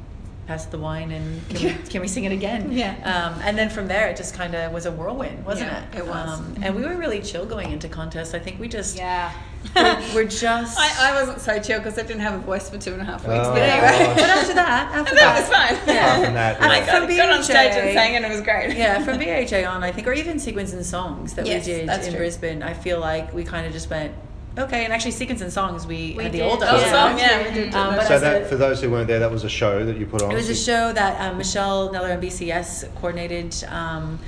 pass 0.49 0.67
the 0.67 0.79
wine, 0.79 1.11
and 1.13 1.49
can 1.51 1.67
we 1.67 1.73
can 1.93 2.01
we 2.01 2.09
sing 2.09 2.25
it 2.25 2.33
again? 2.33 2.73
Yeah. 2.73 2.95
Um, 3.13 3.41
and 3.45 3.57
then 3.57 3.69
from 3.71 3.87
there, 3.87 4.09
it 4.09 4.17
just 4.17 4.35
kind 4.35 4.57
of 4.57 4.73
was 4.73 4.87
a 4.87 4.91
whirlwind, 4.93 5.45
wasn't 5.47 5.71
Yeah, 5.71 5.85
it? 5.93 5.99
it 5.99 6.07
was. 6.07 6.29
Um, 6.31 6.57
and 6.63 6.75
we 6.75 6.83
were 6.83 6.97
really 6.97 7.21
chill 7.21 7.47
going 7.47 7.71
into 7.71 7.89
contests. 7.89 8.35
I 8.35 8.41
think 8.41 8.59
we 8.59 8.67
just 8.69 8.97
Yeah. 8.97 9.31
We're, 9.75 10.03
we're 10.15 10.25
just. 10.25 10.79
I, 10.79 11.11
I 11.11 11.21
wasn't 11.21 11.41
so 11.41 11.59
chill 11.61 11.79
because 11.79 11.99
I 11.99 12.03
didn't 12.03 12.21
have 12.21 12.35
a 12.35 12.39
voice 12.39 12.69
for 12.71 12.79
two 12.79 12.93
and 12.93 13.03
a 13.03 13.05
half 13.05 13.27
weeks. 13.27 13.47
Oh, 13.47 13.53
but 13.53 13.63
anyway, 13.63 14.15
but 14.15 14.25
after 14.31 14.55
that, 14.55 14.93
after 14.95 15.15
that 15.15 15.41
was 15.41 15.49
that, 15.51 15.69
fine. 15.87 15.97
Apart 15.97 16.25
from 16.25 16.35
that, 16.35 16.57
And 16.61 16.73
I 16.73 16.79
yeah. 16.79 16.87
got, 16.87 17.07
From 17.09 17.17
got 17.17 17.31
on 17.31 17.43
stage 17.43 17.73
and 17.75 17.89
BHA. 17.89 17.93
sang 17.95 18.17
and 18.17 18.25
it 18.25 18.29
was 18.31 18.41
great. 18.43 18.77
yeah, 18.77 19.03
from 19.05 19.19
BHA 19.19 19.69
on, 19.71 19.83
I 19.83 19.93
think, 19.93 20.07
or 20.07 20.13
even 20.13 20.39
Sequence 20.39 20.73
and 20.73 20.85
Songs 20.85 21.35
that 21.35 21.47
Yes, 21.47 21.67
we 21.67 21.73
did 21.73 21.89
in 21.89 22.01
true. 22.03 22.13
Brisbane, 22.19 22.63
I 22.63 22.75
feel 22.75 23.01
like 23.01 23.33
we 23.35 23.45
kind 23.45 23.67
of 23.67 23.73
just 23.73 23.89
went, 23.91 24.13
okay, 24.59 24.85
and 24.85 24.93
actually 24.93 25.11
Sequence 25.11 25.41
and 25.43 25.53
Songs, 25.53 25.87
we, 25.87 26.15
We 26.17 26.23
had 26.25 26.33
the 26.33 26.39
did. 26.39 26.45
old 26.51 26.63
Oh, 26.63 26.67
episode. 26.67 26.91
song, 26.91 27.19
yeah, 27.19 27.43
we 27.49 27.55
did. 27.55 27.75
Um, 27.75 28.01
So 28.07 28.19
that, 28.19 28.43
a- 28.43 28.45
for 28.47 28.57
those 28.57 28.81
who 28.81 28.91
weren't 28.91 29.07
there, 29.09 29.19
that 29.19 29.31
was 29.31 29.45
a 29.45 29.49
show 29.51 29.85
that 29.85 29.97
you 29.99 30.07
put 30.07 30.23
on. 30.23 30.31
it 30.33 30.35
was 30.35 30.49
a 30.49 30.55
show 30.55 30.93
that 30.93 31.21
um, 31.21 31.37
Michelle 31.39 31.93
Neller 31.93 32.11
and 32.15 32.23
BCS 32.23 32.95
coordinated 32.97 33.55
um, 33.69 34.19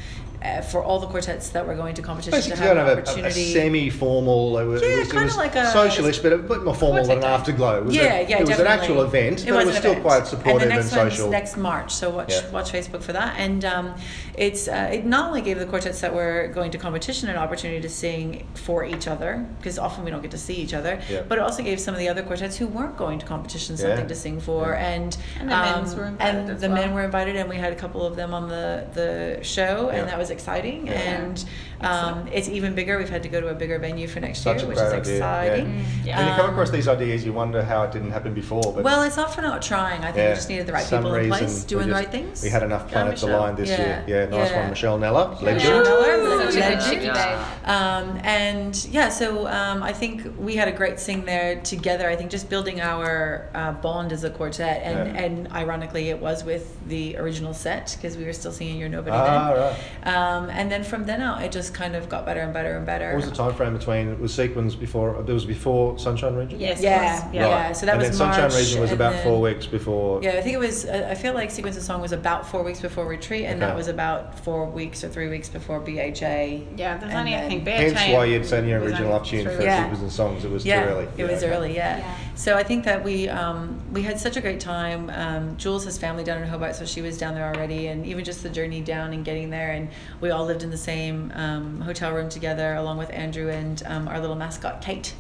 uh, 0.43 0.61
for 0.63 0.83
all 0.83 1.01
the 1.01 1.07
quartets 1.07 1.49
that 1.51 1.67
were 1.67 1.75
going 1.75 1.95
to 1.95 2.03
competition 2.03 2.33
Basically, 2.39 2.57
to 2.59 2.63
have 2.63 2.77
kind 2.77 2.79
an 2.79 2.87
of 2.87 2.99
a, 2.99 3.01
a, 3.01 3.03
opportunity. 3.03 3.53
semi-formal. 3.53 4.59
It 4.59 4.65
was, 4.67 4.83
Yeah, 4.83 4.89
it 4.89 4.99
was, 5.01 5.09
it 5.09 5.11
kinda 5.11 5.25
was 5.27 5.37
like 5.37 5.57
a- 5.57 5.71
socialist, 5.73 6.23
but 6.23 6.33
a 6.33 6.39
bit 6.39 6.63
more 6.63 6.75
formal 6.75 7.05
than 7.05 7.19
an 7.19 7.25
afterglow. 7.25 7.79
It 7.79 7.85
was 7.87 7.95
yeah, 7.97 8.03
a, 8.03 8.29
yeah, 8.29 8.37
It 8.37 8.41
was 8.41 8.51
definitely. 8.51 8.73
an 8.73 8.81
actual 8.81 9.03
event, 9.03 9.39
but 9.41 9.49
it 9.49 9.53
was 9.57 9.67
was 9.67 9.77
still 9.77 9.91
event. 9.93 10.05
quite 10.05 10.27
supportive 10.27 10.63
and, 10.63 10.63
and, 10.63 10.71
the 10.71 10.75
next 10.85 10.97
one's 10.97 11.13
social. 11.15 11.31
next 11.31 11.57
March, 11.57 11.93
so 11.93 12.11
watch 12.11 12.31
Yeah. 12.31 12.51
watch 12.51 12.71
Facebook 12.73 13.03
for 13.03 13.13
that. 13.15 13.35
And 13.39 13.65
um, 13.65 13.95
it's 14.39 14.69
uh, 14.69 14.91
it 14.93 15.05
not 15.05 15.27
only 15.27 15.41
gave 15.43 15.59
the 15.59 15.67
quartets 15.67 16.01
that 16.01 16.15
were 16.15 16.49
going 16.55 16.71
to 16.71 16.79
competition 16.79 17.29
an 17.29 17.37
opportunity 17.37 17.81
to 17.81 17.89
sing 17.89 18.47
for 18.55 18.85
each 18.85 19.09
other, 19.09 19.45
because 19.59 19.79
often 19.81 20.05
we 20.05 20.11
don't 20.13 20.23
get 20.23 20.31
to 20.31 20.39
see 20.39 20.55
each 20.55 20.75
other, 20.75 21.01
Yeah. 21.11 21.23
but 21.29 21.39
it 21.39 21.41
also 21.43 21.63
gave 21.63 21.81
some 21.81 21.93
of 21.93 21.99
the 22.01 22.09
other 22.09 22.23
quartets 22.23 22.57
who 22.57 22.69
weren't 22.69 22.97
going 22.97 23.19
to 23.19 23.27
competition 23.27 23.75
Yeah. 23.77 23.83
something 23.83 24.07
to 24.09 24.15
sing 24.15 24.39
for. 24.41 24.71
Yeah. 24.71 24.89
And 24.95 25.17
And 25.41 25.51
the 25.51 25.57
men's 25.57 25.93
um, 25.93 25.99
were 25.99 26.07
invited 26.07 26.37
and 26.39 26.51
as 26.51 26.61
the 26.61 26.69
well. 26.69 26.77
men 26.79 26.95
were 26.95 27.03
invited, 27.05 27.35
and 27.37 27.49
we 27.49 27.57
had 27.57 27.73
a 27.73 27.77
couple 27.77 28.07
of 28.07 28.15
them 28.17 28.33
on 28.33 28.49
the 28.49 28.87
the 28.95 29.39
show, 29.43 29.91
Yeah. 29.91 29.99
and 29.99 30.09
that 30.09 30.19
was 30.19 30.31
exciting. 30.31 30.87
Yeah. 30.87 30.93
And 30.93 31.45
um, 31.81 32.27
it's 32.33 32.49
even 32.49 32.75
bigger. 32.75 32.99
We've 32.99 33.09
had 33.09 33.23
to 33.23 33.29
go 33.29 33.41
to 33.41 33.49
a 33.49 33.55
bigger 33.55 33.79
venue 33.79 34.09
for 34.09 34.21
next 34.21 34.41
Such 34.41 34.59
year, 34.61 34.69
which 34.69 34.79
is 34.79 34.83
idea, 34.93 35.15
exciting. 35.15 35.67
Mm, 35.67 35.85
yeah. 36.05 36.19
When 36.19 36.29
you 36.29 36.35
come 36.35 36.51
across 36.51 36.71
these 36.71 36.89
ideas, 36.89 37.25
you 37.25 37.33
wonder 37.33 37.63
how 37.63 37.83
it 37.85 37.93
didn't 37.93 38.11
happen 38.11 38.35
before. 38.35 38.63
But 38.63 38.83
well, 38.85 39.03
it's 39.03 39.17
not 39.17 39.35
for 39.35 39.43
not 39.43 39.63
trying. 39.63 40.03
I 40.03 40.07
think 40.07 40.17
yeah, 40.19 40.29
we 40.31 40.35
just 40.35 40.49
needed 40.49 40.67
the 40.67 40.73
right 40.73 40.85
some 40.85 41.03
people 41.05 41.15
in 41.17 41.29
place, 41.29 41.63
we 41.63 41.69
doing 41.69 41.89
the 41.89 41.95
right 41.95 42.11
things. 42.11 42.43
We 42.43 42.51
had 42.51 42.63
enough 42.63 42.89
planets 42.89 43.23
Michelle. 43.23 43.39
aligned 43.41 43.57
this 43.59 43.69
Yeah. 43.71 44.05
year. 44.07 44.27
Yeah, 44.31 44.37
nice 44.39 44.51
Yeah. 44.51 44.61
one, 44.61 44.71
Michelle 44.71 44.99
Neller. 44.99 45.41
Legend. 45.41 45.57
Michelle 45.57 45.85
Neller, 45.85 46.19
Woo! 46.23 46.39
legend. 46.45 46.81
Legend. 46.81 47.03
Yeah. 47.05 47.45
Um, 47.65 48.21
and 48.25 48.85
yeah, 48.91 49.09
so 49.09 49.47
um, 49.49 49.83
I 49.83 49.93
think 49.93 50.23
we 50.39 50.57
had 50.57 50.69
a 50.69 50.73
great 50.73 50.99
sing 50.99 51.25
there 51.25 51.61
together. 51.61 52.09
I 52.09 52.17
think 52.17 52.31
just 52.31 52.49
building 52.49 52.81
our 52.81 53.49
uh, 53.55 53.73
bond 53.73 54.13
as 54.13 54.25
a 54.25 54.31
quartet, 54.31 54.83
and, 54.83 55.15
Yeah. 55.15 55.23
and 55.23 55.53
ironically, 55.53 56.09
it 56.11 56.19
was 56.21 56.45
with 56.45 56.77
the 56.89 57.17
original 57.19 57.55
set 57.55 57.95
because 57.97 58.17
we 58.17 58.25
were 58.25 58.33
still 58.33 58.53
singing 58.53 58.79
"You're 58.79 58.89
Nobody" 58.89 59.17
Ah, 59.17 59.53
then. 59.55 59.63
right. 59.63 60.17
Um, 60.17 60.51
and 60.51 60.71
then 60.73 60.83
from 60.83 61.05
then 61.05 61.21
out, 61.21 61.43
it 61.43 61.53
just 61.53 61.68
kind 61.71 61.95
of 61.97 62.09
got 62.09 62.25
better 62.27 62.41
and 62.41 62.53
better 62.53 62.77
and 62.77 62.85
better. 62.87 63.09
What 63.09 63.17
was 63.17 63.31
the 63.31 63.37
time 63.37 63.55
frame 63.55 63.77
between? 63.77 64.09
It 64.09 64.19
was 64.19 64.35
sequence 64.35 64.75
before. 64.75 65.23
There 65.23 65.35
was 65.35 65.45
before 65.45 65.99
Sunshine 65.99 66.35
Region. 66.35 66.59
Yes. 66.61 66.81
Yeah, 66.81 67.19
it 67.19 67.25
was. 67.27 67.35
yeah. 67.35 67.73
So 67.73 67.87
that 67.87 67.93
and 67.93 67.99
was 68.01 68.09
then 68.11 68.17
Sunshine 68.17 68.41
March, 68.51 68.55
Region 68.55 68.81
was 68.81 68.93
about 68.93 69.13
then- 69.13 69.25
four 69.25 69.41
weeks 69.41 69.67
before. 69.67 70.23
Yeah, 70.23 70.33
I 70.33 70.41
think 70.43 70.55
it 70.55 70.59
was. 70.59 70.85
uh, 70.87 71.09
I 71.11 71.15
feel 71.15 71.35
like 71.35 71.51
Sequence 71.51 71.77
of 71.77 71.83
Song 71.83 72.01
was 72.01 72.13
about 72.13 72.47
four 72.47 72.63
weeks 72.63 72.81
before 72.81 73.07
retreat, 73.07 73.45
and 73.45 73.63
Okay. 73.63 73.67
that 73.67 73.77
was 73.77 73.89
about 73.89 74.39
four 74.41 74.67
weeks 74.67 75.03
or 75.05 75.09
three 75.09 75.29
weeks 75.29 75.49
before 75.49 75.81
BHA. 75.81 76.67
Yeah, 76.77 76.97
there's 76.99 77.03
And 77.11 77.13
only 77.15 77.35
I 77.35 77.49
think 77.49 77.65
BHA. 77.65 77.71
Hence 77.95 78.13
why 78.15 78.25
you'd 78.27 78.47
sent 78.47 78.67
your 78.67 78.81
original 78.81 79.05
only 79.07 79.15
option 79.15 79.39
three 79.43 79.53
for 79.53 79.59
weeks. 79.59 79.65
Yeah. 79.65 79.83
Sequence 79.85 80.01
and 80.03 80.13
Songs. 80.13 80.45
It 80.45 80.51
was 80.51 80.65
yeah, 80.65 80.85
too 80.85 80.91
early. 80.91 81.09
It 81.17 81.25
was 81.31 81.43
okay. 81.43 81.55
early, 81.55 81.75
yeah. 81.75 82.17
Yeah. 82.39 82.45
So 82.45 82.57
I 82.57 82.63
think 82.63 82.85
that 82.85 83.03
we 83.05 83.29
um, 83.29 83.81
we 83.93 84.03
had 84.03 84.19
such 84.19 84.37
a 84.37 84.41
great 84.41 84.61
time. 84.61 85.11
Um, 85.11 85.57
Jules 85.57 85.85
has 85.85 85.99
family 85.99 86.25
down 86.25 86.41
in 86.43 86.49
Hobart, 86.49 86.77
so 86.77 86.85
she 86.85 87.03
was 87.03 87.19
down 87.19 87.35
there 87.35 87.53
already, 87.53 87.89
and 87.89 88.07
even 88.07 88.25
just 88.25 88.43
the 88.43 88.49
journey 88.51 88.81
down 88.81 89.13
and 89.13 89.25
getting 89.25 89.51
there, 89.51 89.73
and 89.73 89.89
we 90.21 90.31
all 90.31 90.45
lived 90.47 90.63
in 90.63 90.71
the 90.71 90.77
same 90.77 91.33
um, 91.35 91.81
hotel 91.81 92.13
room 92.13 92.29
together, 92.29 92.75
along 92.75 92.99
with 92.99 93.11
Andrew 93.13 93.51
and 93.51 93.83
um, 93.87 94.09
our 94.09 94.21
little 94.21 94.37
mascot 94.37 94.81
Kate 94.81 95.15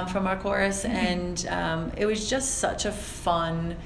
um, 0.00 0.06
from 0.08 0.26
our 0.26 0.36
chorus, 0.36 0.84
and 0.84 1.46
um, 1.48 1.92
it 1.96 2.06
was 2.06 2.28
just 2.28 2.56
such 2.58 2.84
a 2.86 2.92
fun 2.92 3.76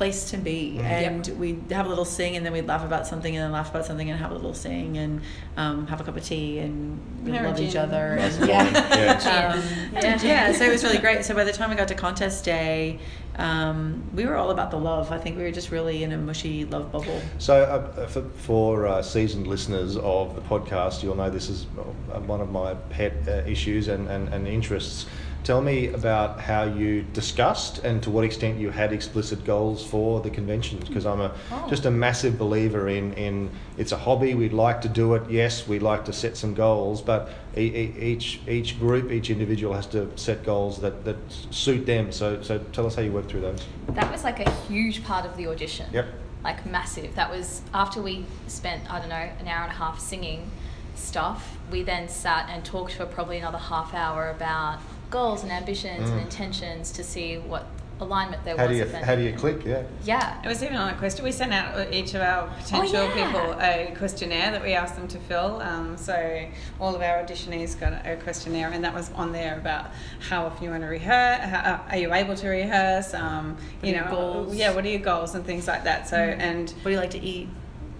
place 0.00 0.30
to 0.30 0.38
be 0.38 0.76
Mhm. 0.78 0.84
and 0.84 1.28
we'd 1.38 1.70
have 1.70 1.84
a 1.84 1.88
little 1.90 2.06
sing 2.06 2.34
and 2.34 2.46
then 2.46 2.54
we'd 2.54 2.66
laugh 2.66 2.82
about 2.82 3.06
something 3.06 3.36
and 3.36 3.44
then 3.44 3.52
laugh 3.52 3.68
about 3.68 3.84
something 3.84 4.08
and 4.08 4.18
have 4.18 4.30
a 4.30 4.34
little 4.34 4.54
sing 4.54 4.96
and 4.96 5.20
um, 5.58 5.86
have 5.88 6.00
a 6.00 6.04
cup 6.04 6.16
of 6.16 6.24
tea 6.24 6.58
and 6.58 6.98
we 7.22 7.32
Have 7.32 7.44
a 7.44 7.48
love 7.48 7.60
each 7.60 7.76
other 7.76 8.16
and 8.18 8.32
wine, 8.40 8.48
yeah, 8.48 9.20
yeah. 9.22 9.52
um, 9.52 9.62
yeah, 9.92 10.18
yeah. 10.22 10.52
So 10.52 10.64
it 10.64 10.72
was 10.72 10.82
really 10.82 10.96
great. 11.06 11.22
So 11.26 11.34
by 11.34 11.44
the 11.44 11.52
time 11.52 11.68
we 11.68 11.76
got 11.76 11.88
to 11.88 11.94
contest 11.94 12.46
day, 12.46 12.98
um, 13.36 14.02
we 14.14 14.24
were 14.24 14.36
all 14.36 14.50
about 14.50 14.70
the 14.70 14.78
love. 14.78 15.12
I 15.12 15.18
think 15.18 15.36
we 15.36 15.42
were 15.42 15.50
just 15.50 15.70
really 15.70 16.02
in 16.02 16.12
a 16.12 16.16
mushy 16.16 16.64
love 16.64 16.90
bubble. 16.90 17.20
So, 17.38 17.54
uh, 17.64 18.06
for, 18.06 18.22
for 18.48 18.86
uh, 18.86 19.02
seasoned 19.02 19.46
listeners 19.48 19.98
of 19.98 20.34
the 20.34 20.40
podcast, 20.40 21.02
you'll 21.02 21.16
know 21.16 21.28
this 21.28 21.50
is 21.50 21.66
uh, 21.78 22.20
one 22.20 22.40
of 22.40 22.50
my 22.50 22.72
pet 22.88 23.12
uh, 23.28 23.32
issues 23.46 23.88
and, 23.88 24.08
and, 24.08 24.32
and 24.32 24.48
interests. 24.48 25.04
Tell 25.42 25.62
me 25.62 25.88
about 25.88 26.40
how 26.40 26.64
you 26.64 27.02
discussed 27.14 27.78
and 27.78 28.02
to 28.02 28.10
what 28.10 28.24
extent 28.24 28.58
you 28.58 28.70
had 28.70 28.92
explicit 28.92 29.44
goals 29.44 29.84
for 29.84 30.20
the 30.20 30.28
conventions. 30.30 30.86
Because 30.86 31.06
I'm 31.06 31.20
a 31.20 31.32
Oh. 31.50 31.66
just 31.68 31.86
a 31.86 31.90
massive 31.90 32.38
believer 32.38 32.88
in, 32.88 33.14
in 33.14 33.50
it's 33.78 33.92
a 33.92 33.96
hobby. 33.96 34.34
We'd 34.34 34.52
like 34.52 34.80
to 34.82 34.88
do 34.88 35.14
it. 35.14 35.22
Yes, 35.30 35.66
we'd 35.66 35.82
like 35.82 36.04
to 36.04 36.12
set 36.12 36.36
some 36.36 36.52
goals, 36.54 37.00
but 37.00 37.30
e- 37.56 37.60
e- 37.62 37.94
each 38.00 38.40
each 38.46 38.78
group, 38.78 39.10
each 39.10 39.30
individual 39.30 39.72
has 39.74 39.86
to 39.88 40.10
set 40.16 40.44
goals 40.44 40.80
that, 40.82 41.04
that 41.04 41.16
suit 41.50 41.86
them. 41.86 42.12
So 42.12 42.42
so 42.42 42.58
tell 42.72 42.86
us 42.86 42.94
how 42.94 43.02
you 43.02 43.12
worked 43.12 43.30
through 43.30 43.40
those. 43.40 43.60
That 43.88 44.12
was 44.12 44.24
like 44.24 44.40
a 44.40 44.50
huge 44.68 45.02
part 45.04 45.24
of 45.24 45.36
the 45.38 45.46
audition. 45.46 45.86
Yep. 45.92 46.06
Like 46.44 46.66
massive. 46.66 47.14
That 47.16 47.30
was 47.30 47.62
after 47.72 48.02
we 48.02 48.26
spent, 48.46 48.90
I 48.92 48.98
don't 49.00 49.08
know, 49.08 49.28
an 49.40 49.48
hour 49.48 49.62
and 49.64 49.72
a 49.72 49.76
half 49.76 49.98
singing 50.00 50.50
stuff. 50.94 51.56
We 51.70 51.82
then 51.82 52.08
sat 52.08 52.48
and 52.50 52.62
talked 52.64 52.92
for 52.92 53.06
probably 53.06 53.38
another 53.38 53.58
half 53.58 53.94
hour 53.94 54.30
about 54.30 54.78
goals 55.10 55.42
and 55.42 55.52
ambitions 55.52 56.08
Mm. 56.08 56.12
and 56.12 56.20
intentions 56.22 56.92
to 56.92 57.02
see 57.04 57.36
what 57.38 57.66
alignment 58.00 58.42
there 58.44 58.56
How 58.56 58.66
was. 58.66 58.78
do 58.78 58.82
you 58.82 59.04
how 59.04 59.14
do 59.14 59.20
you 59.22 59.32
click? 59.34 59.62
Yeah. 59.66 59.82
Yeah. 60.04 60.40
It 60.42 60.48
was 60.48 60.62
even 60.62 60.76
on 60.76 60.88
a 60.94 60.96
question. 60.96 61.22
We 61.22 61.32
sent 61.32 61.52
out 61.52 61.92
each 61.92 62.14
of 62.14 62.22
our 62.22 62.46
potential 62.58 62.94
yeah. 63.04 63.26
people 63.26 63.52
a 63.60 63.94
questionnaire 63.98 64.52
that 64.52 64.62
we 64.62 64.72
asked 64.72 64.96
them 64.96 65.06
to 65.08 65.18
fill. 65.18 65.60
Um, 65.60 65.98
so 65.98 66.46
all 66.80 66.94
of 66.94 67.02
our 67.02 67.22
auditionees 67.22 67.78
got 67.78 67.92
a 68.06 68.16
questionnaire, 68.16 68.70
and 68.70 68.82
that 68.84 68.94
was 68.94 69.10
on 69.12 69.32
there 69.32 69.58
about 69.58 69.90
how 70.30 70.46
often 70.46 70.64
you 70.64 70.70
want 70.70 70.82
to 70.82 70.88
rehearse, 70.88 71.40
how, 71.44 71.84
are 71.90 71.96
you 71.98 72.14
able 72.14 72.34
to 72.36 72.48
rehearse, 72.48 73.12
um, 73.12 73.58
you 73.82 73.92
know, 73.94 74.06
goals? 74.10 74.54
yeah, 74.56 74.74
what 74.74 74.82
are 74.86 74.88
your 74.88 75.00
goals 75.00 75.34
and 75.34 75.44
things 75.44 75.68
like 75.68 75.84
that. 75.84 76.08
So 76.08 76.16
and 76.16 76.70
What 76.70 76.84
do 76.84 76.90
you 76.92 76.96
like 76.96 77.10
to 77.10 77.20
eat? 77.22 77.48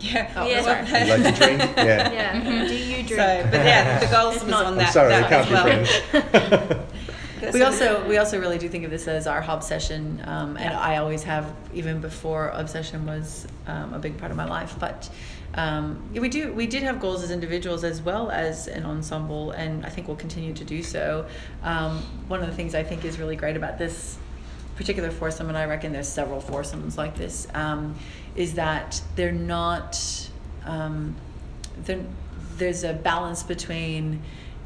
yeah, 0.01 0.33
Oh, 0.37 0.47
Yeah. 0.47 0.63
sorry. 0.63 1.09
You 1.09 1.23
like 1.23 1.35
to 1.35 1.45
drink? 1.45 1.61
Yeah. 1.77 2.11
Yeah. 2.21 2.41
Mm-hmm. 2.41 2.67
Do 2.69 2.75
you 2.75 2.97
drink? 3.03 3.09
So, 3.11 3.49
but 3.51 3.67
yeah, 3.67 3.99
the 3.99 4.07
goals 4.07 4.35
was 4.37 4.45
not- 4.47 4.65
on 4.65 4.73
I'm 4.73 4.79
that. 4.79 4.95
sorry, 4.95 5.13
they 5.13 5.21
that 5.21 5.29
can't 5.29 5.51
as 5.53 6.13
be 6.13 6.19
well. 6.19 6.61
friends. 6.65 6.87
We 7.53 7.63
also 7.63 8.07
we 8.09 8.19
also 8.19 8.39
really 8.39 8.59
do 8.59 8.69
think 8.69 8.85
of 8.85 8.91
this 8.91 9.09
as 9.09 9.27
our 9.27 9.41
hob 9.41 9.63
session, 9.63 10.23
um, 10.25 10.57
and 10.57 10.75
I 10.75 10.97
always 10.97 11.23
have 11.25 11.55
even 11.73 12.01
before 12.01 12.49
obsession 12.49 13.07
was 13.07 13.47
um, 13.67 13.95
a 13.95 13.99
big 13.99 14.19
part 14.19 14.31
of 14.31 14.37
my 14.37 14.45
life. 14.45 14.77
But 14.79 15.09
um, 15.55 16.03
yeah, 16.13 16.21
we 16.21 16.29
do 16.29 16.53
we 16.53 16.67
did 16.67 16.83
have 16.83 17.01
goals 17.01 17.23
as 17.23 17.31
individuals 17.31 17.85
as 17.85 18.03
well 18.03 18.31
as 18.31 18.69
an 18.69 18.85
ensemble, 18.85 19.53
and 19.53 19.85
I 19.85 19.89
think 19.89 20.09
we'll 20.09 20.17
continue 20.17 20.53
to 20.55 20.65
do 20.65 20.83
so. 20.83 21.27
Um, 21.63 21.99
one 22.29 22.41
of 22.41 22.47
the 22.47 22.55
things 22.55 22.75
I 22.75 22.83
think 22.83 23.05
is 23.05 23.19
really 23.19 23.37
great 23.37 23.57
about 23.57 23.79
this 23.79 24.19
particular 24.77 25.11
foursome, 25.11 25.49
and 25.49 25.59
I 25.59 25.67
reckon 25.67 25.93
there's 25.93 26.09
several 26.09 26.41
foursomes 26.41 26.97
like 26.97 27.17
this, 27.17 27.47
um, 27.55 27.95
is 28.37 28.55
that 28.55 29.01
they're 29.17 29.33
not. 29.33 29.99
Um, 30.65 31.17
they're, 31.85 32.05
there's 32.57 32.85
a 32.85 32.93
balance 32.93 33.43
between 33.43 34.23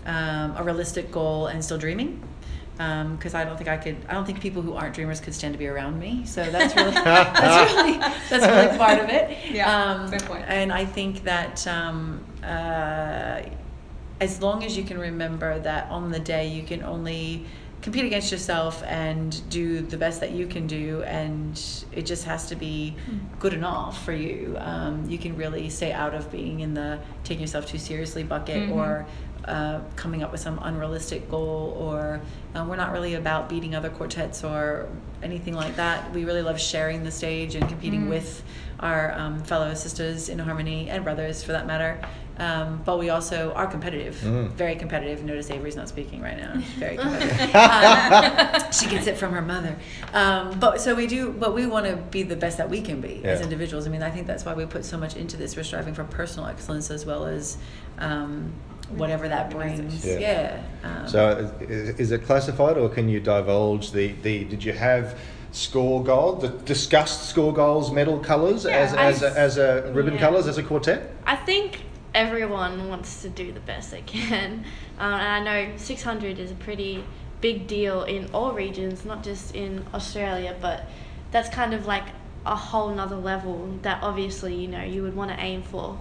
um, 0.07 0.57
a 0.57 0.63
realistic 0.63 1.11
goal 1.11 1.47
and 1.47 1.65
still 1.65 1.79
dreaming. 1.79 2.21
Because 2.77 3.35
I 3.35 3.45
don't 3.45 3.57
think 3.57 3.69
I 3.69 3.77
could. 3.77 3.97
I 4.09 4.15
don't 4.15 4.25
think 4.25 4.41
people 4.41 4.61
who 4.61 4.75
aren't 4.75 4.95
dreamers 4.95 5.21
could 5.21 5.35
stand 5.35 5.55
to 5.55 5.59
be 5.59 5.69
around 5.69 5.99
me. 6.01 6.27
So 6.27 6.45
that's 6.51 6.75
really 6.77 6.91
that's 6.91 7.73
really 7.73 7.99
that's 7.99 8.47
really 8.47 8.79
part 8.79 8.99
of 8.99 9.09
it. 9.11 9.53
Yeah, 9.53 9.93
Um, 9.93 10.09
fair 10.09 10.21
point. 10.21 10.45
And 10.49 10.73
I 10.73 10.85
think 10.85 11.23
that 11.25 11.65
um, 11.69 12.25
uh, 12.43 13.43
as 14.21 14.41
long 14.41 14.65
as 14.65 14.77
you 14.77 14.85
can 14.85 14.99
remember 14.99 15.59
that 15.61 15.89
on 15.91 16.11
the 16.11 16.21
day 16.21 16.49
you 16.49 16.63
can 16.63 16.83
only 16.83 17.45
compete 17.83 18.05
against 18.07 18.33
yourself 18.33 18.83
and 18.87 19.47
do 19.51 19.83
the 19.83 19.97
best 19.99 20.21
that 20.21 20.31
you 20.31 20.47
can 20.47 20.67
do 20.67 21.03
and 21.03 21.85
it 21.93 22.07
just 22.07 22.25
has 22.25 22.47
to 22.47 22.57
be 22.57 22.95
good 23.39 23.53
enough 23.53 24.03
for 24.03 24.13
you 24.13 24.57
um, 24.59 25.05
you 25.07 25.19
can 25.19 25.37
really 25.37 25.69
stay 25.69 25.93
out 25.93 26.15
of 26.15 26.33
being 26.33 26.61
in 26.61 26.73
the 26.73 26.99
taking 27.25 27.43
yourself 27.43 27.67
too 27.67 27.77
seriously 27.77 28.23
bucket 28.23 28.71
or 28.71 29.05
uh, 29.47 29.81
coming 29.97 30.23
up 30.23 30.33
with 30.33 30.41
some 30.41 30.59
unrealistic 30.63 31.31
goal 31.31 31.77
or 31.79 32.21
uh, 32.55 32.65
we're 32.69 32.77
not 32.77 32.93
really 32.93 33.15
about 33.15 33.49
beating 33.49 33.75
other 33.75 33.91
quartets 33.91 34.45
or 34.45 34.89
anything 35.23 35.55
like 35.55 35.77
that. 35.77 36.13
We 36.13 36.25
really 36.25 36.43
love 36.43 36.61
sharing 36.61 37.05
the 37.05 37.11
stage 37.11 37.55
and 37.55 37.69
competing 37.69 38.09
with 38.09 38.43
our 38.81 39.13
um, 39.13 39.43
fellow 39.45 39.73
sisters 39.75 40.29
in 40.29 40.39
harmony 40.39 40.89
and 40.91 41.05
brothers 41.05 41.43
for 41.43 41.53
that 41.53 41.67
matter. 41.67 42.01
Um, 42.37 42.83
but 42.85 42.99
we 42.99 43.11
also 43.11 43.53
are 43.53 43.67
competitive. 43.67 44.17
Mm. 44.17 44.51
very 44.53 44.75
competitive. 44.75 45.23
Notice 45.25 45.51
avery's 45.51 45.77
not 45.77 45.89
speaking 45.89 46.21
right 46.21 46.37
now. 46.37 46.55
She's 46.55 46.69
very 46.73 46.97
competitive. 46.99 47.55
Um, 47.55 48.73
she 48.73 48.87
gets 48.89 49.07
it 49.07 49.17
from 49.17 49.33
her 49.33 49.43
mother. 49.43 49.77
Um, 50.13 50.59
but 50.59 50.81
so 50.81 50.95
we 50.95 51.07
do 51.07 51.31
but 51.31 51.55
we 51.55 51.67
want 51.67 51.87
to 51.87 51.97
be 51.97 52.23
the 52.23 52.37
best 52.37 52.59
that 52.59 52.69
we 52.69 52.81
can 52.81 53.01
be 53.01 53.25
as 53.25 53.41
individuals. 53.41 53.87
I 53.87 53.91
mean 53.91 54.03
i 54.03 54.11
think 54.11 54.27
that's 54.27 54.45
why 54.45 54.55
we 54.55 54.67
put 54.67 54.85
so 54.85 54.99
much 54.99 55.17
into 55.17 55.37
this. 55.37 55.57
We're 55.57 55.63
striving 55.63 55.95
for 55.95 56.05
personal 56.05 56.49
excellence 56.49 56.91
as 56.91 57.07
well 57.07 57.25
as 57.25 57.57
um, 57.99 58.53
whatever 58.91 59.29
that 59.29 59.51
brings 59.51 60.05
Yeah. 60.05 60.19
yeah, 60.19 60.63
um, 60.83 61.09
So 61.09 61.55
is, 61.61 62.01
is 62.01 62.13
it 62.13 62.25
classified, 62.25 62.77
or 62.77 62.89
can 62.89 63.09
you 63.09 63.21
divulge 63.21 63.93
the, 63.93 64.13
the 64.23 64.45
did 64.45 64.63
you 64.65 64.73
have 64.73 65.19
score 65.53 66.03
goal, 66.03 66.35
the 66.35 66.49
discussed 66.49 67.29
score 67.29 67.53
goals, 67.53 67.91
medal 67.93 68.19
colours 68.19 68.67
as 68.67 68.93
as 68.95 69.23
a, 69.23 69.39
as 69.39 69.57
a 69.59 69.91
ribbon 69.95 70.15
Yeah. 70.15 70.21
colours 70.21 70.47
as 70.47 70.59
a 70.59 70.63
quartet? 70.63 71.13
I 71.27 71.37
think 71.37 71.85
everyone 72.15 72.89
wants 72.89 73.23
to 73.23 73.29
do 73.29 73.53
the 73.53 73.61
best 73.61 73.91
they 73.91 74.03
can. 74.03 74.65
Um, 74.97 75.13
and 75.13 75.49
I 75.49 75.65
know 75.67 75.77
600 75.77 76.39
is 76.39 76.53
a 76.53 76.55
pretty 76.55 77.03
big 77.41 77.67
deal 77.67 78.05
in 78.05 78.31
all 78.33 78.53
regions, 78.53 79.05
not 79.05 79.25
just 79.25 79.53
in 79.53 79.85
Australia, 79.93 80.55
but 80.61 80.89
that's 81.33 81.49
kind 81.49 81.75
of 81.75 81.85
like 81.85 82.05
a 82.47 82.55
whole 82.55 82.95
nother 82.95 83.17
level 83.17 83.77
that 83.83 84.01
obviously, 84.05 84.55
you 84.55 84.69
know, 84.69 84.85
you 84.85 85.03
would 85.03 85.17
want 85.17 85.33
to 85.33 85.41
aim 85.41 85.63
for. 85.63 85.99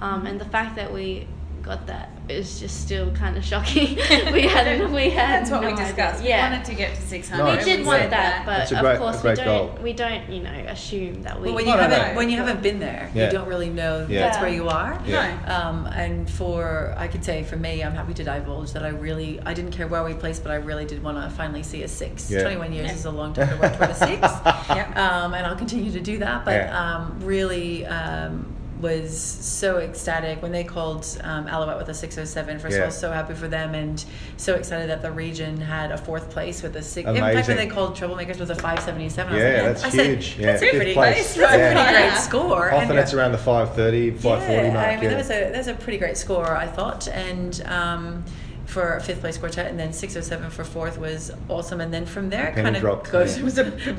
Um, 0.00 0.24
and 0.24 0.40
the 0.40 0.46
fact 0.46 0.74
that 0.76 0.90
we 0.90 1.26
got 1.60 1.86
that 1.88 2.19
is 2.30 2.60
just 2.60 2.80
still 2.80 3.10
kind 3.12 3.36
of 3.36 3.44
shocking. 3.44 3.96
we 4.32 4.42
had 4.42 4.90
we 4.92 5.10
had 5.10 5.40
That's 5.40 5.50
what 5.50 5.60
no 5.62 5.68
we 5.68 5.72
idea. 5.74 5.86
discussed. 5.86 6.22
Yeah. 6.24 6.48
We 6.48 6.56
wanted 6.56 6.66
to 6.66 6.74
get 6.74 6.94
to 6.94 7.02
600. 7.02 7.42
Nice. 7.44 7.64
We 7.64 7.70
did 7.70 7.80
Yeah. 7.80 7.86
want 7.86 8.10
that, 8.10 8.46
but 8.46 8.72
of 8.72 8.78
great- 8.80 8.98
course 8.98 9.22
we 9.22 9.34
don't. 9.34 9.44
goal. 9.44 9.78
We 9.82 9.92
don't, 9.92 10.28
you 10.30 10.42
know, 10.42 10.50
assume 10.68 11.22
that 11.22 11.40
we. 11.40 11.46
well, 11.46 11.56
when 11.56 11.66
you 11.66 11.70
No, 11.72 11.76
no, 11.76 11.82
haven't 11.88 12.12
no. 12.12 12.16
when 12.18 12.30
you 12.30 12.36
haven't 12.38 12.62
been 12.62 12.78
there 12.78 13.10
Yeah. 13.14 13.26
you 13.26 13.32
don't 13.32 13.48
really 13.48 13.68
know 13.70 14.06
Yeah. 14.08 14.20
that's 14.20 14.40
where 14.40 14.50
you 14.50 14.68
are 14.68 15.00
Yeah. 15.06 15.36
Um, 15.46 15.86
and 15.86 16.28
for 16.30 16.94
I 16.96 17.08
could 17.08 17.24
say 17.24 17.42
for 17.44 17.56
me, 17.56 17.82
I'm 17.82 17.94
happy 17.94 18.14
to 18.14 18.24
divulge 18.24 18.72
that 18.72 18.82
I 18.84 18.88
really 18.88 19.40
I 19.44 19.54
didn't 19.54 19.72
care 19.72 19.88
where 19.88 20.04
we 20.04 20.14
placed, 20.14 20.42
but 20.42 20.52
I 20.52 20.56
really 20.56 20.84
did 20.84 21.02
want 21.02 21.16
to 21.22 21.28
finally 21.36 21.62
see 21.62 21.82
a 21.82 21.88
six. 21.88 22.30
Yeah. 22.30 22.42
21 22.42 22.72
years 22.72 22.88
Yeah. 22.88 22.94
is 22.94 23.04
a 23.04 23.10
long 23.10 23.32
time 23.34 23.48
to 23.48 23.56
work 23.56 23.76
toward 23.76 23.90
a 23.90 23.94
six, 23.94 24.20
Yep. 24.68 24.96
um, 24.96 25.34
and 25.34 25.46
I'll 25.46 25.56
continue 25.56 25.90
to 25.92 26.00
do 26.00 26.18
that. 26.18 26.44
But 26.44 26.54
Yeah. 26.54 26.80
um, 26.96 27.18
really. 27.22 27.86
Um, 27.86 28.56
was 28.80 29.18
so 29.20 29.78
ecstatic 29.78 30.40
when 30.42 30.52
they 30.52 30.64
called 30.64 31.06
um, 31.22 31.46
Alouette 31.48 31.76
with 31.76 31.88
a 31.88 31.94
607. 31.94 32.58
First 32.58 32.76
of 32.76 32.84
all, 32.84 32.90
so 32.90 33.12
happy 33.12 33.34
for 33.34 33.48
them 33.48 33.74
and 33.74 34.02
so 34.36 34.54
excited 34.54 34.88
that 34.90 35.02
the 35.02 35.10
region 35.12 35.60
had 35.60 35.92
a 35.92 35.98
fourth 35.98 36.30
place 36.30 36.62
with 36.62 36.76
a 36.76 36.82
six. 36.82 37.08
In 37.08 37.16
fact, 37.16 37.48
when 37.48 37.56
they 37.56 37.66
called 37.66 37.94
Troublemakers 37.96 38.38
with 38.38 38.50
a 38.50 38.54
577, 38.54 39.32
I 39.32 39.38
Yeah, 39.38 39.44
was 39.44 39.54
like, 39.54 39.64
that's 39.64 39.84
I 39.84 39.90
said, 39.96 40.06
huge. 40.06 40.38
Yeah, 40.38 40.46
That's 40.46 40.62
a 40.62 40.64
fifth 40.66 40.76
pretty 40.76 40.94
place. 40.94 41.16
nice. 41.16 41.34
That's 41.36 41.56
Yeah. 41.56 41.70
a 41.70 41.74
pretty 41.74 41.92
Yeah. 41.92 42.08
great 42.10 42.20
score. 42.20 42.72
Often 42.74 42.90
And- 42.90 42.98
it's 42.98 43.14
around 43.14 43.32
the 43.32 43.38
530, 43.38 44.10
540 44.12 44.52
yeah, 44.68 44.72
mark. 44.74 44.86
I 44.86 44.94
mean, 44.94 45.02
yeah. 45.04 45.08
that 45.10 45.18
was 45.18 45.30
a 45.30 45.50
that 45.50 45.56
was 45.58 45.68
a 45.68 45.74
pretty 45.74 45.98
great 45.98 46.16
score, 46.16 46.56
I 46.56 46.66
thought, 46.66 47.08
and 47.08 47.62
um, 47.66 48.24
for 48.70 48.94
a 48.96 49.00
fifth 49.00 49.20
place 49.20 49.36
quartet, 49.36 49.66
and 49.66 49.78
then 49.78 49.92
six 49.92 50.16
oh 50.16 50.20
seven 50.20 50.48
for 50.50 50.64
fourth 50.64 50.96
was 50.98 51.30
awesome, 51.48 51.80
and 51.80 51.92
then 51.92 52.06
from 52.06 52.30
there, 52.30 52.48
it 52.48 52.54
kind 52.54 52.74
of 52.76 52.80
dropped, 52.80 53.10
goes. 53.10 53.34
yeah. 53.36 53.40
It 53.40 53.44
was 53.44 53.58
a 53.58 53.64
good. 53.64 53.98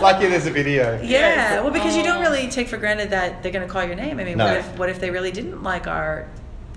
Lucky 0.00 0.26
there's 0.26 0.46
a 0.46 0.50
video. 0.50 1.00
yeah, 1.02 1.60
well, 1.60 1.72
because 1.72 1.96
you 1.96 2.02
don't 2.02 2.20
really 2.20 2.48
take 2.48 2.68
for 2.68 2.76
granted 2.76 3.10
that 3.10 3.42
they're 3.42 3.52
going 3.52 3.66
to 3.66 3.72
call 3.72 3.84
your 3.84 3.96
name. 3.96 4.18
I 4.20 4.24
mean, 4.24 4.38
No. 4.38 4.44
what 4.46 4.56
if 4.56 4.78
what 4.78 4.88
if 4.88 5.00
they 5.00 5.10
really 5.10 5.30
didn't 5.32 5.62
like 5.62 5.86
our 5.86 6.28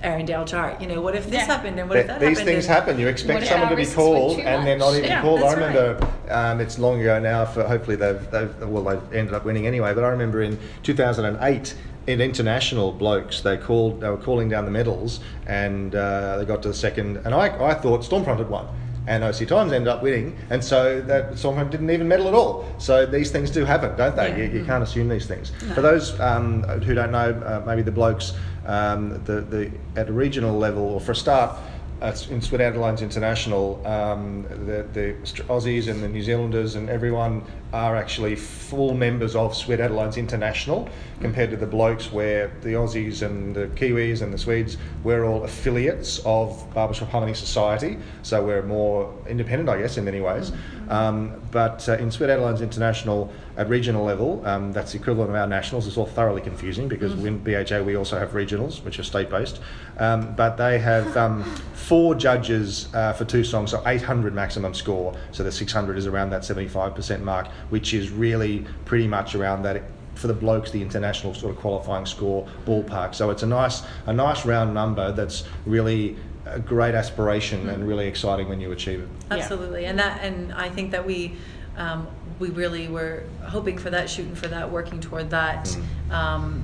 Arendelle 0.03 0.47
chart? 0.47 0.79
You 0.81 0.87
know, 0.87 1.01
what 1.01 1.15
if 1.15 1.25
this 1.25 1.33
Yeah. 1.33 1.45
happened 1.45 1.79
and 1.79 1.89
what 1.89 1.97
if 1.99 2.05
Th- 2.07 2.19
that 2.19 2.25
These 2.25 2.37
happened? 2.39 2.53
things 2.53 2.65
happen. 2.65 2.99
You 2.99 3.07
expect 3.07 3.39
What 3.41 3.47
someone 3.49 3.69
to 3.69 3.75
be 3.75 3.85
called 3.85 4.39
and 4.39 4.65
they're 4.65 4.77
not 4.77 4.91
even 4.95 5.05
Yeah, 5.09 5.21
called. 5.21 5.39
I 5.41 5.55
that's 5.55 5.55
right. 5.57 5.67
remember 5.75 6.07
um, 6.29 6.61
it's 6.61 6.77
long 6.79 7.01
ago 7.01 7.19
now. 7.19 7.45
For 7.45 7.63
hopefully 7.63 7.95
they've, 7.97 8.31
they've 8.31 8.55
well 8.67 8.83
they've 8.83 9.13
ended 9.13 9.33
up 9.33 9.43
winning 9.45 9.67
anyway. 9.67 9.93
But 9.93 10.03
I 10.03 10.09
remember 10.09 10.41
in 10.41 10.57
2008 10.83 11.75
in 12.07 12.21
international 12.21 12.91
blokes 12.91 13.41
they 13.41 13.57
called 13.57 14.01
they 14.01 14.09
were 14.09 14.17
calling 14.17 14.49
down 14.49 14.65
the 14.65 14.71
medals 14.71 15.19
and 15.45 15.93
uh, 15.93 16.37
they 16.37 16.45
got 16.45 16.61
to 16.61 16.69
the 16.69 16.73
second 16.73 17.17
and 17.17 17.35
I, 17.35 17.47
I 17.63 17.73
thought 17.73 18.01
Stormfront 18.01 18.37
had 18.37 18.49
won. 18.49 18.67
And 19.09 19.23
OC 19.23 19.47
Times 19.47 19.71
ended 19.71 19.87
up 19.87 20.03
winning, 20.03 20.37
and 20.49 20.61
so 20.61 20.99
that 21.03 21.31
Stormfront 21.31 21.71
didn't 21.71 21.89
even 21.91 22.09
medal 22.09 22.27
at 22.27 22.33
all. 22.33 22.67
So 22.77 23.05
these 23.05 23.31
things 23.31 23.49
do 23.49 23.63
happen, 23.63 23.95
don't 23.95 24.17
they? 24.17 24.31
Yeah. 24.31 24.51
You, 24.51 24.59
you 24.59 24.65
can't 24.65 24.83
assume 24.83 25.07
these 25.07 25.25
things. 25.25 25.53
For 25.75 25.79
those 25.79 26.19
um, 26.19 26.63
who 26.63 26.93
don't 26.93 27.13
know, 27.13 27.31
uh, 27.45 27.63
maybe 27.65 27.83
the 27.83 27.91
blokes 27.91 28.33
um, 28.65 29.23
the, 29.23 29.39
the, 29.41 29.71
at 29.95 30.09
a 30.09 30.11
regional 30.13 30.57
level, 30.57 30.83
or 30.83 30.99
for 30.99 31.13
a 31.13 31.15
start, 31.15 31.57
in 32.01 32.41
Sweet 32.41 32.61
Adelines 32.61 33.01
International, 33.01 33.85
um, 33.87 34.43
the, 34.43 34.85
the 34.93 35.15
Aussies 35.45 35.87
and 35.87 36.03
the 36.03 36.07
New 36.07 36.21
Zealanders 36.21 36.75
and 36.75 36.89
everyone 36.89 37.43
are 37.73 37.95
actually 37.95 38.35
full 38.35 38.93
members 38.93 39.35
of 39.35 39.55
Sweet 39.55 39.79
Adelines 39.79 40.15
International 40.15 40.87
compared 41.21 41.49
to 41.49 41.57
the 41.57 41.65
blokes 41.65 42.11
where 42.11 42.51
the 42.61 42.69
Aussies 42.69 43.25
and 43.25 43.55
the 43.55 43.67
Kiwis 43.67 44.21
and 44.21 44.31
the 44.31 44.37
Swedes, 44.37 44.77
we're 45.03 45.25
all 45.25 45.43
affiliates 45.43 46.19
of 46.23 46.71
Barbershop 46.73 47.09
Harmony 47.09 47.33
Society, 47.33 47.97
so 48.21 48.45
we're 48.45 48.61
more 48.61 49.11
independent, 49.27 49.67
I 49.67 49.81
guess, 49.81 49.97
in 49.97 50.05
many 50.05 50.21
ways. 50.21 50.51
Um, 50.89 51.41
but 51.51 51.87
uh, 51.89 51.93
in 51.97 52.11
Sweet 52.11 52.29
Adelines 52.29 52.61
International, 52.61 53.31
at 53.57 53.69
regional 53.69 54.05
level, 54.05 54.45
um, 54.45 54.71
that's 54.71 54.91
the 54.91 54.99
equivalent 54.99 55.31
of 55.31 55.35
our 55.35 55.47
nationals. 55.47 55.87
It's 55.87 55.97
all 55.97 56.05
thoroughly 56.05 56.41
confusing 56.41 56.87
because 56.87 57.13
in 57.13 57.39
BHA 57.39 57.81
we 57.81 57.95
also 57.95 58.17
have 58.19 58.31
regionals, 58.31 58.83
which 58.83 58.99
are 58.99 59.03
state 59.03 59.29
based. 59.29 59.59
Um, 59.97 60.35
but 60.35 60.57
they 60.57 60.77
have 60.77 61.17
um, 61.17 61.43
four 61.73 62.13
judges 62.13 62.93
uh, 62.93 63.13
for 63.13 63.25
two 63.25 63.43
songs, 63.43 63.71
so 63.71 63.81
800 63.85 64.33
maximum 64.33 64.73
score. 64.75 65.15
So 65.31 65.43
the 65.43 65.51
600 65.51 65.97
is 65.97 66.05
around 66.05 66.29
that 66.29 66.43
75% 66.43 67.21
mark, 67.21 67.47
which 67.69 67.93
is 67.95 68.11
really 68.11 68.65
pretty 68.85 69.07
much 69.07 69.35
around 69.35 69.63
that. 69.63 69.83
For 70.13 70.25
the 70.25 70.33
blokes, 70.33 70.71
the 70.71 70.81
international 70.81 71.35
sort 71.35 71.53
of 71.53 71.59
qualifying 71.61 72.07
score 72.07 72.47
ballpark. 72.65 73.13
So 73.13 73.29
it's 73.29 73.43
a 73.43 73.45
nice, 73.45 73.83
a 74.07 74.13
nice 74.13 74.47
round 74.47 74.73
number 74.73 75.11
that's 75.11 75.43
really 75.67 76.17
a 76.53 76.59
great 76.59 76.95
aspiration 76.95 77.69
and 77.69 77.87
really 77.87 78.07
exciting 78.07 78.49
when 78.49 78.59
you 78.59 78.71
achieve 78.71 79.01
it. 79.01 79.09
Absolutely, 79.31 79.85
and 79.85 79.99
that, 79.99 80.23
and 80.23 80.53
I 80.53 80.69
think 80.69 80.91
that 80.91 81.05
we, 81.05 81.35
um, 81.77 82.07
we 82.39 82.49
really 82.49 82.87
were 82.87 83.23
hoping 83.43 83.77
for 83.77 83.89
that, 83.89 84.09
shooting 84.09 84.35
for 84.35 84.47
that, 84.47 84.71
working 84.71 84.99
toward 84.99 85.29
that. 85.31 85.65
Mm. 85.65 86.11
Um, 86.11 86.63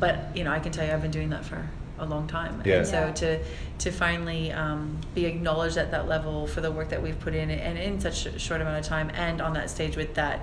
but 0.00 0.36
you 0.36 0.44
know, 0.44 0.52
I 0.52 0.58
can 0.60 0.72
tell 0.72 0.86
you, 0.86 0.92
I've 0.92 1.02
been 1.02 1.10
doing 1.10 1.30
that 1.30 1.44
for 1.44 1.68
a 1.98 2.06
long 2.06 2.26
time. 2.26 2.62
Yeah. 2.64 2.78
And 2.78 2.86
so 2.86 3.00
Yeah. 3.06 3.12
to 3.12 3.44
to 3.78 3.90
finally 3.90 4.52
um, 4.52 4.98
be 5.14 5.26
acknowledged 5.26 5.76
at 5.76 5.90
that 5.92 6.08
level 6.08 6.46
for 6.46 6.60
the 6.60 6.70
work 6.70 6.88
that 6.88 7.02
we've 7.02 7.18
put 7.18 7.34
in 7.34 7.50
and 7.50 7.78
in 7.78 8.00
such 8.00 8.26
a 8.26 8.38
short 8.38 8.60
amount 8.60 8.78
of 8.78 8.84
time 8.84 9.10
and 9.14 9.40
on 9.40 9.52
that 9.54 9.70
stage 9.70 9.96
with 9.96 10.14
that 10.14 10.40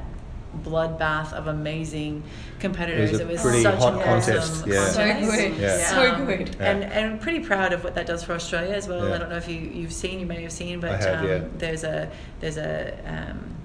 bloodbath 0.64 1.34
of 1.34 1.47
amazing 1.47 2.24
competitors. 2.60 3.20
a 3.20 3.22
It 3.22 3.28
was 3.28 3.41
pretty 3.41 3.64
such 3.64 3.80
hot 3.80 3.95
an 3.95 4.04
contest, 4.04 4.52
awesome 4.52 4.72
yeah. 4.72 4.86
So 4.86 5.14
good. 5.32 5.58
Yeah. 5.58 5.78
So 5.89 6.26
good. 6.26 6.56
Yeah. 6.60 6.72
And 6.72 6.84
and 6.84 7.12
I'm 7.12 7.20
pretty 7.20 7.39
proud 7.39 7.74
of 7.74 7.84
what 7.84 7.95
that 7.95 8.06
does 8.06 8.24
for 8.24 8.34
Australia 8.34 8.74
as 8.74 8.88
well. 8.88 9.08
Yeah. 9.08 9.16
I 9.16 9.18
don't 9.18 9.30
know 9.30 9.38
if 9.38 9.47
you 9.47 9.60
you've 9.60 9.93
seen, 9.93 10.20
you 10.20 10.26
may 10.26 10.41
have 10.43 10.52
seen, 10.52 10.80
but 10.80 10.99
have, 11.02 11.22
um, 11.22 11.28
yeah. 11.28 11.43
there's 11.58 11.84
a 11.84 12.12
there's 12.39 12.58
a 12.58 12.97
um, 13.06 13.56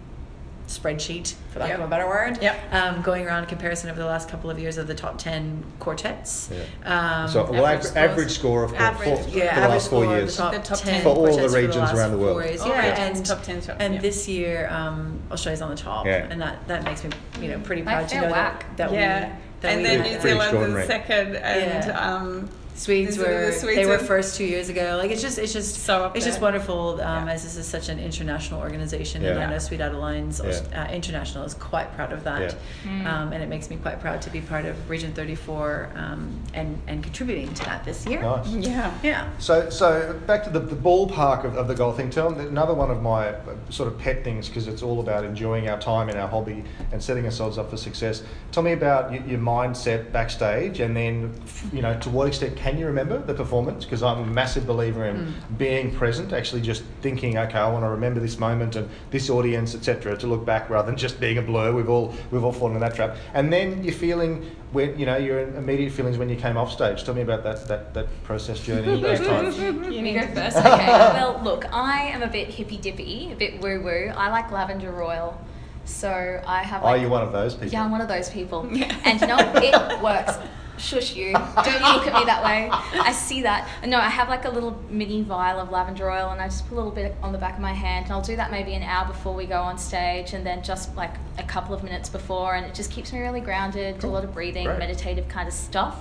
spreadsheet 0.68 1.34
for 1.52 1.60
lack 1.60 1.68
Yep. 1.70 1.78
of 1.78 1.84
a 1.84 1.88
better 1.88 2.06
word. 2.08 2.38
Yep. 2.42 2.56
Um, 2.72 3.02
going 3.02 3.24
around 3.26 3.46
comparison 3.46 3.88
over 3.90 3.98
the 4.00 4.06
last 4.06 4.28
couple 4.28 4.50
of 4.50 4.58
years 4.58 4.78
of 4.78 4.86
the 4.86 4.94
top 4.94 5.16
ten 5.18 5.64
quartets. 5.78 6.50
Yeah. 6.52 7.22
Um, 7.22 7.28
so, 7.28 7.44
well, 7.50 7.64
average 7.66 7.66
average, 7.66 7.84
scores. 7.84 7.96
average 7.96 8.30
score 8.32 8.64
of 8.64 8.74
Average, 8.74 9.20
for, 9.20 9.30
yeah, 9.38 9.54
for 9.54 9.60
the 9.60 9.68
last 9.68 9.90
four 9.90 10.04
years. 10.06 10.36
The 10.36 10.42
top, 10.42 10.52
The 10.54 10.58
top 10.60 10.78
10 10.78 10.92
10. 10.94 11.02
For 11.02 11.08
all 11.10 11.36
the 11.36 11.48
regions 11.48 11.76
last 11.76 11.94
around 11.94 12.10
the 12.12 12.18
world. 12.18 12.32
four 12.34 12.44
years. 12.44 12.60
All 12.60 12.68
Yeah, 12.68 12.90
regions, 12.90 13.18
and 13.18 13.26
top 13.26 13.42
10, 13.42 13.60
top- 13.60 13.76
and 13.80 13.94
yeah. 13.94 14.00
this 14.00 14.28
year 14.28 14.68
um, 14.70 15.20
Australia's 15.30 15.62
on 15.62 15.70
the 15.70 15.76
top, 15.76 16.04
Yeah. 16.06 16.26
and 16.30 16.40
that 16.40 16.66
that 16.68 16.82
makes 16.84 17.04
me 17.04 17.10
you 17.40 17.48
know 17.48 17.58
pretty 17.60 17.82
By 17.82 17.92
proud 17.94 18.08
to 18.08 18.20
know 18.22 18.30
whack. 18.30 18.66
that, 18.76 18.90
that 18.90 18.92
yeah. 18.92 19.28
we 19.28 19.32
that 19.60 19.72
and 19.72 19.82
we 19.82 19.88
then 19.88 20.02
New 20.02 20.10
that. 20.10 20.20
Pretty 20.20 20.36
Zealand 20.36 20.42
extraordinary. 20.42 20.86
second, 20.86 21.36
and 21.36 21.84
Yeah. 21.86 22.14
um, 22.14 22.50
Swedes 22.76 23.16
These 23.16 23.24
are 23.24 23.40
the 23.40 23.46
were 23.46 23.52
Swedes 23.52 23.76
they 23.76 23.86
were 23.86 23.98
first 23.98 24.36
two 24.36 24.44
years 24.44 24.68
ago. 24.68 24.96
Like 25.00 25.10
it's 25.10 25.22
just 25.22 25.38
it's 25.38 25.52
just 25.52 25.76
So 25.76 26.04
up 26.04 26.16
it's 26.16 26.26
just 26.26 26.40
wonderful 26.40 27.00
um, 27.00 27.26
Yeah. 27.26 27.32
as 27.32 27.42
this 27.44 27.56
is 27.56 27.66
such 27.66 27.88
an 27.88 27.98
international 27.98 28.60
organization, 28.60 29.24
and 29.24 29.38
I 29.38 29.46
know 29.50 29.58
Sweet 29.58 29.80
Adelines 29.80 30.42
Yeah. 30.44 30.84
uh, 30.84 30.92
International 30.92 31.44
is 31.44 31.54
quite 31.54 31.94
proud 31.94 32.12
of 32.12 32.24
that, 32.24 32.54
um, 32.84 33.32
and 33.32 33.42
it 33.42 33.48
makes 33.48 33.70
me 33.70 33.76
quite 33.76 34.00
proud 34.00 34.20
to 34.22 34.30
be 34.30 34.40
part 34.40 34.64
of 34.66 34.90
Region 34.90 35.12
34 35.12 35.90
um, 35.96 36.38
and 36.54 36.80
and 36.86 37.02
contributing 37.02 37.52
to 37.54 37.64
that 37.64 37.84
this 37.84 38.06
year. 38.06 38.20
Nice. 38.22 38.48
yeah. 38.54 38.92
Yeah. 39.02 39.28
So, 39.38 39.70
so 39.70 40.18
back 40.26 40.44
to 40.44 40.50
the, 40.50 40.60
the 40.60 40.76
ballpark 40.76 41.44
of, 41.44 41.56
of 41.56 41.68
the 41.68 41.74
golf 41.74 41.96
thing. 41.96 42.10
Tell 42.10 42.30
me 42.30 42.44
another 42.44 42.74
one 42.74 42.90
of 42.90 43.02
my 43.02 43.28
uh, 43.28 43.56
sort 43.70 43.88
of 43.90 43.98
pet 43.98 44.22
things 44.22 44.48
because 44.48 44.68
it's 44.68 44.82
all 44.82 45.00
about 45.00 45.24
enjoying 45.24 45.68
our 45.68 45.78
time 45.80 46.08
in 46.08 46.16
our 46.16 46.28
hobby 46.28 46.62
and 46.92 47.02
setting 47.02 47.24
ourselves 47.24 47.56
up 47.58 47.70
for 47.70 47.76
success. 47.76 48.22
Tell 48.52 48.62
me 48.62 48.72
about 48.72 49.10
y- 49.10 49.22
your 49.26 49.38
mindset 49.38 50.12
backstage, 50.12 50.80
and 50.80 50.96
then 50.96 51.32
you 51.72 51.80
know 51.82 51.98
to 52.00 52.10
what 52.10 52.28
extent 52.28 52.56
can 52.66 52.78
you 52.78 52.86
remember 52.86 53.18
the 53.18 53.32
performance? 53.32 53.84
Because 53.84 54.02
I'm 54.02 54.18
a 54.18 54.26
massive 54.26 54.66
believer 54.66 55.04
in 55.04 55.16
hmm. 55.26 55.54
being 55.54 55.94
present, 55.94 56.32
actually 56.32 56.62
just 56.62 56.82
thinking, 57.00 57.38
okay, 57.38 57.58
I 57.58 57.70
want 57.70 57.84
to 57.84 57.90
remember 57.90 58.18
this 58.18 58.40
moment 58.40 58.74
and 58.74 58.90
this 59.12 59.30
audience, 59.30 59.76
etc. 59.76 60.16
To 60.16 60.26
look 60.26 60.44
back 60.44 60.68
rather 60.68 60.86
than 60.86 60.96
just 60.96 61.20
being 61.20 61.38
a 61.38 61.42
blur. 61.42 61.70
We've 61.70 61.88
all 61.88 62.12
we've 62.32 62.42
all 62.42 62.52
fallen 62.52 62.74
in 62.74 62.80
that 62.80 62.96
trap. 62.96 63.16
And 63.34 63.52
then 63.52 63.84
you're 63.84 63.94
feeling 63.94 64.50
when 64.72 64.98
you 64.98 65.06
know 65.06 65.16
your 65.16 65.42
immediate 65.42 65.92
feelings 65.92 66.18
when 66.18 66.28
you 66.28 66.34
came 66.34 66.56
off 66.56 66.72
stage. 66.72 67.04
Tell 67.04 67.14
me 67.14 67.22
about 67.22 67.44
that 67.44 67.68
that, 67.68 67.94
that 67.94 68.24
process 68.24 68.58
journey 68.58 69.00
those 69.00 69.20
times. 69.20 69.56
You 69.96 70.02
me 70.02 70.14
go 70.14 70.26
first? 70.34 70.56
Okay. 70.56 70.66
well, 70.88 71.40
look, 71.44 71.72
I 71.72 72.08
am 72.08 72.22
a 72.22 72.28
bit 72.28 72.48
hippy 72.48 72.78
dippy, 72.78 73.30
a 73.30 73.36
bit 73.36 73.60
woo 73.60 73.80
woo. 73.80 74.12
I 74.16 74.28
like 74.30 74.50
lavender 74.50 74.90
royal. 74.90 75.40
So 75.84 76.42
I 76.44 76.64
have 76.64 76.82
Are 76.82 76.94
like. 76.94 77.00
you 77.00 77.08
one 77.08 77.22
of 77.22 77.32
those 77.32 77.54
people? 77.54 77.68
Yeah, 77.68 77.84
I'm 77.84 77.92
one 77.92 78.00
of 78.00 78.08
those 78.08 78.28
people. 78.28 78.62
and 79.04 79.20
you 79.20 79.26
know, 79.28 79.38
it 79.54 80.02
works. 80.02 80.34
Shush 80.78 81.14
you. 81.16 81.32
Don't 81.32 81.66
you 81.66 81.92
look 81.94 82.06
at 82.06 82.14
me 82.18 82.24
that 82.26 82.42
way. 82.44 82.68
I 82.70 83.12
see 83.12 83.42
that. 83.42 83.68
No, 83.86 83.98
I 83.98 84.08
have 84.08 84.28
like 84.28 84.44
a 84.44 84.50
little 84.50 84.80
mini 84.90 85.22
vial 85.22 85.58
of 85.58 85.70
lavender 85.70 86.10
oil 86.10 86.30
and 86.30 86.40
I 86.40 86.46
just 86.46 86.66
put 86.68 86.74
a 86.74 86.76
little 86.76 86.90
bit 86.90 87.14
on 87.22 87.32
the 87.32 87.38
back 87.38 87.54
of 87.54 87.60
my 87.60 87.72
hand 87.72 88.04
and 88.06 88.12
I'll 88.12 88.22
do 88.22 88.36
that 88.36 88.50
maybe 88.50 88.74
an 88.74 88.82
hour 88.82 89.06
before 89.06 89.34
we 89.34 89.46
go 89.46 89.60
on 89.62 89.78
stage 89.78 90.32
and 90.32 90.44
then 90.44 90.62
just 90.62 90.94
like 90.94 91.14
a 91.38 91.42
couple 91.42 91.74
of 91.74 91.82
minutes 91.82 92.08
before 92.08 92.54
and 92.54 92.66
it 92.66 92.74
just 92.74 92.90
keeps 92.90 93.12
me 93.12 93.20
really 93.20 93.40
grounded, 93.40 93.98
do 93.98 94.06
a 94.06 94.10
lot 94.10 94.24
of 94.24 94.34
breathing, 94.34 94.64
Great. 94.66 94.78
meditative 94.78 95.28
kind 95.28 95.48
of 95.48 95.54
stuff. 95.54 95.96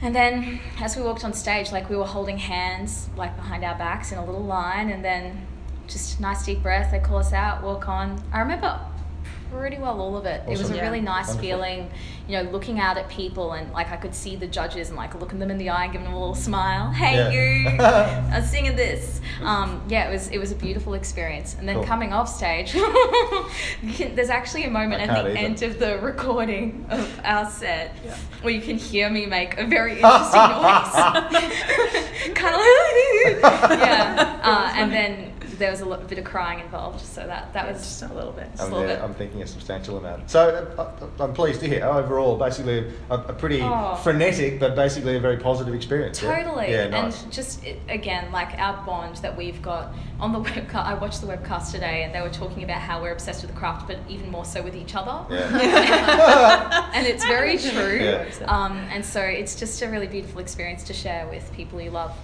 And 0.00 0.14
then 0.14 0.60
as 0.80 0.96
we 0.96 1.02
walked 1.02 1.24
on 1.24 1.32
stage, 1.32 1.72
like 1.72 1.88
we 1.90 1.96
were 1.96 2.04
holding 2.06 2.38
hands 2.38 3.08
like 3.16 3.34
behind 3.36 3.64
our 3.64 3.76
backs 3.76 4.12
in 4.12 4.18
a 4.18 4.24
little 4.24 4.44
line 4.44 4.90
and 4.90 5.04
then 5.04 5.46
just 5.86 6.20
nice 6.20 6.44
deep 6.44 6.62
breath, 6.62 6.90
they 6.90 6.98
call 6.98 7.18
us 7.18 7.32
out, 7.32 7.62
walk 7.62 7.88
on. 7.88 8.22
I 8.32 8.40
remember 8.40 8.78
pretty 9.50 9.78
well 9.78 10.00
all 10.00 10.16
of 10.16 10.26
it. 10.26 10.42
It 10.46 10.50
was 10.58 10.70
a 10.70 10.76
Yeah. 10.76 10.82
really 10.82 11.00
nice 11.00 11.28
Wonderful. 11.28 11.48
feeling, 11.48 11.90
you 12.26 12.36
know, 12.42 12.50
looking 12.50 12.78
out 12.80 12.96
at 12.98 13.08
people 13.08 13.52
and 13.52 13.72
like 13.72 13.90
I 13.90 13.96
could 13.96 14.14
see 14.14 14.36
the 14.36 14.46
judges 14.46 14.88
and 14.88 14.96
like 14.96 15.14
looking 15.14 15.38
them 15.38 15.50
in 15.50 15.58
the 15.58 15.70
eye 15.70 15.84
and 15.84 15.92
giving 15.92 16.04
them 16.06 16.14
a 16.14 16.18
little 16.18 16.34
smile. 16.34 16.90
Hey 16.92 17.16
Yeah. 17.16 17.30
you, 17.30 17.78
I'm 18.34 18.42
singing 18.44 18.76
this. 18.76 19.20
Um, 19.42 19.82
yeah, 19.88 20.08
it 20.08 20.12
was 20.12 20.28
it 20.28 20.38
was 20.38 20.52
a 20.52 20.54
beautiful 20.54 20.94
experience. 20.94 21.56
And 21.58 21.68
then 21.68 21.76
Cool. 21.76 21.84
coming 21.84 22.12
off 22.12 22.28
stage, 22.28 22.72
there's 24.14 24.30
actually 24.30 24.64
a 24.64 24.70
moment 24.70 25.00
I 25.02 25.04
at 25.06 25.22
the 25.24 25.30
either. 25.30 25.38
end 25.38 25.62
of 25.62 25.78
the 25.78 25.98
recording 25.98 26.86
of 26.90 27.20
our 27.24 27.48
set 27.50 27.94
where 28.42 28.52
you 28.52 28.60
can 28.60 28.76
hear 28.76 29.08
me 29.10 29.26
make 29.26 29.58
a 29.58 29.64
very 29.66 29.94
interesting 29.94 30.40
noise, 30.40 30.92
kind 32.34 32.54
of 32.54 32.60
like 32.60 33.78
yeah. 33.80 34.40
Uh, 34.42 34.72
and 34.74 34.92
then 34.92 35.32
there 35.58 35.70
was 35.70 35.80
a 35.80 35.84
lot, 35.84 36.06
bit 36.08 36.18
of 36.18 36.24
crying 36.24 36.60
involved, 36.60 37.00
so 37.04 37.26
that 37.26 37.52
that 37.52 37.70
was 37.70 37.82
Just 37.82 38.02
a 38.02 38.14
little 38.14 38.32
bit. 38.32 38.48
Just 38.52 38.62
a 38.62 38.64
I'm, 38.66 38.70
little 38.72 38.86
there, 38.86 38.96
bit. 38.96 39.04
I'm 39.04 39.14
thinking 39.14 39.42
a 39.42 39.46
substantial 39.46 39.98
amount. 39.98 40.30
So 40.30 40.48
uh, 40.78 41.22
I'm 41.22 41.32
pleased 41.34 41.60
to 41.60 41.66
hear. 41.68 41.84
Overall, 41.84 42.36
basically 42.36 42.92
a, 43.10 43.14
a 43.14 43.32
pretty 43.32 43.60
Oh. 43.62 43.96
frenetic, 44.02 44.60
but 44.60 44.74
basically 44.76 45.16
a 45.16 45.20
very 45.20 45.36
positive 45.36 45.74
experience. 45.74 46.22
yeah? 46.22 46.42
Totally. 46.42 46.70
Yeah, 46.70 46.88
nice. 46.88 47.22
And 47.24 47.32
just 47.32 47.64
again, 47.88 48.30
like 48.32 48.58
our 48.58 48.84
bond 48.86 49.16
that 49.16 49.36
we've 49.36 49.60
got 49.60 49.92
on 50.20 50.32
the 50.32 50.40
webcast. 50.50 50.84
I 50.84 50.94
watched 50.94 51.20
the 51.20 51.26
webcast 51.26 51.72
today, 51.72 52.04
and 52.04 52.14
they 52.14 52.20
were 52.20 52.30
talking 52.30 52.62
about 52.64 52.80
how 52.80 53.02
we're 53.02 53.12
obsessed 53.12 53.42
with 53.42 53.52
the 53.52 53.58
craft, 53.58 53.86
but 53.88 53.98
even 54.08 54.30
more 54.30 54.44
so 54.44 54.62
with 54.62 54.76
each 54.76 54.94
other. 54.94 55.24
yeah. 55.34 56.90
and 56.94 57.06
it's 57.06 57.24
very 57.24 57.58
true. 57.58 57.98
Yeah. 58.00 58.24
Um, 58.46 58.72
and 58.92 59.04
so 59.04 59.20
it's 59.20 59.54
just 59.56 59.82
a 59.82 59.88
really 59.88 60.06
beautiful 60.06 60.40
experience 60.40 60.84
to 60.84 60.94
share 60.94 61.26
with 61.28 61.52
people 61.52 61.80
you 61.80 61.90
love. 61.90 62.16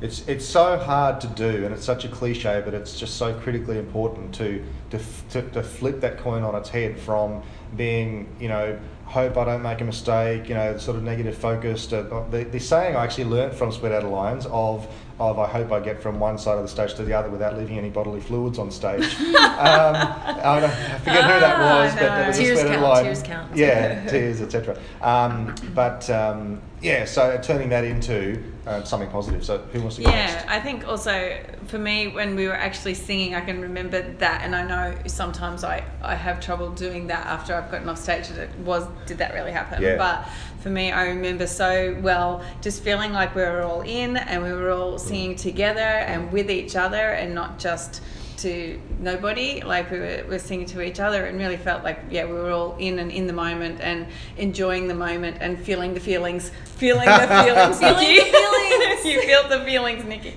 It's 0.00 0.26
it's 0.26 0.44
so 0.44 0.78
hard 0.78 1.20
to 1.20 1.26
do, 1.26 1.64
and 1.64 1.74
it's 1.74 1.84
such 1.84 2.04
a 2.04 2.08
cliche, 2.08 2.62
but 2.64 2.74
it's 2.74 2.98
just 2.98 3.16
so 3.16 3.34
critically 3.34 3.78
important 3.78 4.34
to 4.36 4.64
to, 4.90 4.98
to 5.30 5.42
to 5.50 5.62
flip 5.62 6.00
that 6.00 6.18
coin 6.18 6.42
on 6.42 6.54
its 6.54 6.70
head 6.70 6.98
from 6.98 7.42
being 7.76 8.28
you 8.40 8.48
know 8.48 8.78
hope 9.06 9.36
I 9.36 9.44
don't 9.44 9.62
make 9.62 9.80
a 9.80 9.84
mistake, 9.84 10.48
you 10.48 10.54
know, 10.54 10.78
sort 10.78 10.96
of 10.96 11.02
negative 11.02 11.36
focused. 11.36 11.92
Uh, 11.92 12.24
the, 12.30 12.44
the 12.44 12.58
saying 12.58 12.96
I 12.96 13.04
actually 13.04 13.24
learnt 13.24 13.54
from 13.54 13.70
Sweet 13.70 13.92
Adelines 13.92 14.46
of 14.46 14.88
of 15.20 15.38
I 15.38 15.46
hope 15.46 15.70
I 15.70 15.78
get 15.80 16.02
from 16.02 16.18
one 16.18 16.38
side 16.38 16.56
of 16.56 16.62
the 16.62 16.68
stage 16.68 16.94
to 16.94 17.04
the 17.04 17.12
other 17.14 17.30
without 17.30 17.56
leaving 17.56 17.78
any 17.78 17.88
bodily 17.90 18.20
fluids 18.20 18.58
on 18.58 18.70
stage. 18.70 19.02
um, 19.20 19.34
I, 19.36 20.58
don't, 20.60 20.70
I 20.70 20.98
forget 20.98 21.24
who 21.24 21.40
that 21.40 21.56
Ah, 21.56 21.84
was, 21.84 21.94
but 21.94 22.00
there 22.00 22.26
was 22.26 22.38
a 22.38 22.42
Tears 22.42 22.60
of 22.62 22.66
count, 22.68 22.82
Lions- 22.82 23.02
tears 23.04 23.22
count. 23.22 23.56
Yeah, 23.56 24.06
tears, 24.08 24.40
etc. 24.40 24.78
Um, 25.00 25.54
but 25.74 26.10
um, 26.10 26.60
yeah, 26.82 27.04
so 27.04 27.38
turning 27.40 27.68
that 27.68 27.84
into 27.84 28.42
um, 28.66 28.84
something 28.84 29.08
positive. 29.10 29.44
So 29.44 29.58
who 29.72 29.80
wants 29.80 29.96
to 29.96 30.02
go 30.02 30.10
Yeah, 30.10 30.26
next? 30.26 30.48
I 30.48 30.58
think 30.60 30.88
also 30.88 31.38
for 31.68 31.78
me, 31.78 32.08
when 32.08 32.34
we 32.34 32.48
were 32.48 32.54
actually 32.54 32.94
singing, 32.94 33.34
I 33.36 33.40
can 33.40 33.60
remember 33.60 34.02
that, 34.14 34.42
and 34.42 34.56
I 34.56 34.66
know 34.66 34.98
sometimes 35.06 35.62
I, 35.62 35.84
I 36.02 36.16
have 36.16 36.40
trouble 36.40 36.70
doing 36.70 37.06
that 37.06 37.24
after 37.26 37.54
I've 37.54 37.70
gotten 37.70 37.88
off 37.88 37.98
stage. 37.98 38.30
It 38.30 38.50
was 38.58 38.86
did 39.06 39.18
that 39.18 39.32
really 39.32 39.52
happen? 39.52 39.80
Yeah. 39.80 39.96
But 39.96 40.26
for 40.64 40.70
me, 40.70 40.90
I 40.90 41.08
remember 41.08 41.46
so 41.46 41.94
well 42.00 42.42
just 42.62 42.82
feeling 42.82 43.12
like 43.12 43.34
we 43.34 43.42
were 43.42 43.60
all 43.60 43.82
in 43.82 44.16
and 44.16 44.42
we 44.42 44.50
were 44.50 44.70
all 44.70 44.98
singing 44.98 45.36
together 45.36 45.78
and 45.80 46.32
with 46.32 46.50
each 46.50 46.74
other, 46.74 47.10
and 47.10 47.34
not 47.34 47.58
just 47.58 48.00
to 48.38 48.80
nobody. 48.98 49.60
Like 49.60 49.90
we 49.90 49.98
were, 49.98 50.24
were 50.26 50.38
singing 50.38 50.64
to 50.68 50.80
each 50.80 51.00
other, 51.00 51.26
and 51.26 51.38
really 51.38 51.58
felt 51.58 51.84
like 51.84 52.00
yeah, 52.10 52.24
we 52.24 52.32
were 52.32 52.50
all 52.50 52.76
in 52.78 52.98
and 52.98 53.12
in 53.12 53.26
the 53.26 53.32
moment 53.34 53.82
and 53.82 54.06
enjoying 54.38 54.88
the 54.88 54.94
moment 54.94 55.36
and 55.40 55.58
feeling 55.58 55.92
the 55.92 56.00
feelings, 56.00 56.50
feeling 56.84 57.06
the 57.08 57.26
feelings, 57.44 57.78
Feeling 57.80 57.96
the 57.98 58.30
feelings. 58.30 59.04
you 59.04 59.22
felt 59.22 59.48
the 59.48 59.60
feelings, 59.64 60.04
Nikki. 60.04 60.34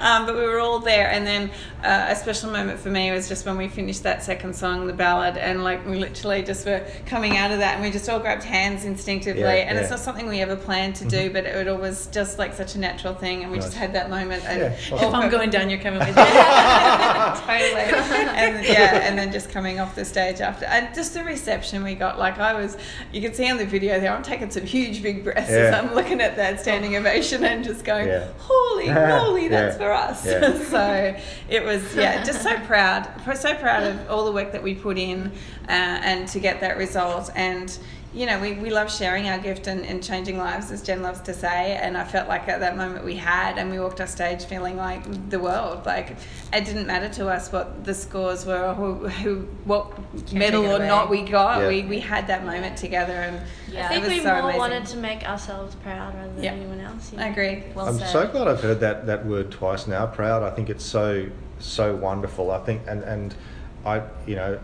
Um, 0.00 0.26
but 0.26 0.34
we 0.36 0.42
were 0.42 0.60
all 0.60 0.78
there, 0.78 1.10
and 1.10 1.26
then 1.26 1.50
uh, 1.82 2.06
a 2.08 2.16
special 2.16 2.50
moment 2.50 2.78
for 2.78 2.90
me 2.90 3.10
was 3.10 3.28
just 3.28 3.44
when 3.46 3.56
we 3.56 3.68
finished 3.68 4.02
that 4.04 4.22
second 4.22 4.54
song, 4.54 4.86
the 4.86 4.92
ballad, 4.92 5.36
and 5.36 5.64
like 5.64 5.84
we 5.86 5.96
literally 5.96 6.42
just 6.42 6.66
were 6.66 6.84
coming 7.06 7.36
out 7.36 7.50
of 7.50 7.58
that, 7.58 7.74
and 7.74 7.82
we 7.82 7.90
just 7.90 8.08
all 8.08 8.20
grabbed 8.20 8.44
hands 8.44 8.84
instinctively, 8.84 9.42
Yeah, 9.42 9.50
and 9.50 9.78
it's 9.78 9.84
yeah. 9.84 9.84
Mm-hmm. 9.84 9.90
not 9.90 10.00
something 10.00 10.26
we 10.28 10.40
ever 10.40 10.56
planned 10.56 10.94
to 10.96 11.04
do, 11.04 11.30
but 11.30 11.44
it, 11.46 11.68
all 11.68 11.76
was 11.78 12.06
just 12.08 12.38
like 12.38 12.54
such 12.54 12.74
a 12.74 12.78
natural 12.78 13.14
thing, 13.14 13.42
and 13.42 13.50
we 13.52 13.58
just 13.58 13.74
had 13.74 13.92
that 13.94 14.08
moment. 14.10 14.44
And 14.44 14.60
Yeah, 14.60 14.72
If. 14.96 15.14
I'm 15.14 15.30
going 15.30 15.50
down, 15.50 15.68
you're 15.70 15.80
coming 15.80 15.98
with 15.98 16.08
me. 16.08 16.14
totally. 16.22 17.88
And 18.38 18.64
yeah, 18.64 19.06
and 19.08 19.18
then 19.18 19.32
just 19.32 19.50
coming 19.50 19.80
off 19.80 19.94
the 19.94 20.04
stage 20.04 20.40
after, 20.40 20.66
and 20.66 20.94
just 20.94 21.14
the 21.14 21.24
reception 21.24 21.82
we 21.82 21.94
got. 21.94 22.18
Like 22.18 22.38
I 22.38 22.54
was, 22.54 22.76
you 23.12 23.20
can 23.20 23.34
see 23.34 23.50
on 23.50 23.56
the 23.58 23.66
video 23.66 23.98
there, 24.00 24.12
I'm 24.12 24.22
taking 24.22 24.50
some 24.50 24.64
huge 24.64 25.02
big 25.02 25.24
breaths 25.24 25.48
as 25.50 25.72
Yeah. 25.72 25.80
I'm 25.88 25.94
looking 26.00 26.20
at 26.20 26.36
that 26.36 26.60
standing 26.60 26.96
ovation 26.96 27.44
and 27.44 27.64
just 27.64 27.84
going, 27.84 28.08
Yeah. 28.08 28.28
"Holy 28.38 28.88
moly, 28.92 29.48
that's 29.48 29.74
Yeah. 29.74 29.78
for 29.78 29.92
us!" 29.92 30.26
Yeah. 30.26 30.58
so 30.70 31.16
it 31.48 31.64
was, 31.64 31.94
yeah, 31.94 32.22
just 32.24 32.42
so 32.42 32.56
proud, 32.60 33.08
so 33.34 33.54
proud 33.54 33.82
of 33.84 34.10
all 34.10 34.24
the 34.24 34.32
work 34.32 34.52
that 34.52 34.62
we 34.62 34.74
put 34.74 34.98
in, 34.98 35.32
uh, 35.68 35.72
and 35.72 36.28
to 36.28 36.40
get 36.40 36.60
that 36.60 36.76
result. 36.76 37.30
And 37.34 37.76
you 38.14 38.24
know, 38.24 38.40
we, 38.40 38.54
we 38.54 38.70
love 38.70 38.90
sharing 38.90 39.28
our 39.28 39.38
gift 39.38 39.66
and, 39.66 39.84
and 39.84 40.02
changing 40.02 40.38
lives, 40.38 40.70
as 40.70 40.82
Jen 40.82 41.02
loves 41.02 41.20
to 41.20 41.34
say. 41.34 41.76
And 41.76 41.96
I 41.96 42.04
felt 42.04 42.26
like 42.26 42.48
at 42.48 42.60
that 42.60 42.74
moment 42.76 43.04
we 43.04 43.16
had, 43.16 43.58
and 43.58 43.70
we 43.70 43.78
walked 43.78 44.00
off 44.00 44.08
stage 44.08 44.44
feeling 44.46 44.78
like 44.78 45.28
the 45.28 45.38
world. 45.38 45.84
Like 45.84 46.16
it 46.52 46.64
didn't 46.64 46.86
matter 46.86 47.10
to 47.10 47.28
us 47.28 47.52
what 47.52 47.84
the 47.84 47.92
scores 47.92 48.46
were 48.46 48.68
or 48.68 48.74
who, 48.74 49.08
who 49.08 49.40
what 49.64 49.92
medal 50.32 50.62
take 50.62 50.70
it 50.72 50.80
or 50.82 50.86
not 50.86 51.10
we 51.10 51.22
got. 51.22 51.60
Yeah. 51.60 51.68
We, 51.68 51.82
we 51.82 52.00
had 52.00 52.26
that 52.28 52.46
moment 52.46 52.78
together, 52.78 53.12
and 53.12 53.42
Yeah. 53.70 53.86
I 53.86 53.88
think 53.88 54.04
it 54.04 54.08
was 54.08 54.18
we 54.18 54.24
so 54.24 54.30
more 54.32 54.40
amazing. 54.40 54.58
wanted 54.58 54.86
to 54.86 54.96
make 54.96 55.28
ourselves 55.28 55.74
proud 55.76 56.14
rather 56.14 56.32
than 56.32 56.42
Yeah. 56.42 56.52
anyone 56.52 56.80
else. 56.80 57.12
you 57.12 57.18
I 57.18 57.26
agree. 57.26 57.62
Well 57.74 57.88
I'm 57.88 57.98
said. 57.98 58.08
so 58.10 58.26
glad 58.26 58.48
I've 58.48 58.62
heard 58.62 58.80
that, 58.80 59.06
that 59.06 59.26
word 59.26 59.50
twice 59.50 59.86
now. 59.86 60.06
Proud. 60.06 60.42
I 60.42 60.50
think 60.50 60.70
it's 60.70 60.84
so 60.84 61.26
so 61.58 61.94
wonderful. 61.94 62.50
I 62.52 62.58
think 62.60 62.82
and 62.88 63.02
and 63.02 63.34
I 63.84 64.02
you 64.26 64.36
know 64.36 64.58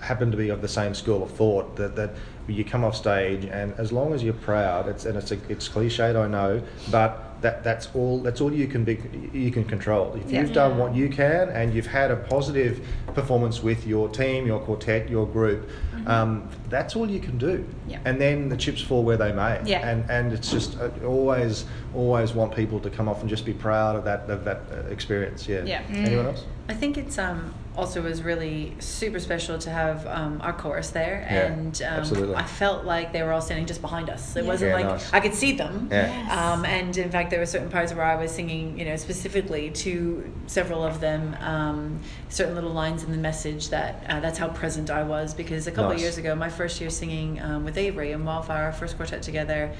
happen 0.00 0.30
to 0.30 0.36
be 0.36 0.48
of 0.48 0.60
the 0.62 0.68
same 0.68 0.94
school 0.94 1.22
of 1.22 1.30
thought 1.30 1.76
that 1.76 1.94
that 1.94 2.10
you 2.50 2.64
come 2.64 2.84
off 2.84 2.96
stage 2.96 3.44
and 3.44 3.72
as 3.78 3.92
long 3.92 4.12
as 4.12 4.22
you're 4.22 4.32
proud, 4.34 4.88
it's 4.88 5.04
and 5.06 5.16
it's 5.16 5.30
a, 5.32 5.38
it's 5.48 5.68
cliched 5.68 6.16
I 6.16 6.26
know, 6.28 6.62
but 6.90 7.26
that 7.40 7.64
that's 7.64 7.88
all 7.94 8.20
that's 8.20 8.40
all 8.40 8.52
you 8.52 8.66
can 8.66 8.84
be 8.84 8.98
you 9.32 9.50
can 9.50 9.64
control. 9.64 10.14
If 10.14 10.30
Yeah. 10.30 10.40
you've 10.42 10.52
done 10.52 10.76
what 10.78 10.94
you 10.94 11.08
can 11.08 11.48
and 11.48 11.72
you've 11.72 11.86
had 11.86 12.10
a 12.10 12.16
positive 12.16 12.86
performance 13.14 13.62
with 13.62 13.86
your 13.86 14.08
team, 14.08 14.46
your 14.46 14.60
quartet, 14.60 15.08
your 15.08 15.26
group, 15.26 15.68
um, 16.06 16.48
that's 16.68 16.96
all 16.96 17.08
you 17.08 17.20
can 17.20 17.38
do. 17.38 17.64
Yeah. 17.88 17.98
And 18.04 18.20
then 18.20 18.48
the 18.48 18.56
chips 18.56 18.80
fall 18.82 19.04
where 19.04 19.16
they 19.16 19.32
may. 19.32 19.60
Yeah. 19.64 19.88
And 19.88 20.10
and 20.10 20.32
it's 20.32 20.50
just 20.50 20.78
uh, 20.78 20.90
always 21.06 21.64
always 21.94 22.34
want 22.34 22.54
people 22.54 22.78
to 22.80 22.90
come 22.90 23.08
off 23.08 23.20
and 23.20 23.30
just 23.30 23.46
be 23.46 23.54
proud 23.54 23.96
of 23.96 24.04
that 24.04 24.28
of 24.28 24.44
that 24.44 24.60
uh, 24.72 24.88
experience. 24.90 25.48
Yeah. 25.48 25.64
Yeah. 25.64 25.82
Anyone 25.92 26.26
else? 26.26 26.44
I 26.70 26.74
think 26.74 26.96
it's 26.96 27.18
um, 27.18 27.52
also 27.76 28.00
was 28.00 28.22
really 28.22 28.76
super 28.78 29.18
special 29.18 29.58
to 29.58 29.70
have 29.70 30.06
um, 30.06 30.40
our 30.40 30.52
chorus 30.52 30.90
there, 30.90 31.26
Yeah, 31.28 31.46
and 31.46 31.82
um, 31.82 31.88
absolutely. 31.98 32.36
I 32.36 32.44
felt 32.44 32.84
like 32.84 33.12
they 33.12 33.24
were 33.24 33.32
all 33.32 33.40
standing 33.40 33.66
just 33.66 33.80
behind 33.80 34.08
us. 34.08 34.36
It 34.36 34.44
Yeah. 34.44 34.50
wasn't 34.52 34.68
Yeah, 34.70 34.76
like 34.76 34.86
nice. 34.86 35.12
I 35.12 35.18
could 35.18 35.34
see 35.34 35.50
them. 35.56 35.88
Yeah. 35.90 36.06
Um, 36.30 36.64
and 36.64 36.96
in 36.96 37.10
fact, 37.10 37.30
there 37.30 37.40
were 37.40 37.46
certain 37.46 37.70
parts 37.70 37.92
where 37.92 38.04
I 38.04 38.14
was 38.14 38.30
singing, 38.30 38.78
you 38.78 38.84
know, 38.84 38.94
specifically 38.94 39.70
to 39.84 40.32
several 40.46 40.84
of 40.84 41.00
them, 41.00 41.36
um, 41.40 41.98
certain 42.28 42.54
little 42.54 42.70
lines 42.72 43.02
in 43.02 43.10
the 43.10 43.18
message 43.18 43.70
that 43.70 44.04
uh, 44.08 44.20
that's 44.20 44.38
how 44.38 44.46
present 44.48 44.88
I 44.88 45.02
was. 45.02 45.34
Because 45.34 45.66
a 45.66 45.72
couple 45.72 45.88
Nice. 45.90 45.96
of 45.96 46.02
years 46.02 46.18
ago, 46.18 46.36
my 46.36 46.50
first 46.50 46.80
year 46.80 46.88
singing 46.90 47.42
um, 47.42 47.64
with 47.64 47.76
Avery 47.76 48.12
and 48.12 48.24
Wildfire, 48.24 48.66
our 48.66 48.72
first 48.72 48.96
quartet 48.96 49.22
together, 49.22 49.72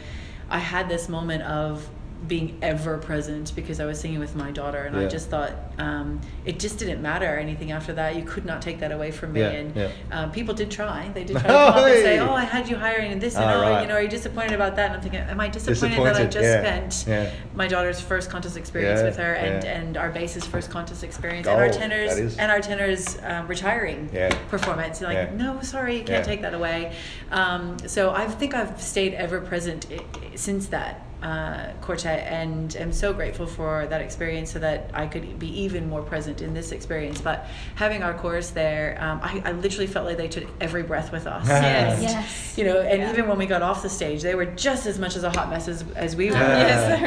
I 0.48 0.58
had 0.58 0.88
this 0.88 1.08
moment 1.08 1.44
of 1.44 1.88
being 2.26 2.58
ever 2.62 2.98
present 2.98 3.54
because 3.56 3.80
I 3.80 3.86
was 3.86 3.98
singing 3.98 4.18
with 4.20 4.36
my 4.36 4.50
daughter, 4.50 4.78
and 4.84 4.96
I 4.96 5.06
just 5.08 5.28
thought 5.30 5.52
um, 5.78 6.20
it 6.44 6.58
just 6.58 6.78
didn't 6.78 7.00
matter 7.00 7.38
anything 7.38 7.72
after 7.72 7.92
that. 7.94 8.14
You 8.16 8.22
could 8.22 8.44
not 8.44 8.60
take 8.60 8.80
that 8.80 8.92
away 8.92 9.10
from 9.10 9.32
me. 9.32 9.40
Yeah, 9.40 9.48
and 9.48 9.76
yeah. 9.76 9.90
um, 10.12 10.30
people 10.30 10.54
did 10.54 10.70
try. 10.70 11.08
They 11.14 11.24
did 11.24 11.32
try 11.38 11.42
to 11.42 11.48
come 11.48 11.56
up 11.74 11.76
and 11.76 12.02
say, 12.02 12.18
"Oh, 12.18 12.32
I 12.34 12.44
had 12.44 12.68
you 12.68 12.76
hiring 12.76 13.12
and 13.12 13.20
this, 13.20 13.36
and 13.36 13.44
Ah, 13.44 13.54
oh, 13.54 13.60
right. 13.62 13.82
you 13.82 13.88
know, 13.88 13.94
are 13.94 14.02
you 14.02 14.08
disappointed 14.08 14.52
about 14.52 14.76
that?" 14.76 14.86
And 14.86 14.94
I'm 14.96 15.00
thinking, 15.00 15.20
"Am 15.20 15.40
I 15.40 15.48
disappointed, 15.48 15.98
that 16.04 16.16
I 16.16 16.24
just 16.26 16.44
yeah, 16.44 16.60
spent 16.60 17.04
yeah. 17.08 17.30
my 17.54 17.66
daughter's 17.66 18.00
first 18.00 18.28
contest 18.30 18.56
experience 18.56 19.00
Yeah, 19.00 19.06
with 19.06 19.16
her, 19.16 19.34
and 19.34 19.64
yeah. 19.64 19.78
and 19.80 19.96
our 19.96 20.10
bass's 20.10 20.44
first 20.46 20.70
contest 20.70 21.02
experience, 21.02 21.46
and 21.46 21.58
our 21.58 21.66
Oh, 21.66 21.72
tenors, 21.72 22.18
is- 22.18 22.36
and 22.38 22.50
our 22.52 22.60
tenors 22.60 23.18
um, 23.22 23.46
retiring 23.48 24.10
Yeah. 24.12 24.28
performance? 24.48 25.00
Like, 25.00 25.14
Yeah. 25.14 25.30
no, 25.34 25.60
sorry, 25.62 25.94
you 25.96 26.04
can't 26.04 26.24
Yeah. 26.24 26.30
take 26.32 26.42
that 26.42 26.54
away. 26.54 26.92
Um, 27.30 27.76
so 27.86 28.10
I 28.12 28.26
think 28.26 28.54
I've 28.54 28.80
stayed 28.80 29.14
ever 29.14 29.40
present 29.40 29.86
i- 29.90 29.94
i- 29.94 30.36
since 30.36 30.66
that 30.68 31.00
uh, 31.22 31.72
quartet, 31.80 32.26
and 32.30 32.74
am 32.76 32.92
so 32.92 33.12
grateful 33.12 33.46
for 33.46 33.86
that 33.86 34.00
experience, 34.00 34.50
so 34.52 34.58
that 34.58 34.90
I 34.94 35.06
could 35.06 35.38
be 35.38 35.48
even 35.62 35.88
more 35.88 36.02
present 36.02 36.40
in 36.42 36.54
this 36.54 36.72
experience. 36.72 37.20
But 37.20 37.46
having 37.74 38.02
our 38.02 38.14
chorus 38.14 38.50
there, 38.50 38.96
um, 39.00 39.20
I, 39.22 39.42
I 39.44 39.52
literally 39.52 39.86
felt 39.86 40.06
like 40.06 40.16
they 40.16 40.28
took 40.28 40.48
every 40.60 40.82
breath 40.82 41.12
with 41.12 41.26
us. 41.26 41.46
Yes. 41.48 41.94
And, 41.94 42.02
Yes. 42.02 42.58
You 42.58 42.64
know, 42.64 42.80
and 42.80 43.00
Yeah. 43.02 43.10
even 43.12 43.28
when 43.28 43.38
we 43.38 43.46
got 43.46 43.62
off 43.62 43.82
the 43.82 43.88
stage, 43.90 44.22
they 44.22 44.34
were 44.34 44.46
just 44.46 44.86
as 44.86 44.98
much 44.98 45.16
as 45.16 45.24
a 45.24 45.30
hot 45.30 45.50
mess 45.50 45.68
as, 45.68 45.84
as 45.96 46.16
we 46.16 46.26
were. 46.30 46.36
Yeah. 46.36 46.58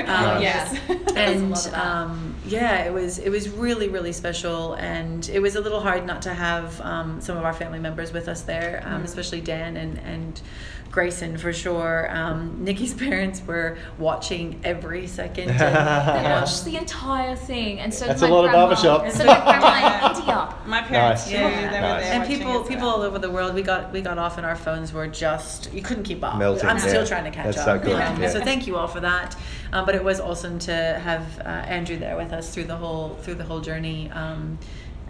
Yes. 0.02 0.10
Um, 0.10 0.42
yes. 0.50 0.80
and 1.16 1.50
lot 1.52 1.66
of 1.66 1.72
that. 1.72 1.86
um, 1.86 2.36
yeah, 2.46 2.84
it 2.86 2.94
was 2.94 3.20
it 3.20 3.30
was 3.30 3.50
really 3.50 3.88
really 3.90 4.12
special, 4.14 4.74
and 4.76 5.28
it 5.30 5.40
was 5.42 5.56
a 5.56 5.62
little 5.62 5.80
hard 5.80 6.06
not 6.06 6.22
to 6.24 6.34
have 6.34 6.80
um, 6.82 7.22
some 7.22 7.38
of 7.38 7.44
our 7.46 7.54
family 7.54 7.80
members 7.80 8.12
with 8.12 8.28
us 8.28 8.42
there, 8.42 8.84
um, 8.86 9.04
especially 9.04 9.42
Dan 9.42 9.78
and 9.78 9.98
and 10.00 10.42
Grayson 10.94 11.40
for 11.40 11.52
sure. 11.52 12.08
Um, 12.16 12.64
Nikki's 12.64 12.94
parents 13.08 13.42
were 13.48 13.78
watching 13.98 14.62
every 14.64 15.08
second. 15.08 15.50
And, 15.60 15.60
They 15.60 16.22
you 16.24 16.30
watched 16.30 16.66
the 16.66 16.78
entire 16.78 17.36
thing, 17.36 17.80
and 17.80 17.92
so 17.92 18.06
That's 18.06 18.20
did 18.22 18.28
a 18.28 18.30
my 18.30 18.36
lot 18.36 18.46
of 18.46 18.52
grandma. 18.52 18.68
barbershop. 18.68 19.12
So 19.12 19.26
my 19.26 19.34
grandma 19.44 20.08
in 20.12 20.16
India. 20.20 20.56
My 20.68 20.82
parents 20.84 21.26
Nice. 21.26 21.32
too. 21.32 21.38
Yeah. 21.38 21.50
They 21.72 21.82
were 21.82 21.88
Nice. 21.88 22.04
there 22.04 22.14
and 22.14 22.28
people 22.28 22.62
as 22.62 22.68
people 22.68 22.86
well. 22.88 22.96
all 22.98 23.02
over 23.02 23.18
the 23.18 23.32
world 23.32 23.56
we 23.56 23.64
got 23.64 23.92
we 23.92 24.02
got 24.02 24.18
off 24.20 24.38
and 24.38 24.46
our 24.46 24.56
phones 24.56 24.94
were 24.94 25.08
just 25.08 25.74
you 25.74 25.82
couldn't 25.82 26.04
keep 26.04 26.24
up 26.24 26.38
Melting, 26.38 26.70
i'm 26.70 26.78
still 26.80 27.02
yeah. 27.02 27.06
trying 27.06 27.24
to 27.26 27.32
catch 27.32 27.56
That's 27.56 27.66
so 27.66 27.76
up 27.76 27.84
good, 27.84 28.00
Um, 28.00 28.22
yeah. 28.22 28.30
so 28.30 28.40
thank 28.44 28.68
you 28.68 28.78
all 28.78 28.88
for 28.88 29.00
that 29.00 29.36
um, 29.74 29.86
but 29.86 29.96
it 29.96 30.04
was 30.04 30.20
awesome 30.20 30.60
to 30.60 30.74
have 30.74 31.24
uh, 31.40 31.44
andrew 31.78 31.98
there 31.98 32.16
with 32.16 32.32
us 32.32 32.54
through 32.54 32.66
the 32.66 32.76
whole 32.76 33.16
through 33.24 33.36
the 33.36 33.44
whole 33.44 33.60
journey 33.62 34.10
um, 34.12 34.58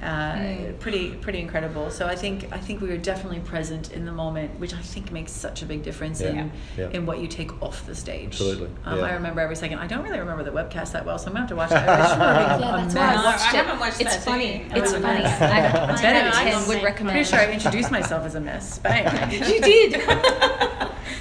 uh, 0.03 0.33
Mm. 0.33 0.79
pretty 0.79 1.11
pretty 1.11 1.39
incredible 1.39 1.89
so 1.89 2.05
i 2.07 2.15
think 2.15 2.47
i 2.51 2.57
think 2.57 2.81
we 2.81 2.89
were 2.89 2.97
definitely 2.97 3.39
present 3.39 3.91
in 3.93 4.05
the 4.05 4.11
moment 4.11 4.59
which 4.59 4.73
i 4.73 4.81
think 4.81 5.11
makes 5.11 5.31
such 5.31 5.61
a 5.61 5.65
big 5.65 5.81
difference 5.83 6.19
Yeah. 6.21 6.27
in 6.29 6.51
Yeah. 6.77 6.89
in 6.91 7.05
what 7.05 7.19
you 7.19 7.27
take 7.27 7.51
off 7.61 7.85
the 7.85 7.95
stage 7.95 8.27
Absolutely, 8.33 8.67
um, 8.85 8.99
yeah. 8.99 9.05
i 9.05 9.13
remember 9.13 9.39
every 9.41 9.55
second 9.55 9.79
i 9.79 9.87
don't 9.87 10.03
really 10.03 10.19
remember 10.19 10.43
the 10.43 10.51
webcast 10.51 10.91
that 10.93 11.05
well 11.05 11.17
so 11.17 11.27
i'm 11.27 11.33
gonna 11.33 11.41
have 11.41 11.49
to 11.49 11.55
watch 11.55 11.71
it 11.71 11.77
i 11.77 11.85
just 11.85 12.17
Yeah, 12.19 12.57
that's 12.81 12.95
why 12.95 13.01
I 13.01 13.15
No, 13.15 13.23
watched 13.23 13.53
I 13.53 13.57
haven't 13.57 13.79
watched 13.79 14.01
it's 14.01 14.15
that 14.15 14.23
funny. 14.25 14.65
too. 14.69 14.75
It's 14.81 14.91
funny. 14.93 15.23
nice. 15.23 15.41
I, 15.41 15.91
It's 15.93 16.01
I, 16.01 16.03
better 16.07 16.25
know, 16.25 16.31
to 16.31 16.37
I 16.37 16.43
taste. 16.51 16.67
would 16.67 16.77
I'm 16.77 16.83
recommend. 16.85 17.13
pretty 17.15 17.29
sure 17.29 17.39
i 17.39 17.51
introduced 17.51 17.91
myself 17.91 18.25
as 18.25 18.35
a 18.35 18.39
mess 18.41 18.79
bang 18.79 19.31
you 19.49 19.61
did. 19.61 20.01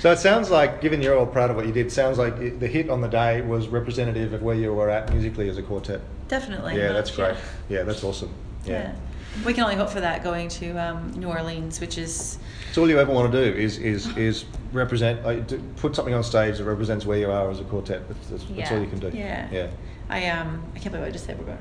So 0.00 0.10
it 0.10 0.18
sounds 0.18 0.50
like, 0.50 0.80
given 0.80 1.00
you're 1.00 1.16
all 1.16 1.26
proud 1.26 1.50
of 1.50 1.56
what 1.56 1.64
you 1.66 1.72
did, 1.72 1.92
sounds 1.92 2.18
like 2.18 2.36
it- 2.38 2.58
the 2.58 2.66
hit 2.66 2.90
on 2.90 3.00
the 3.00 3.08
day 3.08 3.40
was 3.42 3.68
representative 3.68 4.32
of 4.32 4.42
where 4.42 4.56
you 4.56 4.72
were 4.74 4.90
at 4.90 5.12
musically 5.12 5.48
as 5.48 5.58
a 5.58 5.62
quartet. 5.62 6.00
definitely 6.28 6.76
yeah, 6.76 6.92
that's 6.92 7.10
yeah. 7.10 7.16
great. 7.16 7.36
Yeah, 7.68 7.82
that's 7.84 8.02
awesome. 8.02 8.30
Yeah. 8.64 8.72
Yeah. 8.72 8.94
We 9.46 9.54
can 9.54 9.64
only 9.64 9.76
hope 9.76 9.88
for 9.88 10.00
that 10.00 10.22
going 10.22 10.48
to 10.50 10.72
um, 10.72 11.10
New 11.12 11.28
Orleans, 11.28 11.80
which 11.80 11.96
is 11.96 12.38
So 12.72 12.82
all 12.82 12.90
you 12.90 12.98
ever 12.98 13.12
want 13.12 13.32
to 13.32 13.44
do 13.52 13.58
is 13.58 13.78
is 13.78 14.14
is 14.16 14.44
represent, 14.72 15.24
uh, 15.24 15.42
put 15.76 15.96
something 15.96 16.14
on 16.14 16.22
stage 16.22 16.58
that 16.58 16.64
represents 16.64 17.06
where 17.06 17.18
you 17.18 17.30
are 17.30 17.50
as 17.50 17.60
a 17.60 17.64
quartet. 17.64 18.06
That's, 18.08 18.28
that's, 18.28 18.44
that's 18.44 18.72
all 18.72 18.80
you 18.80 18.86
can 18.86 18.98
do. 18.98 19.10
yeah. 19.14 19.48
Yeah. 19.50 19.70
I 20.08 20.28
um 20.28 20.62
I 20.74 20.78
can't 20.78 20.92
believe 20.92 21.06
I 21.08 21.10
just 21.10 21.24
said 21.24 21.38
we're 21.38 21.46
going. 21.46 21.58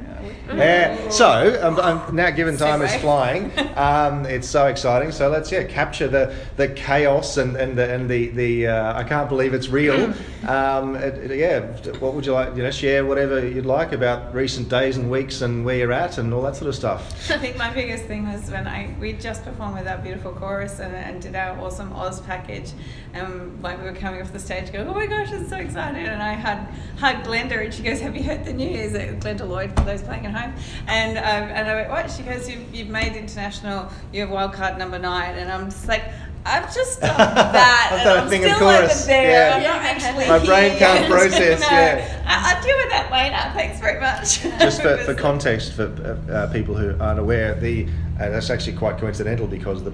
To, 0.49 0.55
Yeah. 0.57 1.09
So 1.09 1.59
um, 1.61 1.79
um, 1.79 2.15
now, 2.15 2.29
given 2.31 2.57
time 2.57 2.81
is 2.81 2.91
Segue. 2.91 2.99
flying, 3.01 3.51
um, 3.77 4.25
it's 4.25 4.47
so 4.47 4.67
exciting. 4.67 5.11
So 5.11 5.29
let's 5.29 5.51
yeah 5.51 5.63
capture 5.63 6.07
the, 6.07 6.35
the 6.57 6.67
chaos 6.69 7.37
and 7.37 7.55
and 7.55 7.77
the 7.77 7.89
and 7.93 8.09
the, 8.09 8.27
the 8.29 8.67
uh, 8.67 8.97
I 8.99 9.03
can't 9.03 9.29
believe 9.29 9.53
it's 9.53 9.69
real. 9.69 10.13
Um, 10.47 10.95
it- 10.95 11.31
it- 11.31 11.37
yeah. 11.39 11.59
What 11.99 12.13
would 12.13 12.25
you 12.25 12.33
like? 12.33 12.55
You 12.57 12.63
know, 12.63 12.71
share 12.71 13.05
whatever 13.05 13.45
you'd 13.47 13.65
like 13.65 13.93
about 13.93 14.33
recent 14.33 14.67
days 14.69 14.97
and 14.97 15.09
weeks 15.09 15.41
and 15.41 15.63
where 15.63 15.77
you're 15.77 15.93
at 15.93 16.17
and 16.17 16.33
all 16.33 16.41
that 16.41 16.55
sort 16.55 16.67
of 16.69 16.75
stuff. 16.75 17.31
I 17.31 17.37
think 17.37 17.57
my 17.57 17.71
biggest 17.73 18.05
thing 18.05 18.27
was 18.31 18.49
when 18.51 18.67
I 18.67 18.93
we 18.99 19.13
just 19.13 19.45
performed 19.45 19.75
with 19.77 19.87
our 19.87 19.97
beautiful 19.99 20.33
chorus 20.33 20.79
and, 20.79 20.93
and 20.95 21.21
did 21.21 21.35
our 21.35 21.57
awesome 21.59 21.93
Oz 21.93 22.19
package, 22.21 22.71
and 23.13 23.61
like 23.61 23.77
we 23.79 23.85
were 23.85 23.93
coming 23.95 24.21
off 24.21 24.31
the 24.31 24.39
stage, 24.39 24.71
going, 24.71 24.87
oh 24.87 24.93
my 24.93 25.05
gosh, 25.05 25.31
it's 25.31 25.49
so 25.49 25.57
excited! 25.57 26.07
And 26.07 26.21
I 26.21 26.33
had 26.33 26.67
hugged 26.97 27.25
Glenda, 27.27 27.63
and 27.63 27.73
she 27.73 27.83
goes, 27.83 27.99
have 27.99 28.15
you 28.15 28.23
heard 28.23 28.45
the 28.45 28.53
news? 28.53 28.93
Uh, 28.95 29.15
Glenda 29.19 29.47
Lloyd 29.47 29.75
for 29.75 29.83
those 29.83 30.01
playing 30.01 30.25
at 30.25 30.33
home, 30.33 30.53
and 30.87 31.17
um, 31.17 31.23
and 31.55 31.67
I 31.69 31.75
went, 31.75 31.89
what? 31.89 32.09
She 32.11 32.23
goes, 32.23 32.49
you've, 32.49 32.73
you've 32.73 32.87
made 32.89 33.15
international, 33.15 33.89
you 34.13 34.21
have 34.21 34.29
wildcard 34.29 34.77
number 34.77 34.99
nine, 34.99 35.35
and 35.35 35.51
I'm 35.51 35.65
just 35.69 35.87
like. 35.87 36.03
I've 36.43 36.73
just 36.73 37.01
done 37.01 37.15
that. 37.17 37.89
I've 37.91 37.99
and 37.99 38.03
done 38.03 38.17
a 38.17 38.21
I'm 38.23 38.27
thing 38.27 38.43
of 38.45 38.49
still 38.55 38.59
chorus, 38.67 39.01
over 39.03 39.05
there. 39.11 39.31
yeah. 39.31 39.57
I'm 39.57 39.61
not 39.61 39.81
actually 39.83 40.27
My 40.27 40.43
brain 40.43 40.75
can't 40.79 41.01
yet. 41.01 41.11
process, 41.11 41.61
No. 41.61 41.67
yeah. 41.69 42.23
I, 42.25 42.55
I'll 42.55 42.63
deal 42.63 42.75
with 42.77 42.89
that 42.89 43.11
later. 43.11 43.53
Thanks 43.53 43.79
very 43.79 43.99
much. 43.99 44.41
Just 44.59 44.81
for, 44.81 44.97
for 45.05 45.13
context, 45.27 45.73
for 45.73 45.83
uh, 46.27 46.31
uh, 46.33 46.51
people 46.51 46.73
who 46.75 46.99
aren't 46.99 47.19
aware, 47.19 47.53
the 47.53 47.85
uh, 48.19 48.29
that's 48.29 48.49
actually 48.49 48.75
quite 48.75 48.97
coincidental 48.97 49.45
because 49.45 49.83
the 49.83 49.91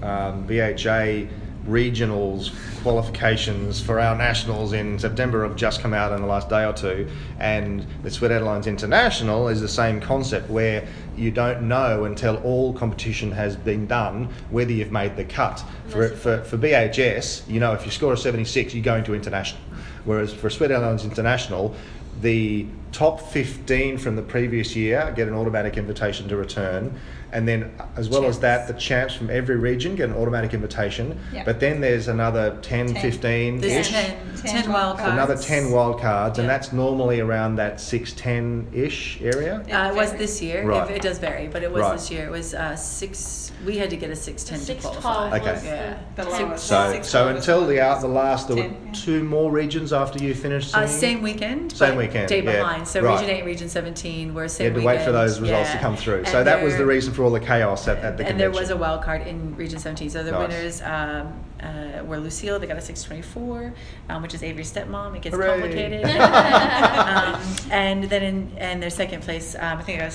um, 0.00 0.46
BHA 0.46 1.28
regionals 1.66 2.52
qualifications 2.82 3.80
for 3.80 4.00
our 4.00 4.16
nationals 4.16 4.72
in 4.72 4.98
September 4.98 5.46
have 5.46 5.56
just 5.56 5.80
come 5.80 5.94
out 5.94 6.12
in 6.12 6.20
the 6.20 6.26
last 6.26 6.48
day 6.48 6.64
or 6.64 6.72
two, 6.72 7.08
and 7.38 7.86
the 8.02 8.10
Sweet 8.10 8.30
Adelines 8.30 8.66
International 8.66 9.48
is 9.48 9.60
the 9.60 9.68
same 9.68 10.00
concept 10.00 10.50
where 10.50 10.86
you 11.16 11.30
don't 11.30 11.68
know 11.68 12.04
until 12.04 12.36
all 12.38 12.72
competition 12.72 13.30
has 13.30 13.54
been 13.56 13.86
done 13.86 14.28
whether 14.50 14.72
you've 14.72 14.92
made 14.92 15.16
the 15.16 15.24
cut. 15.24 15.62
For, 15.88 16.08
for, 16.08 16.42
for 16.42 16.58
BHS, 16.58 17.48
you 17.48 17.60
know 17.60 17.72
if 17.72 17.84
you 17.84 17.90
score 17.90 18.12
a 18.12 18.16
76, 18.16 18.74
you're 18.74 18.82
going 18.82 19.04
to 19.04 19.14
international. 19.14 19.60
Whereas 20.04 20.34
for 20.34 20.50
Sweet 20.50 20.70
Adelines 20.70 21.04
International, 21.04 21.74
the 22.20 22.66
top 22.92 23.20
15 23.20 23.98
from 23.98 24.16
the 24.16 24.22
previous 24.22 24.76
year 24.76 25.12
get 25.16 25.28
an 25.28 25.34
automatic 25.34 25.76
invitation 25.76 26.28
to 26.28 26.36
return, 26.36 26.98
and 27.32 27.48
then 27.48 27.72
as 27.96 28.08
well 28.08 28.24
as 28.26 28.38
that, 28.40 28.68
the 28.68 28.74
champs 28.74 29.14
from 29.14 29.30
every 29.30 29.56
region 29.56 29.96
get 29.96 30.08
an 30.10 30.14
automatic 30.16 30.52
invitation. 30.54 31.18
Yeah. 31.32 31.44
But 31.44 31.60
then 31.60 31.80
there's 31.80 32.08
another 32.08 32.58
10, 32.62 32.94
15 32.96 33.60
There's 33.60 33.86
ish. 33.86 33.90
10, 33.92 34.16
10, 34.36 34.62
10 34.64 34.72
wild 34.72 34.98
cards. 34.98 35.12
Another 35.12 35.36
10 35.36 35.70
wild 35.70 36.00
cards, 36.00 36.38
and 36.38 36.48
that's 36.48 36.72
normally 36.72 37.20
around 37.20 37.56
that 37.56 37.80
6 37.80 38.12
10 38.12 38.68
ish 38.72 39.20
area. 39.22 39.64
Uh, 39.72 39.90
it 39.92 39.94
was 39.96 40.12
this 40.14 40.42
year. 40.42 40.64
Right. 40.66 40.90
It, 40.90 40.96
it 40.96 41.02
does 41.02 41.18
vary, 41.18 41.48
but 41.48 41.62
it 41.62 41.72
was 41.72 41.82
Right. 41.82 41.92
this 41.92 42.10
year. 42.10 42.26
It 42.26 42.30
was 42.30 42.54
uh, 42.54 42.76
six. 42.76 43.50
We 43.66 43.76
had 43.78 43.90
to 43.90 43.96
get 43.96 44.10
a 44.10 44.16
six 44.16 44.42
ten 44.44 44.58
to 44.58 44.64
Six 44.64 44.82
qualify. 44.84 45.36
Okay. 45.38 45.60
Yeah. 45.64 45.98
The 46.16 46.24
the 46.24 46.30
lowest. 46.30 46.64
So, 46.66 46.92
Six 46.92 47.08
so 47.08 47.28
until 47.28 47.66
the 47.66 47.80
out 47.80 48.00
the 48.00 48.08
last, 48.08 48.48
there 48.48 48.56
were 48.56 48.62
yeah. 48.64 48.92
two 48.92 49.22
more 49.24 49.50
regions 49.50 49.92
after 49.92 50.18
you 50.22 50.34
finished 50.34 50.74
Uh, 50.76 50.86
same 50.86 51.22
weekend. 51.22 51.72
Same 51.72 51.96
weekend, 51.96 52.28
Day 52.28 52.42
yeah. 52.42 52.56
behind. 52.58 52.86
So 52.88 53.00
Right. 53.00 53.20
Region 53.20 53.34
8, 53.36 53.44
Region 53.44 53.68
17 53.68 54.34
were 54.34 54.42
You 54.44 54.48
same 54.48 54.64
had 54.66 54.74
to 54.74 54.80
weekend. 54.80 54.98
wait 54.98 55.04
for 55.04 55.12
those 55.12 55.40
results 55.40 55.70
to 55.72 55.78
come 55.78 55.96
through. 55.96 56.18
And 56.18 56.28
so 56.28 56.42
that 56.44 56.62
was 56.62 56.76
the 56.76 56.84
reason 56.86 57.12
for 57.14 57.21
all 57.24 57.30
the 57.30 57.40
chaos 57.40 57.88
at, 57.88 57.98
at 57.98 58.16
the 58.16 58.26
and 58.26 58.38
there 58.38 58.50
was 58.50 58.70
a 58.70 58.76
wild 58.76 59.02
card 59.02 59.26
in 59.26 59.56
Region 59.56 59.78
17. 59.78 60.10
So 60.10 60.22
the 60.22 60.32
Nice. 60.32 60.48
winners 60.48 60.82
um, 60.82 61.44
uh, 61.60 62.02
were 62.04 62.18
Lucille, 62.18 62.58
they 62.58 62.66
got 62.66 62.76
a 62.76 62.80
624, 62.80 63.74
um, 64.08 64.22
which 64.22 64.34
is 64.34 64.42
Avery's 64.42 64.72
stepmom. 64.72 65.16
It 65.16 65.22
gets 65.22 65.34
Hooray. 65.34 65.46
complicated. 65.60 66.04
um, 66.20 67.40
and 67.70 68.04
then 68.04 68.22
in 68.22 68.58
and 68.58 68.82
their 68.82 68.90
second 68.90 69.22
place, 69.22 69.54
um, 69.54 69.78
I 69.78 69.82
think 69.82 69.98
I 69.98 70.02
got 70.02 70.08
a 70.08 70.14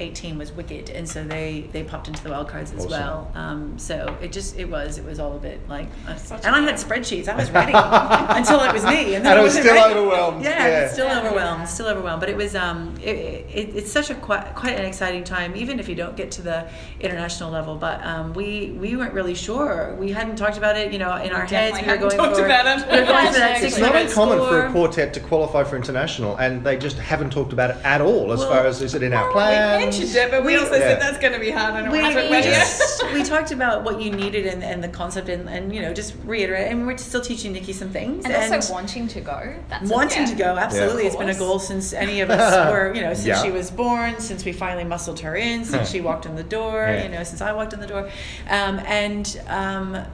618 0.00 0.38
was 0.38 0.50
Wicked, 0.52 0.88
and 0.90 1.06
so 1.06 1.22
they 1.22 1.68
they 1.72 1.84
popped 1.84 2.08
into 2.08 2.22
the 2.24 2.30
wild 2.30 2.48
cards 2.48 2.72
as 2.72 2.78
Awesome. 2.86 2.90
well. 2.90 3.32
Um, 3.34 3.78
so 3.78 4.16
it 4.22 4.32
just 4.32 4.56
it 4.58 4.64
was 4.64 4.96
it 4.96 5.04
was 5.04 5.20
all 5.20 5.36
a 5.36 5.38
bit 5.38 5.60
like, 5.68 5.88
uh, 6.08 6.16
Such 6.16 6.44
and 6.44 6.56
I 6.56 6.60
had 6.62 6.76
spreadsheets. 6.76 7.28
I 7.28 7.36
was 7.36 7.50
ready 7.60 7.72
until 7.74 8.60
it 8.62 8.72
was 8.72 8.84
me, 8.84 9.14
and 9.14 9.24
then 9.24 9.32
And 9.32 9.40
I 9.40 9.42
was 9.42 9.52
still 9.52 9.74
ready. 9.74 9.94
overwhelmed, 9.94 10.42
Yeah, 10.42 10.50
yeah. 10.66 10.80
it's 10.84 10.94
still 10.94 11.10
overwhelmed, 11.10 11.68
still 11.68 11.86
overwhelmed. 11.88 12.20
But 12.20 12.30
it 12.30 12.36
was 12.36 12.54
um, 12.56 12.94
it, 13.02 13.14
it, 13.54 13.76
it's 13.76 13.92
such 13.92 14.08
a 14.08 14.14
quite 14.14 14.54
quite 14.54 14.78
an 14.78 14.86
exciting 14.86 15.22
time, 15.22 15.54
even 15.54 15.78
if 15.78 15.86
you 15.88 15.94
don't 15.94 16.16
get 16.16 16.30
to 16.32 16.42
the 16.42 16.66
international 17.00 17.50
level. 17.50 17.76
But 17.76 18.02
um, 18.04 18.32
we 18.32 18.70
we 18.80 18.96
weren't 18.96 19.12
really 19.12 19.34
sure. 19.34 19.94
We 19.98 20.12
hadn't 20.12 20.36
talked 20.36 20.56
about 20.56 20.76
it, 20.78 20.92
you 20.94 20.98
know, 20.98 21.14
in 21.16 21.32
our 21.32 21.44
heads. 21.44 21.78
We 21.80 21.86
were 21.86 21.96
going 21.98 22.16
talked 22.16 22.36
for 22.36 22.46
about 22.46 22.66
it. 22.66 22.90
we 22.90 23.00
were 23.00 23.06
going 23.06 23.26
for 23.26 23.38
that 23.38 23.62
It's 23.62 23.78
not 23.78 23.92
600 23.92 24.06
uncommon 24.08 24.38
for 24.38 24.66
a 24.66 24.72
quartet 24.72 25.12
to 25.14 25.20
qualify 25.20 25.62
for 25.64 25.76
international, 25.76 26.36
and 26.36 26.64
they 26.64 26.78
just 26.78 26.96
haven't 26.98 27.30
talked 27.30 27.52
about 27.52 27.70
it 27.70 27.76
at 27.84 28.00
all. 28.00 28.32
As 28.32 28.40
Well, 28.40 28.48
far 28.50 28.66
as 28.66 28.80
is 28.80 28.94
it 28.94 29.02
in 29.02 29.12
our 29.12 29.26
We 29.28 29.32
plans? 29.34 29.89
Mentioned 29.98 30.16
it, 30.16 30.30
but 30.30 30.44
we, 30.44 30.52
We- 30.54 30.58
also 30.58 30.72
Yeah. 30.74 30.80
said 30.80 31.00
that's 31.02 31.18
going 31.18 31.32
to 31.32 31.38
be 31.38 31.50
hard. 31.50 31.74
I 31.74 31.82
don't 31.82 31.92
We, 31.92 31.98
have 31.98 32.16
it 32.16 32.30
we, 32.30 32.42
just, 32.42 33.04
we 33.12 33.22
talked 33.22 33.50
about 33.52 33.84
what 33.84 34.00
you 34.00 34.10
needed 34.10 34.46
and, 34.46 34.62
and 34.62 34.82
the 34.82 34.88
concept 34.88 35.28
and, 35.28 35.48
and 35.48 35.74
you 35.74 35.80
know 35.82 35.92
just 35.92 36.14
reiterate 36.24 36.70
and 36.70 36.86
we're 36.86 36.96
still 36.96 37.20
teaching 37.20 37.52
Nikki 37.52 37.72
some 37.72 37.90
things 37.90 38.24
And, 38.24 38.34
also 38.34 38.72
wanting 38.72 39.08
to 39.08 39.20
go. 39.20 39.54
That's 39.68 39.90
a- 39.90 39.94
wanting 39.94 40.22
Yeah. 40.22 40.30
to 40.30 40.34
go 40.36 40.56
absolutely 40.56 41.02
Of 41.02 41.06
it's 41.08 41.16
been 41.16 41.30
a 41.30 41.34
goal 41.38 41.58
since 41.58 41.92
any 41.92 42.20
of 42.20 42.30
us 42.30 42.70
were 42.72 42.94
you 42.94 43.00
know 43.02 43.14
since 43.14 43.26
Yeah. 43.26 43.42
she 43.42 43.50
was 43.50 43.70
born 43.70 44.18
since 44.20 44.44
we 44.44 44.52
finally 44.52 44.84
muscled 44.84 45.20
her 45.20 45.36
in 45.36 45.64
since 45.64 45.90
she 45.90 46.00
walked 46.00 46.26
in 46.26 46.34
the 46.36 46.42
door 46.44 46.84
Yeah. 46.86 47.02
you 47.04 47.08
know 47.08 47.24
since 47.24 47.40
i 47.40 47.52
walked 47.52 47.72
in 47.72 47.80
the 47.80 47.86
door 47.86 48.08
um, 48.48 48.78
and 48.86 49.40
um, 49.48 50.04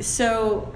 so 0.00 0.72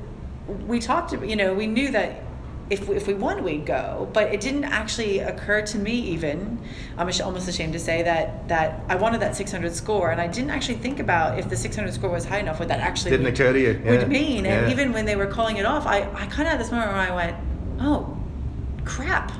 we 0.66 0.78
talked 0.78 1.12
about 1.12 1.28
you 1.28 1.36
know 1.36 1.54
we 1.54 1.66
knew 1.66 1.90
that 1.92 2.22
if 2.70 2.88
we, 2.88 2.96
if 2.96 3.06
we 3.06 3.14
won 3.14 3.42
we'd 3.44 3.66
go 3.66 4.08
but 4.12 4.32
it 4.32 4.40
didn't 4.40 4.64
actually 4.64 5.18
occur 5.18 5.60
to 5.62 5.78
me 5.78 5.92
even 5.92 6.58
i'm 6.96 7.10
almost 7.24 7.48
ashamed 7.48 7.72
to 7.72 7.78
say 7.78 8.02
that 8.02 8.48
that 8.48 8.80
i 8.88 8.94
wanted 8.94 9.20
that 9.20 9.36
600 9.36 9.74
score 9.74 10.10
and 10.10 10.20
i 10.20 10.26
didn't 10.26 10.50
actually 10.50 10.76
think 10.76 10.98
about 11.00 11.38
if 11.38 11.48
the 11.48 11.56
600 11.56 11.92
score 11.92 12.10
was 12.10 12.24
high 12.24 12.38
enough 12.38 12.58
what 12.58 12.68
that 12.68 12.80
actually 12.80 13.10
Didn't 13.10 13.24
would- 13.26 13.34
occur 13.34 13.52
to 13.52 13.60
you, 13.60 13.80
yeah. 13.84 13.90
would 13.90 14.08
mean 14.08 14.46
and 14.46 14.66
Yeah. 14.66 14.72
even 14.72 14.92
when 14.92 15.04
they 15.04 15.16
were 15.16 15.26
calling 15.26 15.56
it 15.56 15.66
off 15.66 15.86
i, 15.86 15.98
I 16.14 16.26
kind 16.26 16.42
of 16.42 16.52
had 16.52 16.60
this 16.60 16.70
moment 16.70 16.92
where 16.92 17.00
i 17.00 17.14
went 17.14 17.36
oh 17.80 18.16
crap 18.84 19.32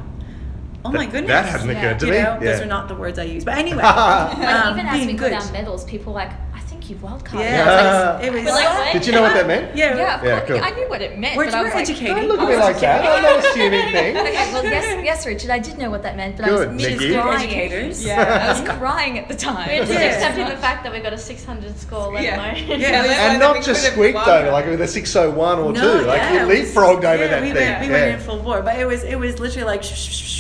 oh 0.84 0.90
my 0.90 1.06
goodness 1.06 1.28
that 1.28 1.46
hasn't 1.46 1.70
Yeah. 1.72 1.78
occurred 1.78 2.00
to 2.00 2.06
you 2.06 2.12
me. 2.12 2.18
know, 2.22 2.38
those 2.40 2.60
are 2.60 2.66
not 2.66 2.88
the 2.88 2.94
words 2.96 3.16
I 3.18 3.22
use, 3.22 3.44
but 3.44 3.56
anyway. 3.56 3.82
Like 3.82 3.96
um, 3.96 4.72
even 4.74 4.86
as 4.86 4.96
being 4.96 5.06
we 5.06 5.12
good. 5.14 5.30
got 5.30 5.46
our 5.46 5.52
medals, 5.52 5.84
people 5.84 6.12
like, 6.12 6.32
Thank 6.72 6.88
you 6.88 6.96
wild 6.96 7.22
carded. 7.22 7.50
Yeah, 7.50 8.18
it 8.20 8.32
was. 8.32 8.40
It 8.40 8.44
was 8.44 8.54
like, 8.54 8.92
Did 8.94 9.06
you 9.06 9.12
know 9.12 9.20
what 9.20 9.34
that 9.34 9.46
meant? 9.46 9.76
Yeah, 9.76 9.94
yeah, 9.94 10.18
of 10.18 10.24
yeah, 10.24 10.38
course. 10.38 10.50
Cool. 10.50 10.64
I 10.64 10.70
knew 10.70 10.88
what 10.88 11.02
it 11.02 11.18
meant. 11.18 11.36
Well, 11.36 11.46
but 11.46 11.54
I 11.54 11.62
was 11.64 11.74
like. 11.74 11.86
Don't 11.86 12.28
look 12.28 12.40
at 12.40 12.48
me 12.48 12.56
like 12.56 12.80
that. 12.80 13.04
I'm 13.04 13.22
not 13.22 13.38
assuming 13.44 13.92
things. 13.92 14.18
okay, 14.18 14.52
well, 14.52 14.64
yes, 14.64 15.04
yes, 15.04 15.26
Richard, 15.26 15.50
I 15.50 15.58
did 15.58 15.76
know 15.76 15.90
what 15.90 16.02
that 16.02 16.16
meant, 16.16 16.38
but 16.38 16.46
Good, 16.46 16.68
I 16.68 16.72
was 16.72 16.82
Nikki. 16.82 17.12
crying. 17.12 17.50
Educators. 17.50 18.04
Yeah, 18.04 18.46
I 18.46 18.58
was 18.58 18.78
crying 18.78 19.18
at 19.18 19.28
the 19.28 19.36
time. 19.36 19.68
We're 19.68 19.80
just 19.80 19.92
yeah. 19.92 20.14
accepting 20.14 20.48
the 20.48 20.56
fact 20.56 20.82
that 20.84 20.92
we 20.92 21.00
got 21.00 21.12
a 21.12 21.18
600 21.18 21.76
score, 21.76 22.14
let 22.14 22.24
yeah. 22.24 22.54
alone. 22.54 22.80
Yeah, 22.80 23.30
and 23.30 23.38
not 23.38 23.62
just 23.62 23.84
squeaked 23.92 24.16
over 24.16 24.50
like 24.50 24.64
with 24.64 24.80
a 24.80 24.88
601 24.88 25.58
or 25.58 25.74
two. 25.74 26.06
Like 26.06 26.32
you 26.32 26.38
leapfrogged 26.38 27.04
over 27.04 27.28
that 27.28 27.42
thing. 27.42 27.80
We 27.86 27.92
went 27.92 28.14
in 28.14 28.20
full 28.20 28.42
bore, 28.42 28.62
but 28.62 28.78
it 28.78 28.86
was 28.86 29.04
it 29.04 29.18
was 29.18 29.38
literally 29.38 29.66
like 29.66 29.84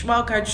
wild 0.06 0.26
card 0.26 0.48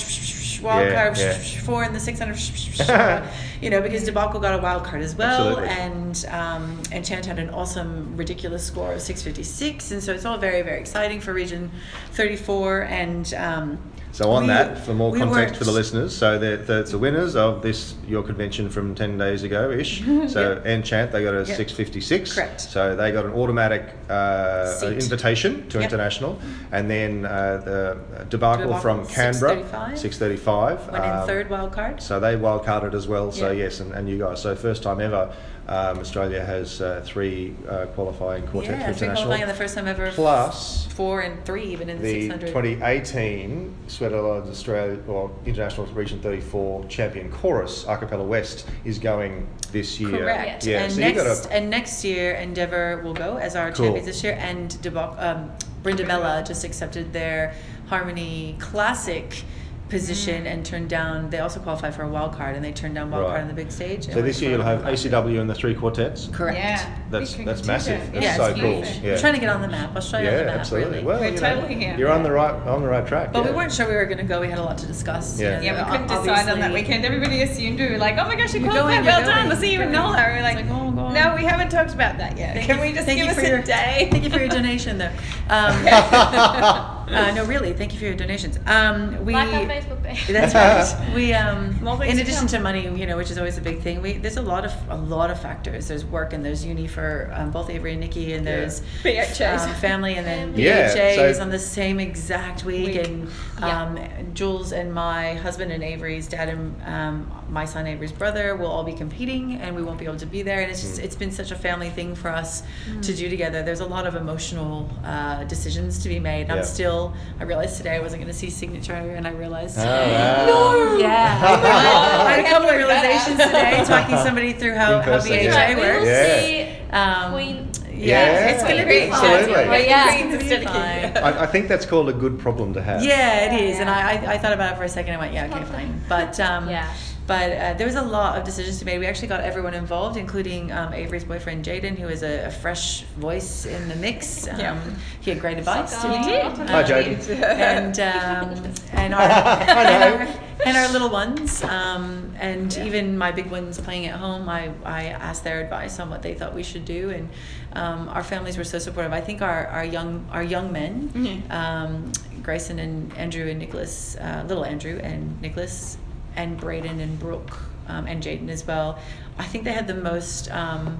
wild 0.61 0.87
yeah, 0.87 0.93
card 0.93 1.17
yeah. 1.17 1.37
four 1.61 1.85
in 1.85 1.93
the 1.93 1.99
600 1.99 2.35
you 3.61 3.69
know, 3.69 3.81
because 3.81 4.03
Debacle 4.03 4.39
got 4.39 4.57
a 4.57 4.61
wild 4.61 4.83
card 4.83 5.01
as 5.01 5.15
well, 5.15 5.57
Absolutely. 5.57 5.69
and 5.69 6.25
um, 6.29 6.81
and 6.91 7.05
Chant 7.05 7.25
had 7.25 7.39
an 7.39 7.49
awesome, 7.49 8.15
ridiculous 8.15 8.65
score 8.65 8.93
of 8.93 9.01
six 9.01 9.21
fifty 9.21 9.43
six, 9.43 9.91
and 9.91 10.01
so 10.01 10.13
it's 10.13 10.25
all 10.25 10.37
very 10.37 10.61
very 10.61 10.79
exciting 10.79 11.19
for 11.19 11.33
Region 11.33 11.71
thirty 12.11 12.35
four, 12.35 12.83
and 12.83 13.33
um, 13.33 13.79
So 14.11 14.31
on 14.31 14.43
we- 14.43 14.47
that, 14.49 14.77
for 14.85 14.93
more 14.93 15.11
we 15.11 15.19
context 15.19 15.55
for 15.57 15.63
the 15.65 15.71
listeners, 15.71 16.15
so 16.15 16.37
the, 16.39 16.57
the, 16.57 16.83
the 16.83 16.97
winners 16.97 17.35
of 17.35 17.61
this 17.61 17.93
your 18.07 18.23
convention 18.23 18.67
from 18.69 18.95
ten 18.95 19.17
days 19.17 19.43
ago 19.43 19.69
ish. 19.71 20.03
So 20.29 20.61
Enchant 20.65 21.11
they 21.11 21.23
got 21.23 21.33
a 21.35 21.45
Yep. 21.45 21.57
six 21.57 21.71
fifty 21.71 22.01
six. 22.01 22.33
Correct. 22.33 22.59
So 22.59 22.95
they 22.95 23.11
got 23.11 23.25
an 23.25 23.31
automatic 23.33 23.93
uh, 24.09 24.79
invitation 24.83 25.67
to 25.69 25.77
Yep. 25.79 25.83
international, 25.91 26.39
and 26.71 26.89
then 26.89 27.25
uh, 27.25 27.61
the 27.63 28.25
debacle, 28.29 28.65
Debacle, 28.65 28.79
from 28.81 29.05
Canberra 29.07 29.55
635. 29.61 29.99
six 29.99 30.17
thirty 30.17 30.37
five. 30.37 30.91
went 30.91 31.05
in 31.05 31.27
third 31.27 31.49
wild 31.49 31.71
card. 31.71 32.01
So 32.01 32.19
they 32.19 32.35
wildcarded 32.35 32.93
as 32.93 33.07
well. 33.07 33.31
So 33.31 33.51
yes, 33.51 33.79
and, 33.79 33.93
and 33.93 34.09
you 34.09 34.17
guys. 34.17 34.41
So 34.41 34.55
first 34.55 34.81
time 34.83 34.99
ever, 35.01 35.31
um, 35.69 35.99
Australia 35.99 36.43
has 36.43 36.81
uh, 36.81 37.01
three 37.05 37.53
uh, 37.69 37.85
qualifying 37.93 38.45
quartet 38.47 38.71
Yeah, 38.79 38.87
for 38.87 38.93
three 38.93 39.07
international. 39.07 39.27
qualifying 39.27 39.47
the 39.47 39.53
first 39.53 39.75
time 39.75 39.87
ever. 39.87 40.11
Plus 40.11 40.87
four 40.87 41.21
and 41.21 41.45
three 41.45 41.63
even 41.65 41.89
in 41.89 42.01
the, 42.01 42.03
the 42.03 42.21
600. 42.21 42.47
2018 42.47 43.75
Sweet 43.87 44.11
Adelines 44.11 44.49
Australia 44.49 44.99
or 45.07 45.31
International 45.45 45.85
Region 45.87 46.19
34 46.21 46.85
champion 46.87 47.31
chorus 47.31 47.85
A 47.87 47.95
Cappella 47.97 48.23
West 48.23 48.67
is 48.83 48.97
going 48.97 49.47
this 49.71 49.99
year. 49.99 50.09
Correct. 50.09 50.65
Yeah. 50.65 50.83
And 50.85 50.91
so 50.91 50.99
next 50.99 51.45
a 51.45 51.53
and 51.53 51.69
next 51.69 52.03
year 52.03 52.33
Endeavour 52.33 53.01
will 53.03 53.13
go 53.13 53.37
as 53.37 53.55
our 53.55 53.71
Cool. 53.71 53.85
champions 53.85 54.07
this 54.07 54.23
year 54.23 54.37
and 54.39 54.71
Debac- 54.81 55.21
um, 55.21 55.51
Brindabella 55.83 56.45
just 56.45 56.63
accepted 56.63 57.13
their 57.13 57.53
Harmony 57.87 58.55
Classic 58.59 59.43
position 59.89 60.45
and 60.47 60.65
turned 60.65 60.89
down 60.89 61.29
they 61.29 61.39
also 61.39 61.59
qualified 61.59 61.93
for 61.95 62.03
a 62.03 62.07
wild 62.09 62.33
card 62.33 62.55
and 62.55 62.63
they 62.63 62.71
turned 62.71 62.95
down 62.95 63.09
wild 63.09 63.23
Right. 63.23 63.29
card 63.29 63.41
on 63.41 63.47
the 63.47 63.53
big 63.53 63.71
stage. 63.71 64.05
so 64.05 64.21
this 64.21 64.41
year 64.41 64.51
you'll 64.51 64.61
have 64.61 64.81
a 64.81 64.83
wild 64.83 64.97
card. 64.97 65.13
ACW 65.25 65.41
and 65.41 65.49
the 65.49 65.55
three 65.55 65.73
quartets. 65.75 66.29
Correct. 66.31 66.57
Yeah. 66.57 66.95
That's 67.09 67.33
that's 67.35 67.65
massive. 67.65 67.99
that. 67.99 68.13
That's 68.13 68.23
Yeah, 68.25 68.35
so 68.37 68.45
it's 68.45 68.59
cool. 68.59 68.81
huge. 68.83 68.97
Yeah. 69.03 69.11
We're 69.11 69.19
trying 69.19 69.33
to 69.33 69.39
get 69.39 69.49
on 69.49 69.61
the 69.61 69.67
map. 69.67 69.95
Australia 69.95 70.29
yeah, 70.31 70.37
on 70.37 70.45
the 70.45 70.51
map, 70.51 70.59
absolutely. 70.59 70.91
really. 70.91 71.03
Well, 71.05 71.19
We're 71.19 71.25
you 71.27 71.31
know, 71.41 71.55
totally 71.55 71.75
here. 71.75 71.95
you're 71.97 72.11
on 72.11 72.23
the 72.23 72.31
right 72.31 72.53
on 72.67 72.81
the 72.81 72.87
right 72.87 73.05
track. 73.07 73.33
but 73.33 73.43
yeah. 73.43 73.49
we 73.51 73.55
weren't 73.57 73.71
sure 73.73 73.87
we 73.87 73.95
were 73.95 74.05
going 74.05 74.19
to 74.19 74.23
go. 74.23 74.39
We 74.41 74.47
had 74.49 74.59
a 74.59 74.63
lot 74.63 74.77
to 74.79 74.85
discuss. 74.85 75.39
Yeah. 75.39 75.59
Yeah, 75.61 75.83
we 75.83 75.91
couldn't 75.91 76.07
decide 76.07 76.47
on 76.49 76.59
that 76.59 76.71
weekend. 76.73 77.03
Everybody 77.05 77.41
assumed 77.41 77.79
we 77.79 77.89
were 77.89 77.97
like, 77.97 78.17
oh 78.17 78.27
my 78.27 78.35
gosh, 78.35 78.53
you 78.53 78.59
You're 78.61 78.69
qualified, 78.71 79.03
going, 79.03 79.05
well 79.05 79.19
you're 79.19 79.27
done, 79.29 79.37
going, 79.37 79.47
we'll 79.49 79.57
see 79.57 79.73
you 79.73 79.81
in 79.81 79.91
NOLA. 79.91 80.23
We're 80.27 80.41
like, 80.41 80.65
oh, 80.69 80.91
God. 80.91 81.13
no, 81.13 81.35
we 81.35 81.43
haven't 81.43 81.69
talked 81.69 81.93
about 81.93 82.17
that 82.17 82.37
yet. 82.37 82.63
Can 82.63 82.79
we 82.79 82.93
just 82.93 83.07
give 83.07 83.27
us 83.27 83.37
a 83.37 83.61
day? 83.63 84.07
Thank 84.11 84.23
you 84.23 84.29
for 84.29 84.39
your 84.39 84.49
donation, 84.49 84.97
though. 84.97 85.11
Um, 85.49 85.73
Uh, 87.09 87.31
no, 87.33 87.43
really, 87.45 87.73
thank 87.73 87.93
you 87.93 87.99
for 87.99 88.05
your 88.05 88.15
donations. 88.15 88.59
Um, 88.65 89.25
we, 89.25 89.33
Like 89.33 89.53
our 89.53 89.65
Facebook 89.65 90.03
page. 90.03 90.27
That's 90.27 90.53
right. 90.53 91.11
We, 91.15 91.33
um, 91.33 91.75
in 92.03 92.19
addition 92.19 92.39
come. 92.41 92.47
to 92.47 92.59
money, 92.59 92.83
you 92.99 93.05
know, 93.05 93.17
which 93.17 93.31
is 93.31 93.37
always 93.37 93.57
a 93.57 93.61
big 93.61 93.81
thing. 93.81 94.01
We 94.01 94.13
there's 94.13 94.37
a 94.37 94.41
lot 94.41 94.63
of 94.65 94.73
a 94.89 94.95
lot 94.95 95.31
of 95.31 95.41
factors. 95.41 95.87
There's 95.87 96.05
work 96.05 96.33
and 96.33 96.43
there's 96.45 96.63
uni 96.65 96.87
for 96.87 97.31
um, 97.33 97.51
both 97.51 97.69
Avery 97.69 97.91
and 97.93 98.01
Nikki, 98.01 98.33
and 98.33 98.45
Yeah. 98.45 98.51
there's 98.57 98.81
BHAs. 99.03 99.65
um, 99.67 99.73
family, 99.75 100.15
and 100.15 100.25
then 100.25 100.53
Yeah, 100.55 100.93
BHAs 100.93 101.37
so- 101.37 101.41
on 101.41 101.49
the 101.49 101.59
same 101.59 101.99
exact 101.99 102.63
week. 102.63 102.87
Week. 102.95 103.07
And 103.07 103.29
Yeah. 103.59 103.83
um, 103.83 103.99
Jules 104.33 104.71
and 104.71 104.93
my 104.93 105.33
husband 105.35 105.71
and 105.71 105.83
Avery's 105.83 106.27
dad 106.27 106.47
and 106.49 106.61
um, 106.85 107.31
my 107.49 107.65
son 107.65 107.87
Avery's 107.87 108.11
brother 108.11 108.55
will 108.55 108.67
all 108.75 108.83
be 108.83 108.93
competing, 108.93 109.55
and 109.61 109.75
we 109.75 109.81
won't 109.81 109.97
be 109.99 110.05
able 110.05 110.17
to 110.19 110.25
be 110.37 110.41
there. 110.43 110.59
And 110.61 110.69
it's 110.71 110.81
Mm. 110.81 110.87
just 110.89 110.99
it's 111.05 111.15
been 111.15 111.31
such 111.31 111.51
a 111.51 111.55
family 111.67 111.89
thing 111.89 112.13
for 112.15 112.29
us 112.29 112.63
to 113.01 113.11
do 113.13 113.29
together. 113.29 113.63
There's 113.63 113.79
a 113.89 113.91
lot 113.97 114.05
of 114.05 114.15
emotional 114.15 114.89
uh, 115.03 115.43
decisions 115.45 115.91
to 116.03 116.07
be 116.09 116.19
made. 116.19 116.47
Yeah. 116.47 116.55
I'm 116.55 116.63
still. 116.63 116.98
I 117.39 117.43
realized 117.43 117.77
today 117.77 117.95
I 117.95 117.99
wasn't 117.99 118.21
going 118.21 118.31
to 118.33 118.37
see 118.37 118.49
signature, 118.49 118.93
and 118.93 119.25
I 119.27 119.31
realized. 119.31 119.77
Oh, 119.79 119.83
wow. 119.83 120.97
Yeah, 120.97 121.39
I 122.27 122.31
had 122.33 122.45
a 122.45 122.49
couple 122.49 122.69
of 122.69 122.75
realizations 122.75 123.37
today 123.39 123.83
talking 123.93 124.17
somebody 124.17 124.53
through 124.53 124.75
how, 124.75 124.97
In 124.97 125.01
how 125.03 125.11
person, 125.13 125.31
BHA 125.31 125.43
yeah. 125.43 125.69
we 125.69 125.75
will 125.75 125.81
works. 125.81 126.05
Yeah. 126.07 126.39
see 126.41 126.91
Um, 126.91 127.31
Queen. 127.33 127.55
yeah, 127.93 128.49
it's 128.51 128.63
gonna 128.63 128.85
be 128.85 129.09
fun. 129.09 129.25
Absolutely. 129.25 129.67
Well, 129.69 129.85
yeah. 129.93 130.15
It's 130.15 130.43
gonna 130.49 130.59
be 130.59 130.65
fine. 130.65 131.17
I, 131.17 131.43
I 131.43 131.47
think 131.47 131.67
that's 131.67 131.85
called 131.85 132.09
a 132.09 132.13
good 132.13 132.39
problem 132.39 132.73
to 132.73 132.81
have. 132.81 133.03
Yeah, 133.03 133.51
it 133.53 133.61
is, 133.69 133.77
and 133.79 133.87
Yeah. 133.89 134.07
I, 134.07 134.31
I, 134.31 134.33
I 134.33 134.37
thought 134.37 134.53
about 134.53 134.73
it 134.73 134.77
for 134.77 134.83
a 134.83 134.89
second. 134.89 135.13
I 135.13 135.17
went, 135.17 135.33
yeah, 135.33 135.45
okay, 135.53 135.63
fine. 135.75 136.01
But 136.09 136.39
um, 136.39 136.69
Yeah. 136.69 136.91
But 137.29 137.51
uh, 137.51 137.73
there 137.75 137.85
was 137.85 137.95
a 137.95 138.01
lot 138.01 138.39
of 138.39 138.43
decisions 138.43 138.79
to 138.79 138.85
be 138.85 138.93
made. 138.93 138.97
We 138.97 139.05
actually 139.05 139.27
got 139.27 139.41
everyone 139.41 139.75
involved, 139.75 140.17
including 140.17 140.71
um, 140.71 140.95
Avery's 140.95 141.23
boyfriend 141.23 141.63
Jaden, 141.63 141.95
who 141.95 142.07
is 142.07 142.23
a, 142.23 142.47
a 142.47 142.49
fresh 142.49 143.03
voice 143.17 143.67
in 143.67 143.87
the 143.87 143.95
mix. 143.97 144.47
Um, 144.47 144.59
Yeah. 144.59 144.81
He 145.21 145.29
had 145.29 145.39
great 145.39 145.59
advice. 145.59 145.91
Suck 145.91 146.11
didn't 146.11 146.27
he? 146.27 146.37
up. 146.37 146.57
Hi, 146.57 146.81
Jaden. 146.83 147.29
and 147.43 147.99
um, 147.99 148.73
and 148.93 149.13
our, 149.13 149.21
I 149.21 149.61
and 149.61 150.03
our 150.03 150.43
and 150.65 150.75
our 150.75 150.89
little 150.91 151.11
ones, 151.11 151.63
um, 151.65 152.33
and 152.39 152.75
even 152.79 153.15
my 153.15 153.31
big 153.31 153.51
ones 153.51 153.79
playing 153.79 154.07
at 154.07 154.19
home. 154.19 154.49
I, 154.49 154.71
I 154.83 155.05
asked 155.09 155.43
their 155.43 155.61
advice 155.61 155.99
on 155.99 156.09
what 156.09 156.23
they 156.23 156.33
thought 156.33 156.55
we 156.55 156.63
should 156.63 156.83
do, 156.83 157.11
and 157.11 157.29
um, 157.73 158.09
our 158.09 158.23
families 158.23 158.57
were 158.57 158.63
so 158.63 158.79
supportive. 158.79 159.13
I 159.13 159.21
think 159.21 159.43
our, 159.43 159.67
our 159.67 159.85
young 159.85 160.25
our 160.31 160.41
young 160.41 160.71
men, 160.71 161.43
um, 161.51 162.11
Grayson 162.41 162.79
and 162.79 163.15
Andrew 163.17 163.47
and 163.47 163.59
Nicholas, 163.59 164.17
uh, 164.17 164.43
little 164.47 164.65
Andrew 164.65 164.99
and 165.03 165.39
Nicholas, 165.43 165.97
and 166.39 166.57
Braden 166.57 166.99
and 166.99 167.19
Brooke 167.19 167.57
um, 167.87 168.07
and 168.07 168.23
Jaden 168.23 168.49
as 168.49 168.65
well. 168.65 168.97
I 169.37 169.45
think 169.45 169.63
they 169.63 169.73
had 169.73 169.87
the 169.87 169.95
most. 169.95 170.49
Um, 170.51 170.97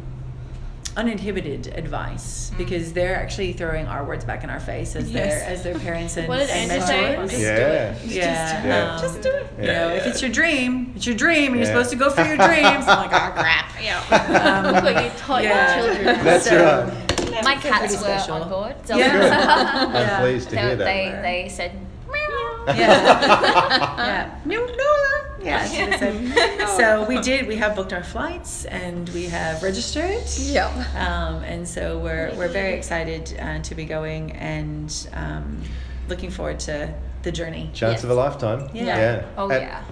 uninhibited 0.98 1.68
advice 1.78 2.52
because 2.58 2.92
they're 2.94 3.16
actually 3.16 3.54
throwing 3.54 3.86
our 3.86 4.04
words 4.04 4.26
back 4.26 4.44
in 4.44 4.50
our 4.50 4.60
face 4.60 4.96
as 4.96 5.10
their 5.14 5.44
as 5.44 5.64
their 5.64 5.78
parents 5.80 6.18
and, 6.18 6.28
What 6.32 6.40
did 6.40 6.50
and 6.50 6.72
Andrew 6.72 6.88
say? 6.88 7.02
mentors. 7.02 7.30
Just 7.32 7.42
yeah. 7.44 7.96
Yeah, 8.06 8.66
Yeah. 8.66 8.96
um, 8.96 9.00
Just 9.02 9.22
do 9.22 9.30
it. 9.30 9.48
You 9.60 9.66
Yeah. 9.66 9.74
know, 9.88 9.90
if 9.96 10.08
it's 10.08 10.22
your 10.22 10.32
dream, 10.32 10.92
it's 10.96 11.06
your 11.06 11.16
dream, 11.16 11.52
and 11.54 11.58
you're 11.58 11.68
supposed 11.68 11.92
to 11.92 11.96
go 11.96 12.10
for 12.10 12.24
your 12.26 12.36
dreams. 12.38 12.86
I'm 12.88 13.10
like, 13.10 13.14
oh 13.14 13.32
crap. 13.40 13.72
Yeah. 13.82 14.00
Um, 14.66 14.74
Look 14.74 14.84
what 14.96 15.04
you 15.06 15.12
taught 15.18 15.44
Yeah. 15.44 15.76
your 15.86 15.94
children. 15.96 16.26
That's 16.26 16.50
So- 16.50 16.92
right. 17.32 17.44
My 17.46 17.56
cats 17.56 17.94
were 17.94 18.00
special. 18.00 18.34
on 18.44 18.50
board. 18.50 18.76
So 18.84 18.98
Yeah. 18.98 19.86
I'm 19.88 19.94
Yeah. 19.94 20.20
pleased 20.20 20.50
to 20.50 20.56
they, 20.56 20.62
hear 20.62 20.76
that. 20.76 20.86
they, 20.86 21.20
they 21.44 21.50
said, 21.50 21.72
meow. 22.12 22.64
yeah. 22.68 22.76
yeah. 22.76 24.40
No, 24.44 24.66
Nola. 24.66 25.19
Yeah. 25.44 25.66
that's 25.66 26.02
what 26.02 26.14
it 26.16 26.68
said. 26.68 26.68
So 26.78 27.06
we 27.08 27.20
did. 27.22 27.48
We 27.48 27.56
have 27.58 27.76
booked 27.76 27.94
our 27.94 28.04
flights 28.04 28.66
and 28.66 29.08
we 29.10 29.26
have 29.28 29.64
registered. 29.64 30.24
Yep. 30.38 30.72
Um, 30.96 31.44
and 31.44 31.68
so 31.68 31.98
we're 32.00 32.34
we're 32.36 32.50
very 32.50 32.74
excited 32.74 33.38
uh, 33.40 33.60
to 33.62 33.76
be 33.76 33.86
going 33.86 34.32
and 34.34 34.92
um, 35.14 35.62
looking 36.08 36.30
forward 36.32 36.60
to 36.62 36.94
the 37.24 37.32
journey. 37.32 37.70
Chance 37.74 37.96
Yes. 37.96 38.04
of 38.04 38.10
a 38.10 38.14
lifetime. 38.14 38.70
Yeah. 38.74 39.26
Oh, 39.38 39.50
And 39.50 39.62
yeah. 39.64 39.84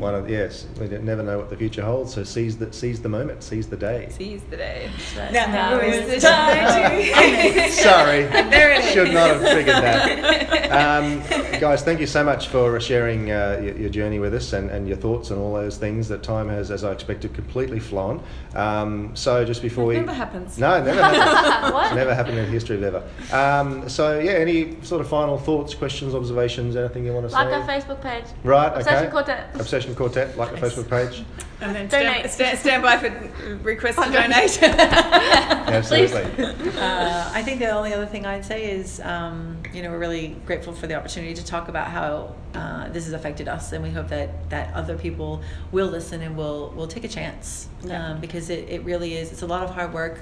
One 0.00 0.14
of 0.14 0.30
yes, 0.30 0.66
we 0.80 0.88
never 0.88 1.22
know 1.22 1.36
what 1.36 1.50
the 1.50 1.56
future 1.56 1.82
holds. 1.84 2.14
So 2.14 2.24
seize 2.24 2.56
the 2.56 2.72
seize 2.72 3.02
the 3.02 3.08
moment, 3.10 3.42
seize 3.42 3.68
the 3.68 3.76
day. 3.76 4.08
Seize 4.10 4.42
the 4.50 4.56
day. 4.56 4.90
right. 5.16 5.30
Now, 5.32 5.46
Now 5.46 5.78
is 5.80 6.08
is 6.08 6.22
the 6.22 6.28
time 6.28 7.04
to. 7.04 7.70
Sorry, 7.70 8.22
There 8.24 8.72
it 8.72 8.84
is. 8.84 8.90
should 8.92 9.12
not 9.12 9.28
have 9.30 9.40
triggered 9.40 9.74
that. 9.74 10.50
Um, 10.70 11.18
guys, 11.58 11.82
thank 11.82 11.98
you 11.98 12.06
so 12.06 12.22
much 12.22 12.46
for 12.46 12.78
sharing 12.78 13.32
uh, 13.32 13.60
your, 13.60 13.76
your 13.76 13.90
journey 13.90 14.20
with 14.20 14.32
us 14.34 14.52
and, 14.52 14.70
and 14.70 14.86
your 14.86 14.96
thoughts 14.96 15.30
and 15.30 15.40
all 15.40 15.52
those 15.52 15.76
things 15.76 16.06
that 16.08 16.22
time 16.22 16.48
has, 16.48 16.70
as 16.70 16.84
I 16.84 16.92
expected, 16.92 17.34
completely 17.34 17.80
flown. 17.80 18.22
Um, 18.54 19.10
so 19.16 19.44
just 19.44 19.62
before 19.62 19.84
we 19.86 19.96
Never 19.96 20.12
happens. 20.12 20.58
no, 20.58 20.76
it 20.76 20.84
never 20.84 21.02
happened. 21.02 21.74
What? 21.74 21.94
Never 21.96 22.14
happened 22.14 22.38
in 22.38 22.44
the 22.44 22.50
history 22.52 22.76
of 22.76 22.84
ever. 22.84 23.02
Um, 23.32 23.88
so 23.88 24.20
yeah, 24.20 24.32
any 24.32 24.80
sort 24.82 25.00
of 25.00 25.08
final 25.08 25.36
thoughts, 25.38 25.74
questions, 25.74 26.14
observations, 26.14 26.76
anything 26.76 27.04
you 27.04 27.12
want 27.14 27.28
to 27.28 27.32
Like 27.34 27.48
say? 27.48 27.56
Like 27.58 27.68
our 27.68 27.80
Facebook 27.96 28.00
page. 28.02 28.24
Right, 28.44 28.70
okay. 28.70 28.80
Obsession 28.80 29.10
Quartet. 29.10 29.50
Obsession 29.60 29.89
Quartet, 29.94 30.36
like 30.36 30.52
the 30.52 30.56
Facebook 30.56 30.88
page. 30.88 31.24
And 31.60 31.76
then 31.76 31.88
Donate. 31.88 32.30
stand, 32.30 32.58
stand, 32.58 32.58
stand 32.58 32.82
by 32.82 32.96
for 32.96 33.58
requests 33.62 33.96
to 33.96 34.10
donate. 34.10 34.62
Absolutely. 34.62 36.44
Uh, 36.78 37.30
I 37.34 37.42
think 37.42 37.58
the 37.58 37.70
only 37.70 37.92
other 37.92 38.06
thing 38.06 38.24
I'd 38.24 38.44
say 38.44 38.70
is, 38.70 38.98
um, 39.00 39.58
you 39.72 39.82
know, 39.82 39.90
we're 39.90 39.98
really 39.98 40.36
grateful 40.46 40.72
for 40.72 40.86
the 40.86 40.94
opportunity 40.94 41.34
to 41.34 41.44
talk 41.44 41.68
about 41.68 41.88
how 41.88 42.34
uh, 42.54 42.88
this 42.88 43.04
has 43.04 43.12
affected 43.12 43.46
us, 43.46 43.72
and 43.72 43.82
we 43.82 43.90
hope 43.90 44.08
that 44.08 44.48
that 44.50 44.72
other 44.74 44.96
people 44.96 45.42
will 45.70 45.88
listen 45.88 46.22
and 46.22 46.36
will 46.36 46.70
will 46.70 46.88
take 46.88 47.04
a 47.04 47.08
chance 47.08 47.68
um, 47.90 48.20
because 48.20 48.48
it, 48.48 48.68
it 48.68 48.82
really 48.84 49.14
is. 49.16 49.30
It's 49.30 49.42
a 49.42 49.46
lot 49.46 49.62
of 49.62 49.70
hard 49.70 49.92
work. 49.92 50.20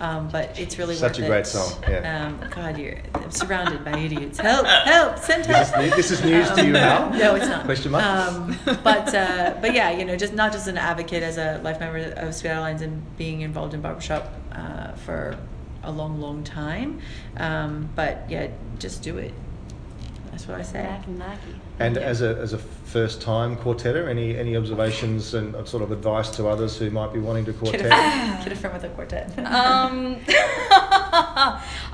Um, 0.00 0.28
but 0.28 0.58
it's 0.58 0.78
really 0.78 0.94
Such 0.94 1.18
worth 1.18 1.26
a 1.26 1.28
great 1.28 1.40
it. 1.40 1.46
song, 1.46 1.84
yeah. 1.86 2.26
Um, 2.26 2.48
God, 2.48 2.78
you're 2.78 2.96
I'm 3.14 3.30
surrounded 3.30 3.84
by 3.84 3.98
idiots. 3.98 4.38
Help! 4.38 4.66
Help! 4.66 5.18
Send 5.18 5.44
help! 5.44 5.68
This 5.76 5.92
is, 5.92 5.96
this 5.96 6.10
is 6.10 6.24
news 6.24 6.50
to 6.52 6.64
you 6.64 6.72
now. 6.72 7.10
No, 7.18 7.34
it's 7.34 7.46
not. 7.46 7.66
Question 7.66 7.92
mark? 7.92 8.02
Um, 8.04 8.56
but 8.82 9.14
uh, 9.14 9.58
but 9.60 9.74
yeah, 9.74 9.90
you 9.90 10.06
know, 10.06 10.16
just 10.16 10.32
not 10.32 10.52
just 10.52 10.68
an 10.68 10.78
advocate 10.78 11.22
as 11.22 11.36
a 11.36 11.60
life 11.62 11.80
member 11.80 11.98
of 12.16 12.34
Sweet 12.34 12.48
Adelines 12.48 12.80
and 12.80 13.02
being 13.18 13.42
involved 13.42 13.74
in 13.74 13.82
barbershop 13.82 14.32
uh, 14.52 14.92
for 14.92 15.36
a 15.82 15.92
long, 15.92 16.18
long 16.18 16.44
time. 16.44 17.00
Um, 17.36 17.90
but 17.94 18.24
yeah, 18.30 18.48
just 18.78 19.02
do 19.02 19.18
it. 19.18 19.34
That's 20.30 20.48
what 20.48 20.58
I 20.60 20.62
say. 20.62 20.82
Nike, 20.82 21.10
Nike. 21.10 21.59
And 21.80 21.96
as 21.96 22.20
a 22.20 22.36
as 22.36 22.52
a 22.52 22.58
first 22.58 23.22
time 23.22 23.56
quartetter, 23.56 24.08
any 24.08 24.36
any 24.36 24.54
observations 24.56 25.32
and 25.34 25.54
sort 25.66 25.82
of 25.82 25.90
advice 25.92 26.28
to 26.36 26.46
others 26.46 26.76
who 26.76 26.90
might 26.90 27.12
be 27.12 27.18
wanting 27.20 27.46
to 27.46 27.52
Get 27.52 27.62
a, 27.62 27.88
quartet? 27.88 28.44
get 28.44 28.52
a 28.52 28.56
friend 28.56 28.74
with 28.74 28.84
a 28.84 28.88
quartet. 28.94 29.38
Um, 29.38 30.16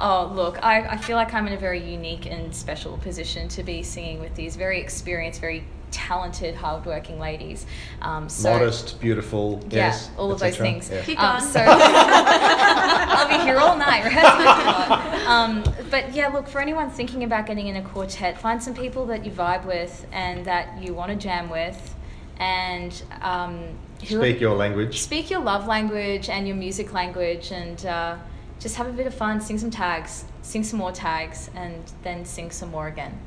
oh, 0.00 0.32
look, 0.34 0.58
I, 0.64 0.86
I 0.90 0.96
feel 0.96 1.16
like 1.16 1.32
I'm 1.34 1.46
in 1.46 1.52
a 1.52 1.56
very 1.58 1.80
unique 1.82 2.26
and 2.26 2.54
special 2.54 2.98
position 2.98 3.48
to 3.48 3.62
be 3.62 3.82
singing 3.82 4.20
with 4.20 4.34
these 4.34 4.56
very 4.56 4.80
experienced, 4.80 5.40
very 5.40 5.64
talented, 5.92 6.54
hardworking 6.54 7.18
ladies. 7.20 7.64
Um, 8.02 8.28
so, 8.28 8.50
Modest, 8.50 9.00
beautiful, 9.00 9.60
Yeah, 9.70 9.86
yes, 9.86 10.10
all 10.18 10.32
of 10.32 10.40
those 10.40 10.56
things. 10.56 10.90
Yeah. 10.90 11.02
Keep 11.02 11.22
Um, 11.22 11.38
going. 11.38 11.50
so 11.52 11.60
I'll 11.66 13.28
be 13.28 13.44
here 13.44 13.56
all 13.58 13.76
night 13.76 14.04
rehearsing. 14.04 15.26
um, 15.26 15.62
but 15.90 16.14
yeah, 16.14 16.28
look 16.28 16.48
for 16.48 16.60
anyone 16.60 16.90
thinking 16.90 17.24
about 17.24 17.46
getting 17.46 17.68
in 17.68 17.76
a 17.76 17.82
quartet, 17.82 18.38
find 18.40 18.62
some 18.62 18.74
people 18.74 19.06
that 19.06 19.24
you 19.24 19.30
vibe 19.30 19.64
with 19.64 20.06
and 20.12 20.44
that 20.44 20.82
you 20.82 20.94
want 20.94 21.10
to 21.10 21.16
jam 21.16 21.48
with, 21.50 21.94
and 22.38 23.02
um, 23.22 23.68
Speak 24.04 24.40
your 24.40 24.54
language. 24.54 25.00
speak 25.00 25.30
your 25.30 25.40
love 25.40 25.66
language 25.66 26.28
and 26.28 26.46
your 26.46 26.56
music 26.56 26.92
language, 26.92 27.50
and 27.50 27.84
uh, 27.86 28.16
just 28.60 28.76
have 28.76 28.86
a 28.86 28.92
bit 28.92 29.06
of 29.06 29.14
fun. 29.14 29.40
Sing 29.40 29.58
some 29.58 29.70
tags, 29.70 30.24
sing 30.42 30.62
some 30.64 30.78
more 30.78 30.92
tags, 30.92 31.50
and 31.54 31.82
then 32.02 32.24
sing 32.24 32.50
some 32.50 32.70
more 32.70 32.88
again, 32.88 33.18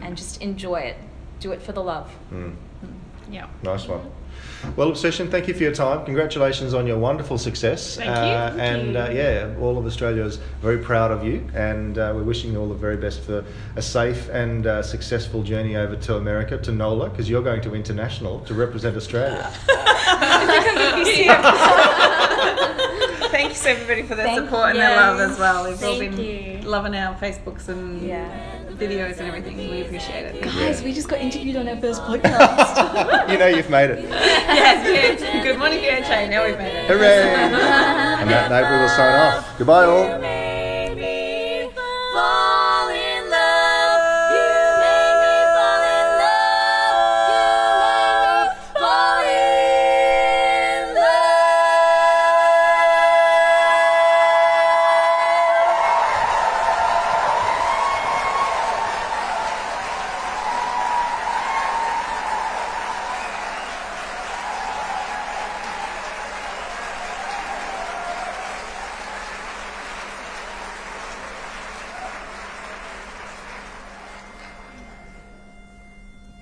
and 0.00 0.16
just 0.16 0.40
enjoy 0.40 0.76
it. 0.80 0.96
Do 1.40 1.52
it 1.52 1.60
for 1.60 1.72
the 1.72 1.82
love. 1.82 2.10
Mm. 2.32 2.54
yeah. 3.30 3.48
Nice 3.62 3.86
one. 3.86 4.10
Well, 4.76 4.88
Obsession, 4.88 5.30
thank 5.30 5.48
you 5.48 5.54
for 5.54 5.62
your 5.62 5.72
time. 5.72 6.04
Congratulations 6.04 6.74
on 6.74 6.86
your 6.86 6.98
wonderful 6.98 7.38
success. 7.38 7.96
Thank 7.96 8.08
you. 8.08 8.12
Uh, 8.14 8.50
Thank 8.50 8.60
and 8.60 8.92
you. 8.92 8.98
Uh, 8.98 9.08
yeah, 9.10 9.54
all 9.60 9.78
of 9.78 9.86
Australia 9.86 10.24
is 10.24 10.36
very 10.60 10.78
proud 10.78 11.10
of 11.10 11.24
you, 11.24 11.46
and 11.54 11.96
uh, 11.98 12.12
we're 12.14 12.22
wishing 12.24 12.52
you 12.52 12.60
all 12.60 12.68
the 12.68 12.74
very 12.74 12.96
best 12.96 13.20
for 13.20 13.44
a 13.76 13.82
safe 13.82 14.28
and 14.30 14.66
uh, 14.66 14.82
successful 14.82 15.42
journey 15.42 15.76
over 15.76 15.96
to 15.96 16.16
America, 16.16 16.58
to 16.58 16.72
NOLA, 16.72 17.10
because 17.10 17.30
you're 17.30 17.42
going 17.42 17.60
to 17.62 17.74
international 17.74 18.40
to 18.40 18.54
represent 18.54 18.96
Australia. 18.96 19.50
Thanks 23.30 23.66
everybody 23.66 24.02
for 24.02 24.14
their 24.14 24.26
Thank 24.26 24.44
support 24.44 24.70
and 24.70 24.78
their 24.78 24.96
love 24.96 25.18
as 25.18 25.38
well. 25.38 25.68
We've 25.68 25.82
all 25.82 25.98
been 25.98 26.18
you. 26.18 26.60
loving 26.62 26.94
our 26.94 27.14
Facebooks 27.16 27.68
and 27.68 28.00
Yeah. 28.00 28.63
Videos 28.78 29.18
and 29.18 29.28
everything. 29.28 29.56
We 29.56 29.82
appreciate 29.82 30.24
it. 30.26 30.42
Guys, 30.42 30.82
we 30.82 30.92
just 30.92 31.08
got 31.08 31.20
interviewed 31.20 31.56
on 31.56 31.68
our 31.68 31.76
first 31.76 32.02
podcast. 32.02 33.28
you 33.30 33.38
know 33.38 33.46
you've 33.46 33.70
made 33.70 33.90
it. 33.90 34.08
yes, 34.08 35.20
yes. 35.20 35.44
Good 35.44 35.58
morning, 35.58 35.80
BHA. 35.80 36.26
Now 36.28 36.44
we've 36.44 36.58
made 36.58 36.74
it. 36.74 36.86
Hooray! 36.86 37.34
On 37.34 38.28
that 38.28 38.50
note, 38.50 38.70
we 38.70 38.78
will 38.78 38.88
sign 38.88 39.14
off. 39.14 39.58
Goodbye, 39.58 39.84
all. 39.84 40.43